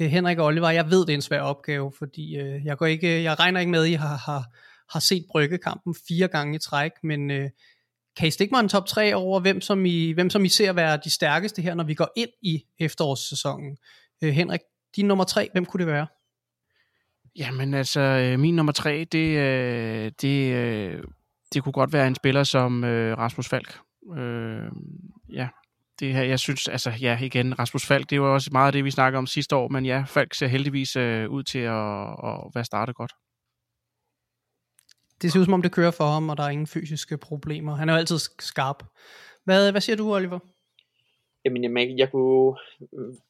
Øh, 0.00 0.08
Henrik 0.08 0.38
og 0.38 0.46
Oliver, 0.46 0.70
jeg 0.70 0.90
ved, 0.90 1.00
det 1.00 1.10
er 1.10 1.14
en 1.14 1.22
svær 1.22 1.40
opgave, 1.40 1.92
fordi 1.98 2.36
øh, 2.36 2.64
jeg, 2.64 2.78
går 2.78 2.86
ikke, 2.86 3.22
jeg 3.22 3.38
regner 3.38 3.60
ikke 3.60 3.72
med, 3.72 3.82
at 3.82 3.88
I 3.88 3.92
har, 3.92 4.16
har, 4.16 4.44
har 4.92 5.00
set 5.00 5.24
bryggekampen 5.30 5.94
fire 6.08 6.28
gange 6.28 6.56
i 6.56 6.58
træk, 6.58 6.90
men 7.02 7.30
øh, 7.30 7.50
kan 8.16 8.28
I 8.28 8.30
stikke 8.30 8.52
mig 8.52 8.60
en 8.60 8.68
top 8.68 8.86
3 8.86 9.14
over, 9.14 9.40
hvem 9.40 9.60
som, 9.60 9.86
I, 9.86 10.12
hvem 10.12 10.30
som 10.30 10.44
I 10.44 10.48
ser 10.48 10.72
være 10.72 11.00
de 11.04 11.10
stærkeste 11.10 11.62
her, 11.62 11.74
når 11.74 11.84
vi 11.84 11.94
går 11.94 12.12
ind 12.16 12.30
i 12.42 12.62
efterårssæsonen? 12.78 13.76
Øh, 14.22 14.32
Henrik, 14.32 14.60
din 14.96 15.06
nummer 15.06 15.24
3, 15.24 15.48
hvem 15.52 15.64
kunne 15.64 15.84
det 15.84 15.92
være? 15.92 16.06
Jamen 17.36 17.74
altså, 17.74 18.34
min 18.38 18.56
nummer 18.56 18.72
3, 18.72 19.06
det, 19.12 20.22
det, 20.22 21.04
det 21.54 21.62
kunne 21.62 21.72
godt 21.72 21.92
være 21.92 22.06
en 22.06 22.14
spiller 22.14 22.44
som 22.44 22.84
Rasmus 23.18 23.48
Falk. 23.48 23.85
Øh, 24.16 24.70
ja, 25.32 25.48
det 26.00 26.14
her, 26.14 26.22
jeg 26.22 26.38
synes, 26.38 26.68
altså 26.68 26.90
ja, 27.00 27.18
igen, 27.22 27.58
Rasmus 27.58 27.86
Falk, 27.86 28.10
det 28.10 28.20
var 28.20 28.28
også 28.28 28.50
meget 28.52 28.66
af 28.66 28.72
det, 28.72 28.84
vi 28.84 28.90
snakkede 28.90 29.18
om 29.18 29.26
sidste 29.26 29.56
år, 29.56 29.68
men 29.68 29.86
ja, 29.86 30.04
Falk 30.06 30.34
ser 30.34 30.46
heldigvis 30.46 30.96
øh, 30.96 31.30
ud 31.30 31.42
til 31.42 31.58
at, 31.58 32.02
at 32.28 32.50
være 32.54 32.64
startet 32.64 32.96
godt 32.96 33.12
det 35.22 35.32
ser 35.32 35.40
ud 35.40 35.44
som 35.44 35.54
om, 35.54 35.62
det 35.62 35.72
kører 35.72 35.90
for 35.90 36.04
ham, 36.04 36.28
og 36.28 36.36
der 36.36 36.42
er 36.42 36.48
ingen 36.48 36.66
fysiske 36.66 37.18
problemer. 37.18 37.74
Han 37.74 37.88
er 37.88 37.92
jo 37.92 37.98
altid 37.98 38.18
skarp. 38.38 38.84
Hvad, 39.44 39.70
hvad 39.70 39.80
siger 39.80 39.96
du, 39.96 40.14
Oliver? 40.14 40.38
Jamen, 41.44 41.64
jeg, 41.64 41.94
jeg 41.98 42.10
kunne 42.10 42.56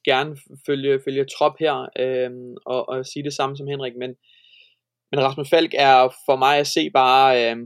gerne 0.04 0.36
følge, 0.66 1.00
følge 1.04 1.26
trop 1.38 1.52
her, 1.60 1.88
øh, 1.98 2.30
og, 2.66 2.88
og 2.88 3.06
sige 3.06 3.22
det 3.22 3.32
samme 3.32 3.56
som 3.56 3.66
Henrik, 3.66 3.92
men, 3.96 4.14
men 5.10 5.20
Rasmus 5.20 5.50
Falk 5.50 5.74
er 5.78 6.08
for 6.26 6.36
mig 6.36 6.58
at 6.58 6.66
se 6.66 6.90
bare, 6.90 7.52
øh, 7.52 7.56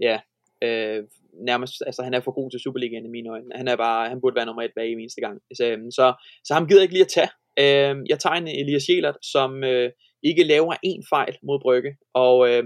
ja, 0.00 0.20
øh, 0.62 1.02
nærmest, 1.50 1.82
altså 1.86 2.02
han 2.02 2.14
er 2.14 2.20
for 2.20 2.32
god 2.32 2.50
til 2.50 2.60
Superligaen 2.60 3.06
i 3.06 3.14
mine 3.16 3.30
øjne. 3.30 3.50
Han 3.54 3.68
er 3.68 3.76
bare, 3.76 4.08
han 4.08 4.20
burde 4.20 4.36
være 4.36 4.46
nummer 4.46 4.62
et 4.62 4.74
hver 4.74 4.82
eneste 4.82 5.20
gang. 5.20 5.40
Så, 5.54 5.64
øh, 5.64 5.78
så, 5.90 6.14
så 6.44 6.54
ham 6.54 6.66
gider 6.66 6.80
jeg 6.80 6.84
ikke 6.84 6.94
lige 6.94 7.08
at 7.08 7.14
tage. 7.16 7.30
Øh, 7.62 7.96
jeg 8.08 8.18
tager 8.18 8.36
en 8.36 8.48
Elias 8.48 8.88
Jelert, 8.88 9.18
som 9.22 9.64
øh, 9.64 9.90
ikke 10.22 10.44
laver 10.44 10.74
en 10.82 11.04
fejl 11.12 11.36
mod 11.42 11.58
Brygge, 11.60 11.96
og 12.14 12.48
øh, 12.50 12.64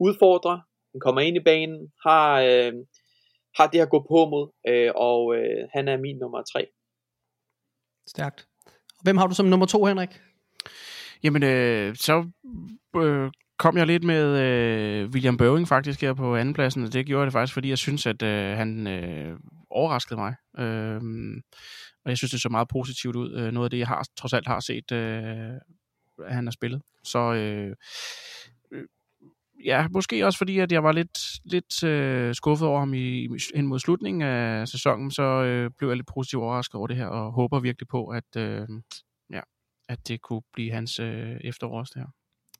udfordrer, 0.00 0.58
han 0.92 1.00
kommer 1.00 1.20
ind 1.20 1.36
i 1.36 1.44
banen, 1.50 1.92
har, 2.06 2.40
øh, 2.40 2.72
har 3.56 3.66
det 3.66 3.80
at 3.80 3.90
gå 3.90 3.98
på 4.10 4.18
mod, 4.32 4.46
øh, 4.68 4.90
og 4.94 5.36
øh, 5.36 5.68
han 5.74 5.88
er 5.88 5.96
min 5.96 6.18
nummer 6.18 6.42
tre. 6.52 6.66
Stærkt. 8.08 8.46
Og 8.98 9.02
hvem 9.02 9.16
har 9.16 9.26
du 9.26 9.34
som 9.34 9.46
nummer 9.46 9.66
to, 9.66 9.84
Henrik? 9.84 10.20
Jamen, 11.24 11.42
øh, 11.42 11.96
så 11.96 12.30
øh, 12.96 13.30
kom 13.58 13.76
jeg 13.76 13.86
lidt 13.86 14.04
med 14.04 14.40
øh, 14.40 15.08
William 15.08 15.36
Bøving 15.36 15.68
faktisk 15.68 16.00
her 16.00 16.14
på 16.14 16.36
andenpladsen, 16.36 16.84
og 16.84 16.92
det 16.92 17.06
gjorde 17.06 17.20
jeg 17.20 17.26
det 17.26 17.32
faktisk, 17.32 17.54
fordi 17.54 17.68
jeg 17.68 17.78
synes, 17.78 18.06
at 18.06 18.22
øh, 18.22 18.56
han 18.56 18.86
øh, 18.86 19.38
overraskede 19.70 20.20
mig. 20.20 20.34
Øh, 20.58 21.00
og 22.04 22.10
jeg 22.10 22.18
synes, 22.18 22.30
det 22.30 22.40
så 22.40 22.48
meget 22.48 22.68
positivt 22.68 23.16
ud. 23.16 23.34
Øh, 23.34 23.52
noget 23.52 23.66
af 23.66 23.70
det, 23.70 23.78
jeg 23.78 23.86
har 23.86 24.06
trods 24.16 24.32
alt 24.32 24.46
har 24.46 24.60
set, 24.60 24.92
øh, 24.92 25.52
han 26.28 26.46
har 26.46 26.50
spillet. 26.50 26.82
Så 27.04 27.18
øh, 27.18 27.76
øh, 28.72 28.84
ja, 29.64 29.88
måske 29.88 30.26
også 30.26 30.38
fordi, 30.38 30.58
at 30.58 30.72
jeg 30.72 30.84
var 30.84 30.92
lidt, 30.92 31.18
lidt 31.44 31.84
øh, 31.84 32.34
skuffet 32.34 32.68
over 32.68 32.78
ham 32.78 32.94
i, 32.94 33.28
hen 33.54 33.66
mod 33.66 33.78
slutningen 33.78 34.22
af 34.22 34.68
sæsonen, 34.68 35.10
så 35.10 35.22
øh, 35.22 35.70
blev 35.78 35.88
jeg 35.88 35.96
lidt 35.96 36.08
positivt 36.14 36.42
overrasket 36.42 36.74
over 36.74 36.86
det 36.86 36.96
her, 36.96 37.06
og 37.06 37.32
håber 37.32 37.60
virkelig 37.60 37.88
på, 37.88 38.06
at, 38.06 38.36
øh, 38.36 38.68
ja, 39.30 39.40
at 39.88 40.08
det 40.08 40.20
kunne 40.20 40.42
blive 40.52 40.72
hans 40.72 40.98
øh, 40.98 41.36
efterårs 41.44 41.90
det 41.90 42.02
her. 42.02 42.08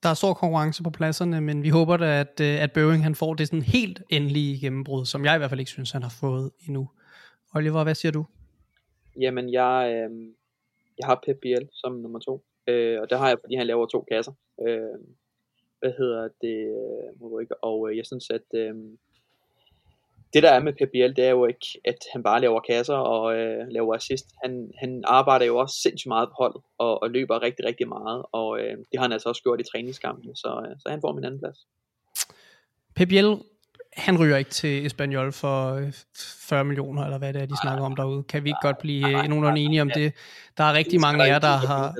Der 0.07 0.11
er 0.11 0.15
stor 0.15 0.35
konkurrence 0.35 0.83
på 0.83 0.91
pladserne, 0.91 1.41
men 1.41 1.63
vi 1.63 1.69
håber 1.69 1.97
da, 1.97 2.21
at, 2.21 2.41
øh, 2.41 2.63
at 2.63 2.73
Bøving 2.73 3.03
han 3.03 3.15
får 3.15 3.35
det 3.35 3.47
sådan 3.49 3.63
helt 3.63 4.03
endelige 4.09 4.61
gennembrud, 4.61 5.05
som 5.05 5.25
jeg 5.25 5.35
i 5.35 5.39
hvert 5.39 5.51
fald 5.51 5.61
ikke 5.61 5.71
synes, 5.71 5.91
han 5.91 6.03
har 6.03 6.15
fået 6.21 6.51
endnu. 6.67 6.89
Oliver, 7.55 7.83
hvad 7.85 7.95
siger 7.95 8.13
du? 8.13 8.25
Jamen, 9.21 9.53
jeg, 9.53 9.75
øh, 9.95 10.11
jeg 10.99 11.07
har 11.07 11.23
Pep 11.27 11.39
Biel 11.43 11.69
som 11.73 11.93
nummer 11.93 12.19
to, 12.19 12.45
øh, 12.67 13.01
og 13.01 13.11
det 13.11 13.19
har 13.19 13.29
jeg, 13.29 13.39
fordi 13.43 13.55
han 13.57 13.67
laver 13.67 13.87
to 13.87 14.01
kasser. 14.13 14.33
Øh, 14.67 14.99
hvad 15.81 15.93
hedder 15.99 16.29
det, 16.41 16.59
øh, 17.41 17.47
og 17.63 17.91
øh, 17.91 17.97
jeg 17.97 18.07
synes, 18.07 18.31
at 18.31 18.49
øh, 18.55 18.75
det 20.35 20.43
der 20.43 20.51
er 20.51 20.61
med 20.61 20.87
Biel, 20.93 21.17
det 21.17 21.25
er 21.25 21.31
jo 21.31 21.47
ikke, 21.47 21.67
at 21.85 21.99
han 22.13 22.23
bare 22.23 22.41
laver 22.41 22.61
kasser 22.61 22.95
og 22.95 23.37
øh, 23.37 23.69
laver 23.69 23.95
assist. 23.95 24.27
Han, 24.45 24.71
han 24.79 25.05
arbejder 25.07 25.47
jo 25.47 25.57
også 25.57 25.81
sindssygt 25.83 26.09
meget 26.09 26.29
på 26.29 26.35
holdet, 26.39 26.63
og, 26.79 27.03
og 27.03 27.11
løber 27.11 27.43
rigtig, 27.43 27.65
rigtig 27.65 27.89
meget, 27.89 28.23
og 28.33 28.61
øh, 28.61 28.77
det 28.77 28.97
har 28.97 29.03
han 29.03 29.13
altså 29.13 29.29
også 29.29 29.43
gjort 29.43 29.61
i 29.61 29.65
træningskampene, 29.73 30.37
så, 30.37 30.67
øh, 30.69 30.77
så 30.79 30.89
han 30.89 31.01
får 31.01 31.13
min 31.13 31.25
anden 31.25 31.41
plads. 31.41 31.67
Biel, 32.95 33.39
han 33.97 34.21
ryger 34.21 34.37
ikke 34.37 34.51
til 34.51 34.87
Espanyol 34.87 35.33
for 35.33 35.81
40 36.17 36.61
øh, 36.61 36.67
millioner, 36.67 37.05
eller 37.05 37.19
hvad 37.19 37.33
det 37.33 37.43
er, 37.43 37.47
de 37.47 37.57
snakker 37.63 37.85
om 37.85 37.97
derude. 37.97 38.23
Kan 38.23 38.45
vi 38.45 38.49
ikke 38.49 38.59
godt 38.63 38.79
blive 38.79 39.29
nogenlunde 39.29 39.61
enige 39.61 39.83
om 39.83 39.91
det? 39.95 40.13
Der 40.57 40.65
er 40.65 40.73
rigtig 40.73 41.01
mange 41.01 41.25
af 41.25 41.29
jer, 41.29 41.39
der 41.39 41.57
har 41.57 41.95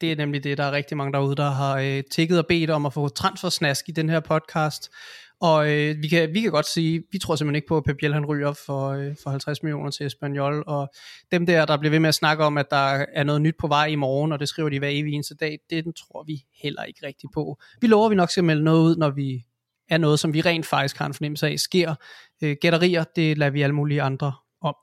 det 0.00 0.12
er 0.12 0.16
nemlig 0.16 0.44
det, 0.44 0.58
der 0.58 0.64
er 0.64 0.72
rigtig 0.72 0.96
mange 0.96 1.12
derude, 1.12 1.36
der 1.36 1.50
har 1.50 1.78
øh, 1.78 2.02
tækket 2.10 2.38
og 2.38 2.46
bedt 2.46 2.70
om 2.70 2.86
at 2.86 2.92
få 2.92 3.08
transfersnask 3.08 3.88
i 3.88 3.92
den 3.92 4.08
her 4.08 4.20
podcast. 4.20 4.92
Og 5.40 5.72
øh, 5.72 6.02
vi, 6.02 6.08
kan, 6.08 6.34
vi 6.34 6.40
kan 6.40 6.50
godt 6.50 6.66
sige, 6.66 7.02
vi 7.12 7.18
tror 7.18 7.36
simpelthen 7.36 7.56
ikke 7.56 7.68
på, 7.68 7.76
at 7.76 7.84
Pep 7.84 7.96
Biel, 7.96 8.14
han 8.14 8.26
ryger 8.26 8.52
for, 8.66 8.88
øh, 8.88 9.14
for 9.22 9.30
50 9.30 9.62
millioner 9.62 9.90
til 9.90 10.06
Espanyol. 10.06 10.64
Og 10.66 10.88
dem 11.32 11.46
der, 11.46 11.64
der 11.64 11.76
bliver 11.76 11.90
ved 11.90 12.00
med 12.00 12.08
at 12.08 12.14
snakke 12.14 12.44
om, 12.44 12.58
at 12.58 12.70
der 12.70 13.06
er 13.12 13.24
noget 13.24 13.42
nyt 13.42 13.54
på 13.58 13.66
vej 13.66 13.86
i 13.86 13.94
morgen, 13.94 14.32
og 14.32 14.40
det 14.40 14.48
skriver 14.48 14.68
de 14.68 14.78
hver 14.78 14.88
evig 14.88 15.12
eneste 15.12 15.34
dag, 15.34 15.58
det 15.70 15.84
den 15.84 15.92
tror 15.92 16.24
vi 16.26 16.44
heller 16.62 16.82
ikke 16.82 17.06
rigtigt 17.06 17.32
på. 17.34 17.58
Vi 17.80 17.86
lover, 17.86 18.06
at 18.06 18.10
vi 18.10 18.16
nok 18.16 18.30
skal 18.30 18.44
melde 18.44 18.64
noget 18.64 18.80
ud, 18.80 18.96
når 18.96 19.10
vi 19.10 19.44
er 19.88 19.98
noget, 19.98 20.18
som 20.18 20.34
vi 20.34 20.40
rent 20.40 20.66
faktisk 20.66 20.98
har 20.98 21.06
en 21.06 21.14
fornemmelse 21.14 21.46
af 21.46 21.58
sker. 21.58 21.94
Øh, 22.42 22.56
gætterier, 22.60 23.04
det 23.16 23.38
lader 23.38 23.50
vi 23.50 23.62
alle 23.62 23.74
mulige 23.74 24.02
andre 24.02 24.32
om. 24.60 24.74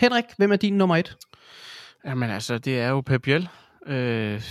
Henrik, 0.00 0.24
hvem 0.36 0.52
er 0.52 0.56
din 0.56 0.78
nummer 0.78 0.96
et? 0.96 1.16
Jamen 2.04 2.30
altså, 2.30 2.58
det 2.58 2.80
er 2.80 2.88
jo 2.88 3.00
Pep 3.00 3.22
Biel. 3.22 3.48
Øh, 3.86 4.42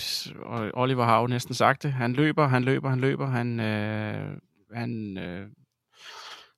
og 0.42 0.72
Oliver 0.74 1.06
har 1.06 1.22
jo 1.22 1.28
næsten 1.28 1.56
sagt 1.56 1.84
det. 1.84 1.94
Han 1.94 2.14
løber, 2.14 2.48
han 2.48 2.64
løber, 2.64 2.90
han 2.90 3.00
løber. 3.00 3.28
Han, 3.28 3.60
øh, 3.60 4.38
han 4.74 5.18
øh, 5.18 5.48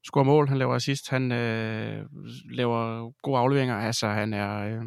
scorer 0.06 0.24
mål, 0.24 0.48
han 0.48 0.58
laver 0.58 0.76
assist, 0.76 1.10
han 1.10 1.32
øh, 1.32 2.06
laver 2.52 3.12
gode 3.22 3.38
afleveringer. 3.38 3.76
Altså, 3.76 4.08
han 4.08 4.34
er... 4.34 4.60
Øh, 4.60 4.84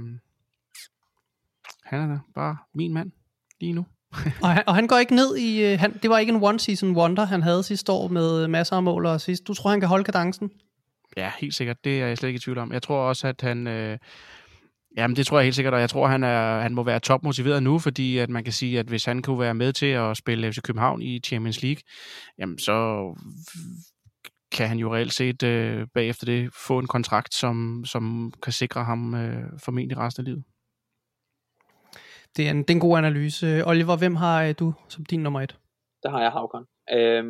han 1.85 2.11
er 2.11 2.19
bare 2.35 2.57
min 2.75 2.95
mand 2.95 3.13
lige 3.61 3.73
nu. 3.73 3.87
og, 4.43 4.49
han, 4.49 4.65
og 4.67 4.75
han 4.75 4.87
går 4.87 4.99
ikke 4.99 5.15
ned 5.15 5.37
i... 5.37 5.65
Øh, 5.65 5.79
han, 5.79 5.99
det 6.03 6.11
var 6.11 6.19
ikke 6.19 6.33
en 6.33 6.43
one-season 6.43 6.97
wonder, 6.97 7.25
han 7.25 7.43
havde 7.43 7.63
sidste 7.63 7.93
år 7.93 8.09
med 8.09 8.49
masser 8.49 8.77
af 8.77 8.83
mål 8.83 9.07
og 9.07 9.15
assist. 9.15 9.47
Du 9.47 9.55
tror, 9.55 9.71
han 9.71 9.81
kan 9.81 9.89
holde 9.89 10.05
kadencen? 10.05 10.51
Ja, 11.17 11.33
helt 11.39 11.55
sikkert. 11.55 11.85
Det 11.85 12.03
er 12.03 12.07
jeg 12.07 12.19
slet 12.19 12.29
ikke 12.29 12.39
i 12.39 12.41
tvivl 12.41 12.59
om. 12.59 12.73
Jeg 12.73 12.83
tror 12.83 13.09
også, 13.09 13.29
at 13.29 13.41
han... 13.41 13.67
Øh, 13.67 13.99
Jamen 14.97 15.17
det 15.17 15.27
tror 15.27 15.39
jeg 15.39 15.45
helt 15.45 15.55
sikkert, 15.55 15.75
og 15.75 15.81
jeg 15.81 15.91
tror, 15.91 16.07
han, 16.07 16.25
er, 16.25 16.61
han 16.61 16.75
må 16.75 16.83
være 16.83 17.01
topmotiveret 17.01 17.63
nu, 17.63 17.79
fordi 17.79 18.19
at 18.19 18.31
man 18.31 18.45
kan 18.45 18.53
sige, 18.53 18.79
at 18.79 18.87
hvis 18.87 19.05
han 19.05 19.23
kunne 19.23 19.41
være 19.41 19.55
med 19.55 19.73
til 19.73 19.87
at 19.87 20.17
spille 20.17 20.53
FC 20.53 20.63
København 20.63 21.03
i 21.03 21.21
Champions 21.21 21.63
League, 21.63 21.83
jamen 22.39 22.59
så 22.59 23.13
kan 24.53 24.69
han 24.69 24.79
jo 24.79 24.95
reelt 24.95 25.13
set 25.13 25.43
øh, 25.43 25.87
bagefter 25.95 26.25
det 26.27 26.55
få 26.67 26.79
en 26.79 26.87
kontrakt, 26.87 27.35
som, 27.35 27.85
som 27.87 28.33
kan 28.43 28.53
sikre 28.53 28.85
ham 28.85 29.15
øh, 29.15 29.45
formentlig 29.65 29.99
resten 29.99 30.21
af 30.21 30.25
livet. 30.25 30.45
Det 32.37 32.47
er 32.47 32.51
en, 32.51 32.59
det 32.59 32.71
er 32.71 32.75
en 32.75 32.81
god 32.81 32.99
analyse. 32.99 33.67
Oliver, 33.67 33.97
hvem 33.97 34.17
har 34.17 34.45
øh, 34.45 34.55
du 34.59 34.75
som 34.89 35.05
din 35.05 35.23
nummer 35.23 35.41
et? 35.41 35.57
Der 36.03 36.11
har 36.11 36.23
jeg 36.23 36.31
Havkon, 36.31 36.67
øh, 36.93 37.25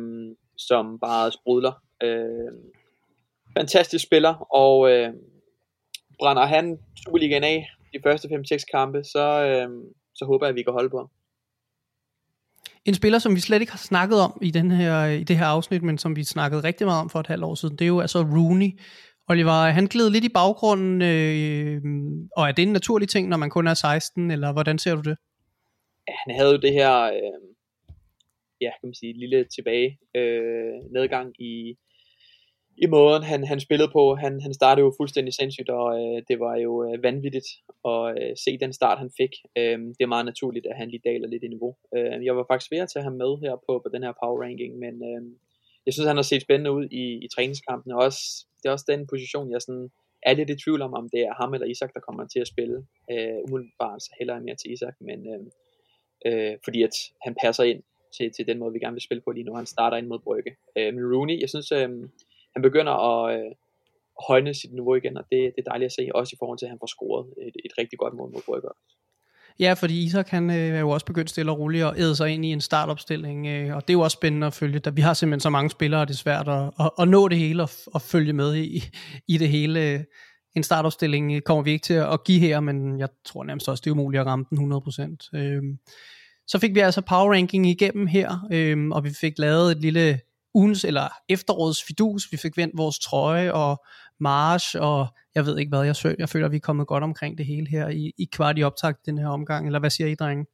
som 0.57 0.99
bare 0.99 1.31
sprudler. 1.31 1.71
Øh, 2.03 2.51
fantastisk 3.57 4.03
spiller, 4.03 4.33
og 4.55 4.91
øh, 4.91 5.13
brænder 6.19 6.45
han 6.45 6.79
Superligaen 7.03 7.43
af 7.43 7.69
de 7.93 7.99
første 8.03 8.27
5-6 8.27 8.65
kampe, 8.73 9.03
så, 9.03 9.25
øh, 9.47 9.69
så 10.15 10.25
håber 10.25 10.45
jeg, 10.45 10.49
at 10.49 10.55
vi 10.55 10.63
kan 10.63 10.73
holde 10.73 10.89
på 10.89 11.09
En 12.85 12.93
spiller, 12.93 13.19
som 13.19 13.35
vi 13.35 13.39
slet 13.39 13.61
ikke 13.61 13.71
har 13.71 13.77
snakket 13.91 14.19
om 14.21 14.39
i, 14.41 14.51
den 14.51 14.71
her, 14.71 15.05
i 15.05 15.23
det 15.23 15.37
her 15.37 15.45
afsnit, 15.45 15.83
men 15.83 15.97
som 15.97 16.15
vi 16.15 16.23
snakkede 16.23 16.63
rigtig 16.63 16.87
meget 16.87 17.01
om 17.01 17.09
for 17.09 17.19
et 17.19 17.27
halvt 17.27 17.43
år 17.43 17.55
siden, 17.55 17.75
det 17.75 17.85
er 17.85 17.93
jo 17.95 17.99
altså 17.99 18.19
Rooney. 18.19 18.79
Oliver, 19.29 19.51
han 19.51 19.85
gled 19.85 20.09
lidt 20.09 20.25
i 20.25 20.29
baggrunden, 20.29 21.01
øh, 21.01 21.81
og 22.37 22.47
er 22.47 22.51
det 22.51 22.63
en 22.63 22.73
naturlig 22.73 23.09
ting, 23.09 23.27
når 23.27 23.37
man 23.37 23.49
kun 23.49 23.67
er 23.67 23.73
16, 23.73 24.31
eller 24.31 24.53
hvordan 24.53 24.77
ser 24.79 24.95
du 24.95 25.01
det? 25.09 25.17
Ja, 26.07 26.13
han 26.25 26.35
havde 26.35 26.51
jo 26.51 26.57
det 26.57 26.73
her, 26.73 27.03
øh, 27.03 27.41
ja, 28.61 28.71
kan 28.79 28.87
man 28.87 28.93
sige, 28.93 29.19
lille 29.19 29.45
tilbage 29.55 29.99
øh, 30.15 30.73
nedgang 30.91 31.41
i, 31.41 31.77
i 32.77 32.87
måden, 32.87 33.23
han, 33.23 33.43
han 33.43 33.59
spillede 33.59 33.91
på. 33.91 34.15
Han, 34.15 34.41
han 34.41 34.53
startede 34.53 34.85
jo 34.85 34.93
fuldstændig 34.97 35.33
sindssygt, 35.33 35.69
og 35.69 35.87
øh, 36.01 36.21
det 36.27 36.39
var 36.39 36.55
jo 36.55 36.71
øh, 36.87 37.03
vanvittigt 37.03 37.47
at 37.85 38.01
øh, 38.21 38.33
se 38.45 38.57
den 38.57 38.73
start, 38.73 38.97
han 38.97 39.11
fik. 39.17 39.33
Øh, 39.57 39.79
det 39.79 40.01
er 40.03 40.13
meget 40.15 40.25
naturligt, 40.25 40.65
at 40.65 40.77
han 40.77 40.89
lige 40.89 41.01
daler 41.05 41.27
lidt 41.27 41.43
i 41.43 41.47
niveau. 41.47 41.75
Øh, 41.95 42.25
jeg 42.25 42.35
var 42.37 42.45
faktisk 42.51 42.71
ved 42.71 42.77
at 42.77 42.89
tage 42.93 43.03
ham 43.03 43.13
med 43.13 43.31
her 43.43 43.55
på, 43.65 43.81
på 43.83 43.89
den 43.93 44.03
her 44.03 44.13
power 44.23 44.43
ranking, 44.43 44.79
men 44.79 44.93
øh, 45.09 45.21
jeg 45.85 45.93
synes, 45.93 46.07
han 46.07 46.15
har 46.15 46.29
set 46.31 46.41
spændende 46.41 46.71
ud 46.71 46.85
i, 46.91 47.03
i 47.25 47.27
træningskampene. 47.35 47.97
Også, 48.05 48.21
det 48.57 48.65
er 48.69 48.73
også 48.73 48.85
den 48.89 49.07
position, 49.07 49.51
jeg 49.51 49.61
sådan, 49.61 49.89
er 50.23 50.33
lidt 50.33 50.49
i 50.49 50.61
tvivl 50.63 50.81
om, 50.81 50.93
om 50.93 51.09
det 51.09 51.21
er 51.21 51.33
ham 51.41 51.53
eller 51.53 51.67
Isak, 51.67 51.93
der 51.93 51.99
kommer 51.99 52.27
til 52.27 52.39
at 52.39 52.47
spille. 52.47 52.77
Øh, 53.11 53.39
umiddelbart 53.45 54.01
så 54.01 54.11
heller 54.19 54.39
mere 54.39 54.55
til 54.55 54.71
Isak, 54.71 54.95
men 55.01 55.19
øh, 55.33 55.43
øh, 56.27 56.57
fordi 56.63 56.83
at 56.83 56.95
han 57.25 57.35
passer 57.43 57.63
ind 57.63 57.83
til, 58.17 58.31
til 58.35 58.47
den 58.47 58.59
måde, 58.59 58.73
vi 58.73 58.79
gerne 58.79 58.93
vil 58.93 59.07
spille 59.07 59.21
på 59.25 59.31
lige 59.31 59.43
nu. 59.43 59.53
Han 59.55 59.65
starter 59.65 59.97
ind 59.97 60.07
mod 60.07 60.19
Brygge. 60.19 60.51
Øh, 60.77 60.93
men 60.93 61.03
Rooney, 61.13 61.41
jeg 61.41 61.49
synes, 61.49 61.71
øh, 61.71 61.89
han 62.57 62.61
begynder 62.69 62.95
at 63.07 63.21
øh, 63.35 63.51
højne 64.27 64.53
sit 64.53 64.73
niveau 64.73 64.95
igen, 64.95 65.17
og 65.17 65.23
det, 65.31 65.39
det 65.55 65.61
er 65.63 65.69
dejligt 65.71 65.89
at 65.91 65.95
se, 65.99 66.09
også 66.15 66.31
i 66.33 66.39
forhold 66.39 66.57
til, 66.59 66.65
at 66.65 66.73
han 66.73 66.81
får 66.81 66.91
scoret 66.95 67.25
et, 67.47 67.55
et 67.65 67.73
rigtig 67.79 67.99
godt 67.99 68.13
mål 68.13 68.29
mod 68.33 68.41
Brygger. 68.45 68.73
Ja, 69.59 69.73
fordi 69.73 70.03
Isak 70.03 70.29
han 70.29 70.49
øh, 70.49 70.77
er 70.77 70.79
jo 70.79 70.89
også 70.89 71.05
begyndt 71.05 71.29
stille 71.29 71.51
og 71.51 71.59
roligt 71.59 71.85
at 71.85 71.99
æde 71.99 72.15
sig 72.15 72.29
ind 72.29 72.45
i 72.45 72.51
en 72.51 72.61
startopstilling, 72.61 73.47
øh, 73.47 73.75
og 73.75 73.81
det 73.81 73.89
er 73.89 73.97
jo 73.99 74.01
også 74.01 74.15
spændende 74.15 74.47
at 74.47 74.53
følge. 74.53 74.79
Da 74.79 74.89
vi 74.89 75.01
har 75.01 75.13
simpelthen 75.13 75.39
så 75.39 75.49
mange 75.49 75.69
spillere, 75.69 76.01
og 76.01 76.07
det 76.07 76.13
er 76.13 76.17
svært 76.17 76.47
at, 76.47 76.63
at, 76.79 76.91
at 76.99 77.07
nå 77.07 77.27
det 77.27 77.37
hele 77.37 77.63
og, 77.63 77.69
og 77.93 78.01
følge 78.01 78.33
med 78.33 78.55
i, 78.55 78.83
i 79.27 79.37
det 79.37 79.49
hele. 79.49 80.05
En 80.55 80.63
startopstilling 80.63 81.35
øh, 81.35 81.41
kommer 81.41 81.63
vi 81.63 81.71
ikke 81.71 81.83
til 81.83 81.93
at 81.93 82.23
give 82.23 82.39
her, 82.39 82.59
men 82.59 82.99
jeg 82.99 83.09
tror 83.25 83.43
nærmest 83.43 83.69
også, 83.69 83.81
det 83.81 83.89
er 83.89 83.95
umuligt 83.95 84.21
at 84.21 84.27
ramme 84.27 84.45
den 84.49 84.73
100%. 84.73 85.39
Øh, 85.39 85.63
så 86.47 86.59
fik 86.59 86.75
vi 86.75 86.79
altså 86.79 87.01
power 87.01 87.33
ranking 87.33 87.67
igennem 87.67 88.07
her, 88.07 88.47
øh, 88.51 88.89
og 88.91 89.03
vi 89.03 89.09
fik 89.21 89.33
lavet 89.39 89.71
et 89.71 89.81
lille 89.81 90.19
ugens 90.59 90.83
eller 90.83 91.07
efterårets 91.29 91.83
fidus. 91.87 92.31
Vi 92.31 92.37
fik 92.37 92.57
vendt 92.57 92.77
vores 92.77 92.99
trøje 92.99 93.53
og 93.53 93.85
march, 94.19 94.75
og 94.79 95.07
jeg 95.35 95.45
ved 95.45 95.57
ikke 95.57 95.69
hvad, 95.69 95.83
jeg, 95.83 95.95
sø, 95.95 96.13
jeg 96.19 96.29
føler, 96.29 96.45
at 96.45 96.51
vi 96.51 96.61
er 96.61 96.67
kommet 96.69 96.87
godt 96.87 97.03
omkring 97.03 97.37
det 97.37 97.45
hele 97.45 97.67
her 97.67 97.87
i, 97.89 98.13
i 98.17 98.25
kvart 98.31 98.59
i 98.59 98.63
optag 98.63 98.93
den 99.05 99.17
her 99.17 99.27
omgang, 99.27 99.65
eller 99.65 99.79
hvad 99.79 99.89
siger 99.89 100.07
I, 100.07 100.15
drenge? 100.15 100.45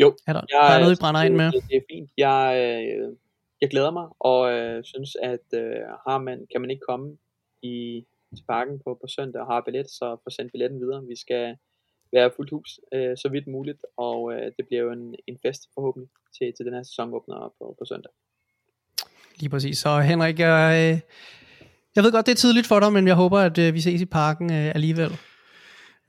Jo. 0.00 0.16
Er 0.26 0.32
der, 0.32 0.42
jeg, 0.52 0.68
der 0.68 0.74
er 0.76 0.80
noget, 0.80 0.96
I 0.96 1.00
brænder 1.00 1.22
ind 1.22 1.36
med? 1.36 1.52
Det, 1.52 1.76
er 1.76 1.86
fint. 1.90 2.10
Jeg, 2.18 2.42
øh, 2.64 3.16
jeg 3.60 3.70
glæder 3.70 3.90
mig, 3.90 4.06
og 4.20 4.52
øh, 4.52 4.84
synes, 4.84 5.16
at 5.22 5.46
øh, 5.54 5.80
har 6.06 6.18
man, 6.18 6.46
kan 6.52 6.60
man 6.60 6.70
ikke 6.70 6.84
komme 6.88 7.16
i, 7.62 8.04
til 8.36 8.44
parken 8.48 8.80
på, 8.84 8.98
på 9.00 9.06
søndag 9.06 9.40
og 9.42 9.46
har 9.46 9.60
billet, 9.60 9.90
så 9.90 10.16
få 10.24 10.30
sendt 10.30 10.52
billetten 10.52 10.80
videre. 10.80 11.06
Vi 11.06 11.16
skal 11.16 11.56
være 12.12 12.30
fuldt 12.36 12.50
hus, 12.50 12.80
øh, 12.94 13.16
så 13.16 13.28
vidt 13.28 13.46
muligt, 13.46 13.82
og 13.96 14.32
øh, 14.32 14.52
det 14.56 14.66
bliver 14.66 14.82
jo 14.82 14.90
en, 14.92 15.14
en 15.26 15.38
fest 15.44 15.62
forhåbentlig 15.74 16.10
til, 16.38 16.52
til 16.56 16.66
den 16.66 16.74
her 16.74 16.82
sæsonåbner 16.82 17.54
på, 17.58 17.74
på 17.78 17.84
søndag. 17.84 18.12
Lige 19.40 19.50
præcis. 19.50 19.78
Så 19.78 20.00
Henrik, 20.00 20.38
jeg, 20.38 20.92
øh, 20.92 21.00
jeg 21.96 22.04
ved 22.04 22.12
godt, 22.12 22.26
det 22.26 22.32
er 22.32 22.36
tidligt 22.36 22.66
for 22.66 22.80
dig, 22.80 22.92
men 22.92 23.06
jeg 23.06 23.14
håber, 23.14 23.38
at 23.38 23.58
øh, 23.58 23.74
vi 23.74 23.80
ses 23.80 24.00
i 24.00 24.04
parken 24.04 24.52
øh, 24.52 24.74
alligevel. 24.74 25.18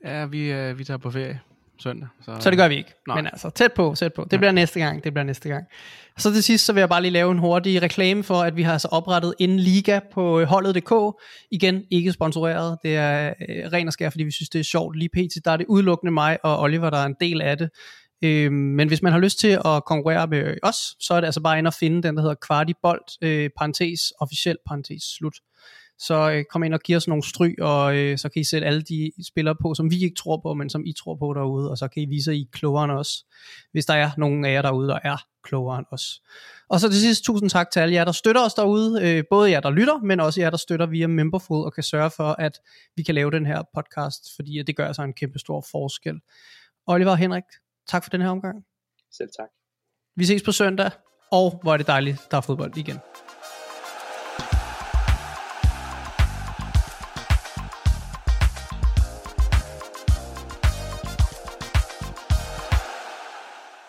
Ja, 0.05 0.25
vi, 0.25 0.51
øh, 0.51 0.79
vi 0.79 0.83
tager 0.83 0.97
på 0.97 1.11
ferie 1.11 1.39
søndag. 1.79 2.07
Så, 2.25 2.37
så 2.39 2.49
det 2.49 2.57
gør 2.57 2.67
vi 2.67 2.75
ikke. 2.75 2.93
Nej. 3.07 3.15
Men 3.15 3.25
altså, 3.25 3.49
tæt 3.49 3.73
på, 3.73 3.95
tæt 3.97 4.13
på. 4.13 4.23
Det 4.23 4.33
ja. 4.33 4.37
bliver 4.37 4.51
næste 4.51 4.79
gang, 4.79 5.03
det 5.03 5.13
bliver 5.13 5.23
næste 5.23 5.49
gang. 5.49 5.65
Så 6.17 6.33
til 6.33 6.43
sidst, 6.43 6.65
så 6.65 6.73
vil 6.73 6.81
jeg 6.81 6.89
bare 6.89 7.01
lige 7.01 7.11
lave 7.11 7.31
en 7.31 7.37
hurtig 7.37 7.81
reklame 7.81 8.23
for, 8.23 8.41
at 8.41 8.57
vi 8.57 8.63
har 8.63 8.73
altså 8.73 8.87
oprettet 8.87 9.33
en 9.39 9.59
liga 9.59 9.99
på 10.13 10.45
holdet.dk. 10.45 11.21
Igen, 11.51 11.83
ikke 11.91 12.11
sponsoreret. 12.11 12.77
Det 12.83 12.95
er 12.95 13.33
øh, 13.49 13.71
ren 13.73 13.87
og 13.87 13.93
skær, 13.93 14.09
fordi 14.09 14.23
vi 14.23 14.31
synes, 14.31 14.49
det 14.49 14.59
er 14.59 14.63
sjovt. 14.63 14.97
Lige 14.97 15.09
pt. 15.09 15.45
Der 15.45 15.51
er 15.51 15.57
det 15.57 15.65
udelukkende 15.69 16.11
mig 16.11 16.37
og 16.43 16.59
Oliver, 16.59 16.89
der 16.89 16.97
er 16.97 17.05
en 17.05 17.15
del 17.19 17.41
af 17.41 17.57
det. 17.57 17.69
Øh, 18.21 18.51
men 18.51 18.87
hvis 18.87 19.01
man 19.01 19.11
har 19.11 19.19
lyst 19.19 19.39
til 19.39 19.59
at 19.65 19.85
konkurrere 19.85 20.27
med 20.27 20.57
os, 20.63 20.75
så 20.99 21.13
er 21.13 21.19
det 21.19 21.27
altså 21.27 21.41
bare 21.41 21.57
ind 21.57 21.67
at 21.67 21.73
finde 21.73 22.03
den, 22.03 22.15
der 22.15 22.21
hedder 22.21 22.35
Kvartibolt, 22.35 23.11
øh, 23.21 23.49
parentes, 23.57 24.13
officiel 24.19 24.57
parentes, 24.65 25.03
slut. 25.03 25.35
Så 25.99 26.31
øh, 26.31 26.43
kom 26.51 26.63
ind 26.63 26.73
og 26.73 26.79
giv 26.79 26.97
os 26.97 27.07
nogle 27.07 27.23
stry, 27.23 27.55
og 27.61 27.95
øh, 27.97 28.17
så 28.17 28.29
kan 28.29 28.39
I 28.39 28.43
sætte 28.43 28.67
alle 28.67 28.81
de 28.81 29.11
spillere 29.27 29.55
på, 29.61 29.73
som 29.73 29.91
vi 29.91 30.03
ikke 30.03 30.15
tror 30.15 30.39
på, 30.43 30.53
men 30.53 30.69
som 30.69 30.85
I 30.85 30.93
tror 30.93 31.15
på 31.15 31.33
derude, 31.33 31.71
og 31.71 31.77
så 31.77 31.87
kan 31.87 32.03
I 32.03 32.05
vise, 32.05 32.31
at 32.31 32.37
I 32.37 32.41
er 32.41 32.45
klogere 32.51 32.83
end 32.83 32.91
os, 32.91 33.25
hvis 33.71 33.85
der 33.85 33.93
er 33.93 34.11
nogen 34.17 34.45
af 34.45 34.53
jer 34.53 34.61
derude, 34.61 34.87
der 34.87 34.99
er 35.03 35.17
klogere 35.43 35.77
end 35.77 35.85
os. 35.91 36.21
Og 36.69 36.79
så 36.79 36.89
til 36.89 37.01
sidst, 37.01 37.23
tusind 37.23 37.49
tak 37.49 37.71
til 37.71 37.79
alle 37.79 37.95
jer, 37.95 38.05
der 38.05 38.11
støtter 38.11 38.41
os 38.45 38.53
derude, 38.53 39.01
øh, 39.03 39.23
både 39.29 39.51
jer, 39.51 39.59
der 39.59 39.69
lytter, 39.69 39.97
men 39.97 40.19
også 40.19 40.41
jer, 40.41 40.49
der 40.49 40.57
støtter 40.57 40.85
via 40.85 41.07
Memberful, 41.07 41.65
og 41.65 41.73
kan 41.73 41.83
sørge 41.83 42.09
for, 42.09 42.35
at 42.39 42.59
vi 42.95 43.03
kan 43.03 43.15
lave 43.15 43.31
den 43.31 43.45
her 43.45 43.63
podcast, 43.75 44.35
fordi 44.35 44.63
det 44.67 44.75
gør 44.75 44.91
så 44.91 45.01
en 45.01 45.13
kæmpe 45.13 45.39
stor 45.39 45.65
forskel. 45.71 46.15
Oliver 46.87 47.11
og 47.11 47.17
Henrik, 47.17 47.43
tak 47.87 48.03
for 48.03 48.09
den 48.09 48.21
her 48.21 48.29
omgang. 48.29 48.65
Selv 49.11 49.29
tak. 49.39 49.49
Vi 50.15 50.25
ses 50.25 50.43
på 50.43 50.51
søndag, 50.51 50.91
og 51.31 51.59
hvor 51.61 51.73
er 51.73 51.77
det 51.77 51.87
dejligt, 51.87 52.27
der 52.31 52.37
er 52.37 52.41
fodbold 52.41 52.77
igen. 52.77 52.99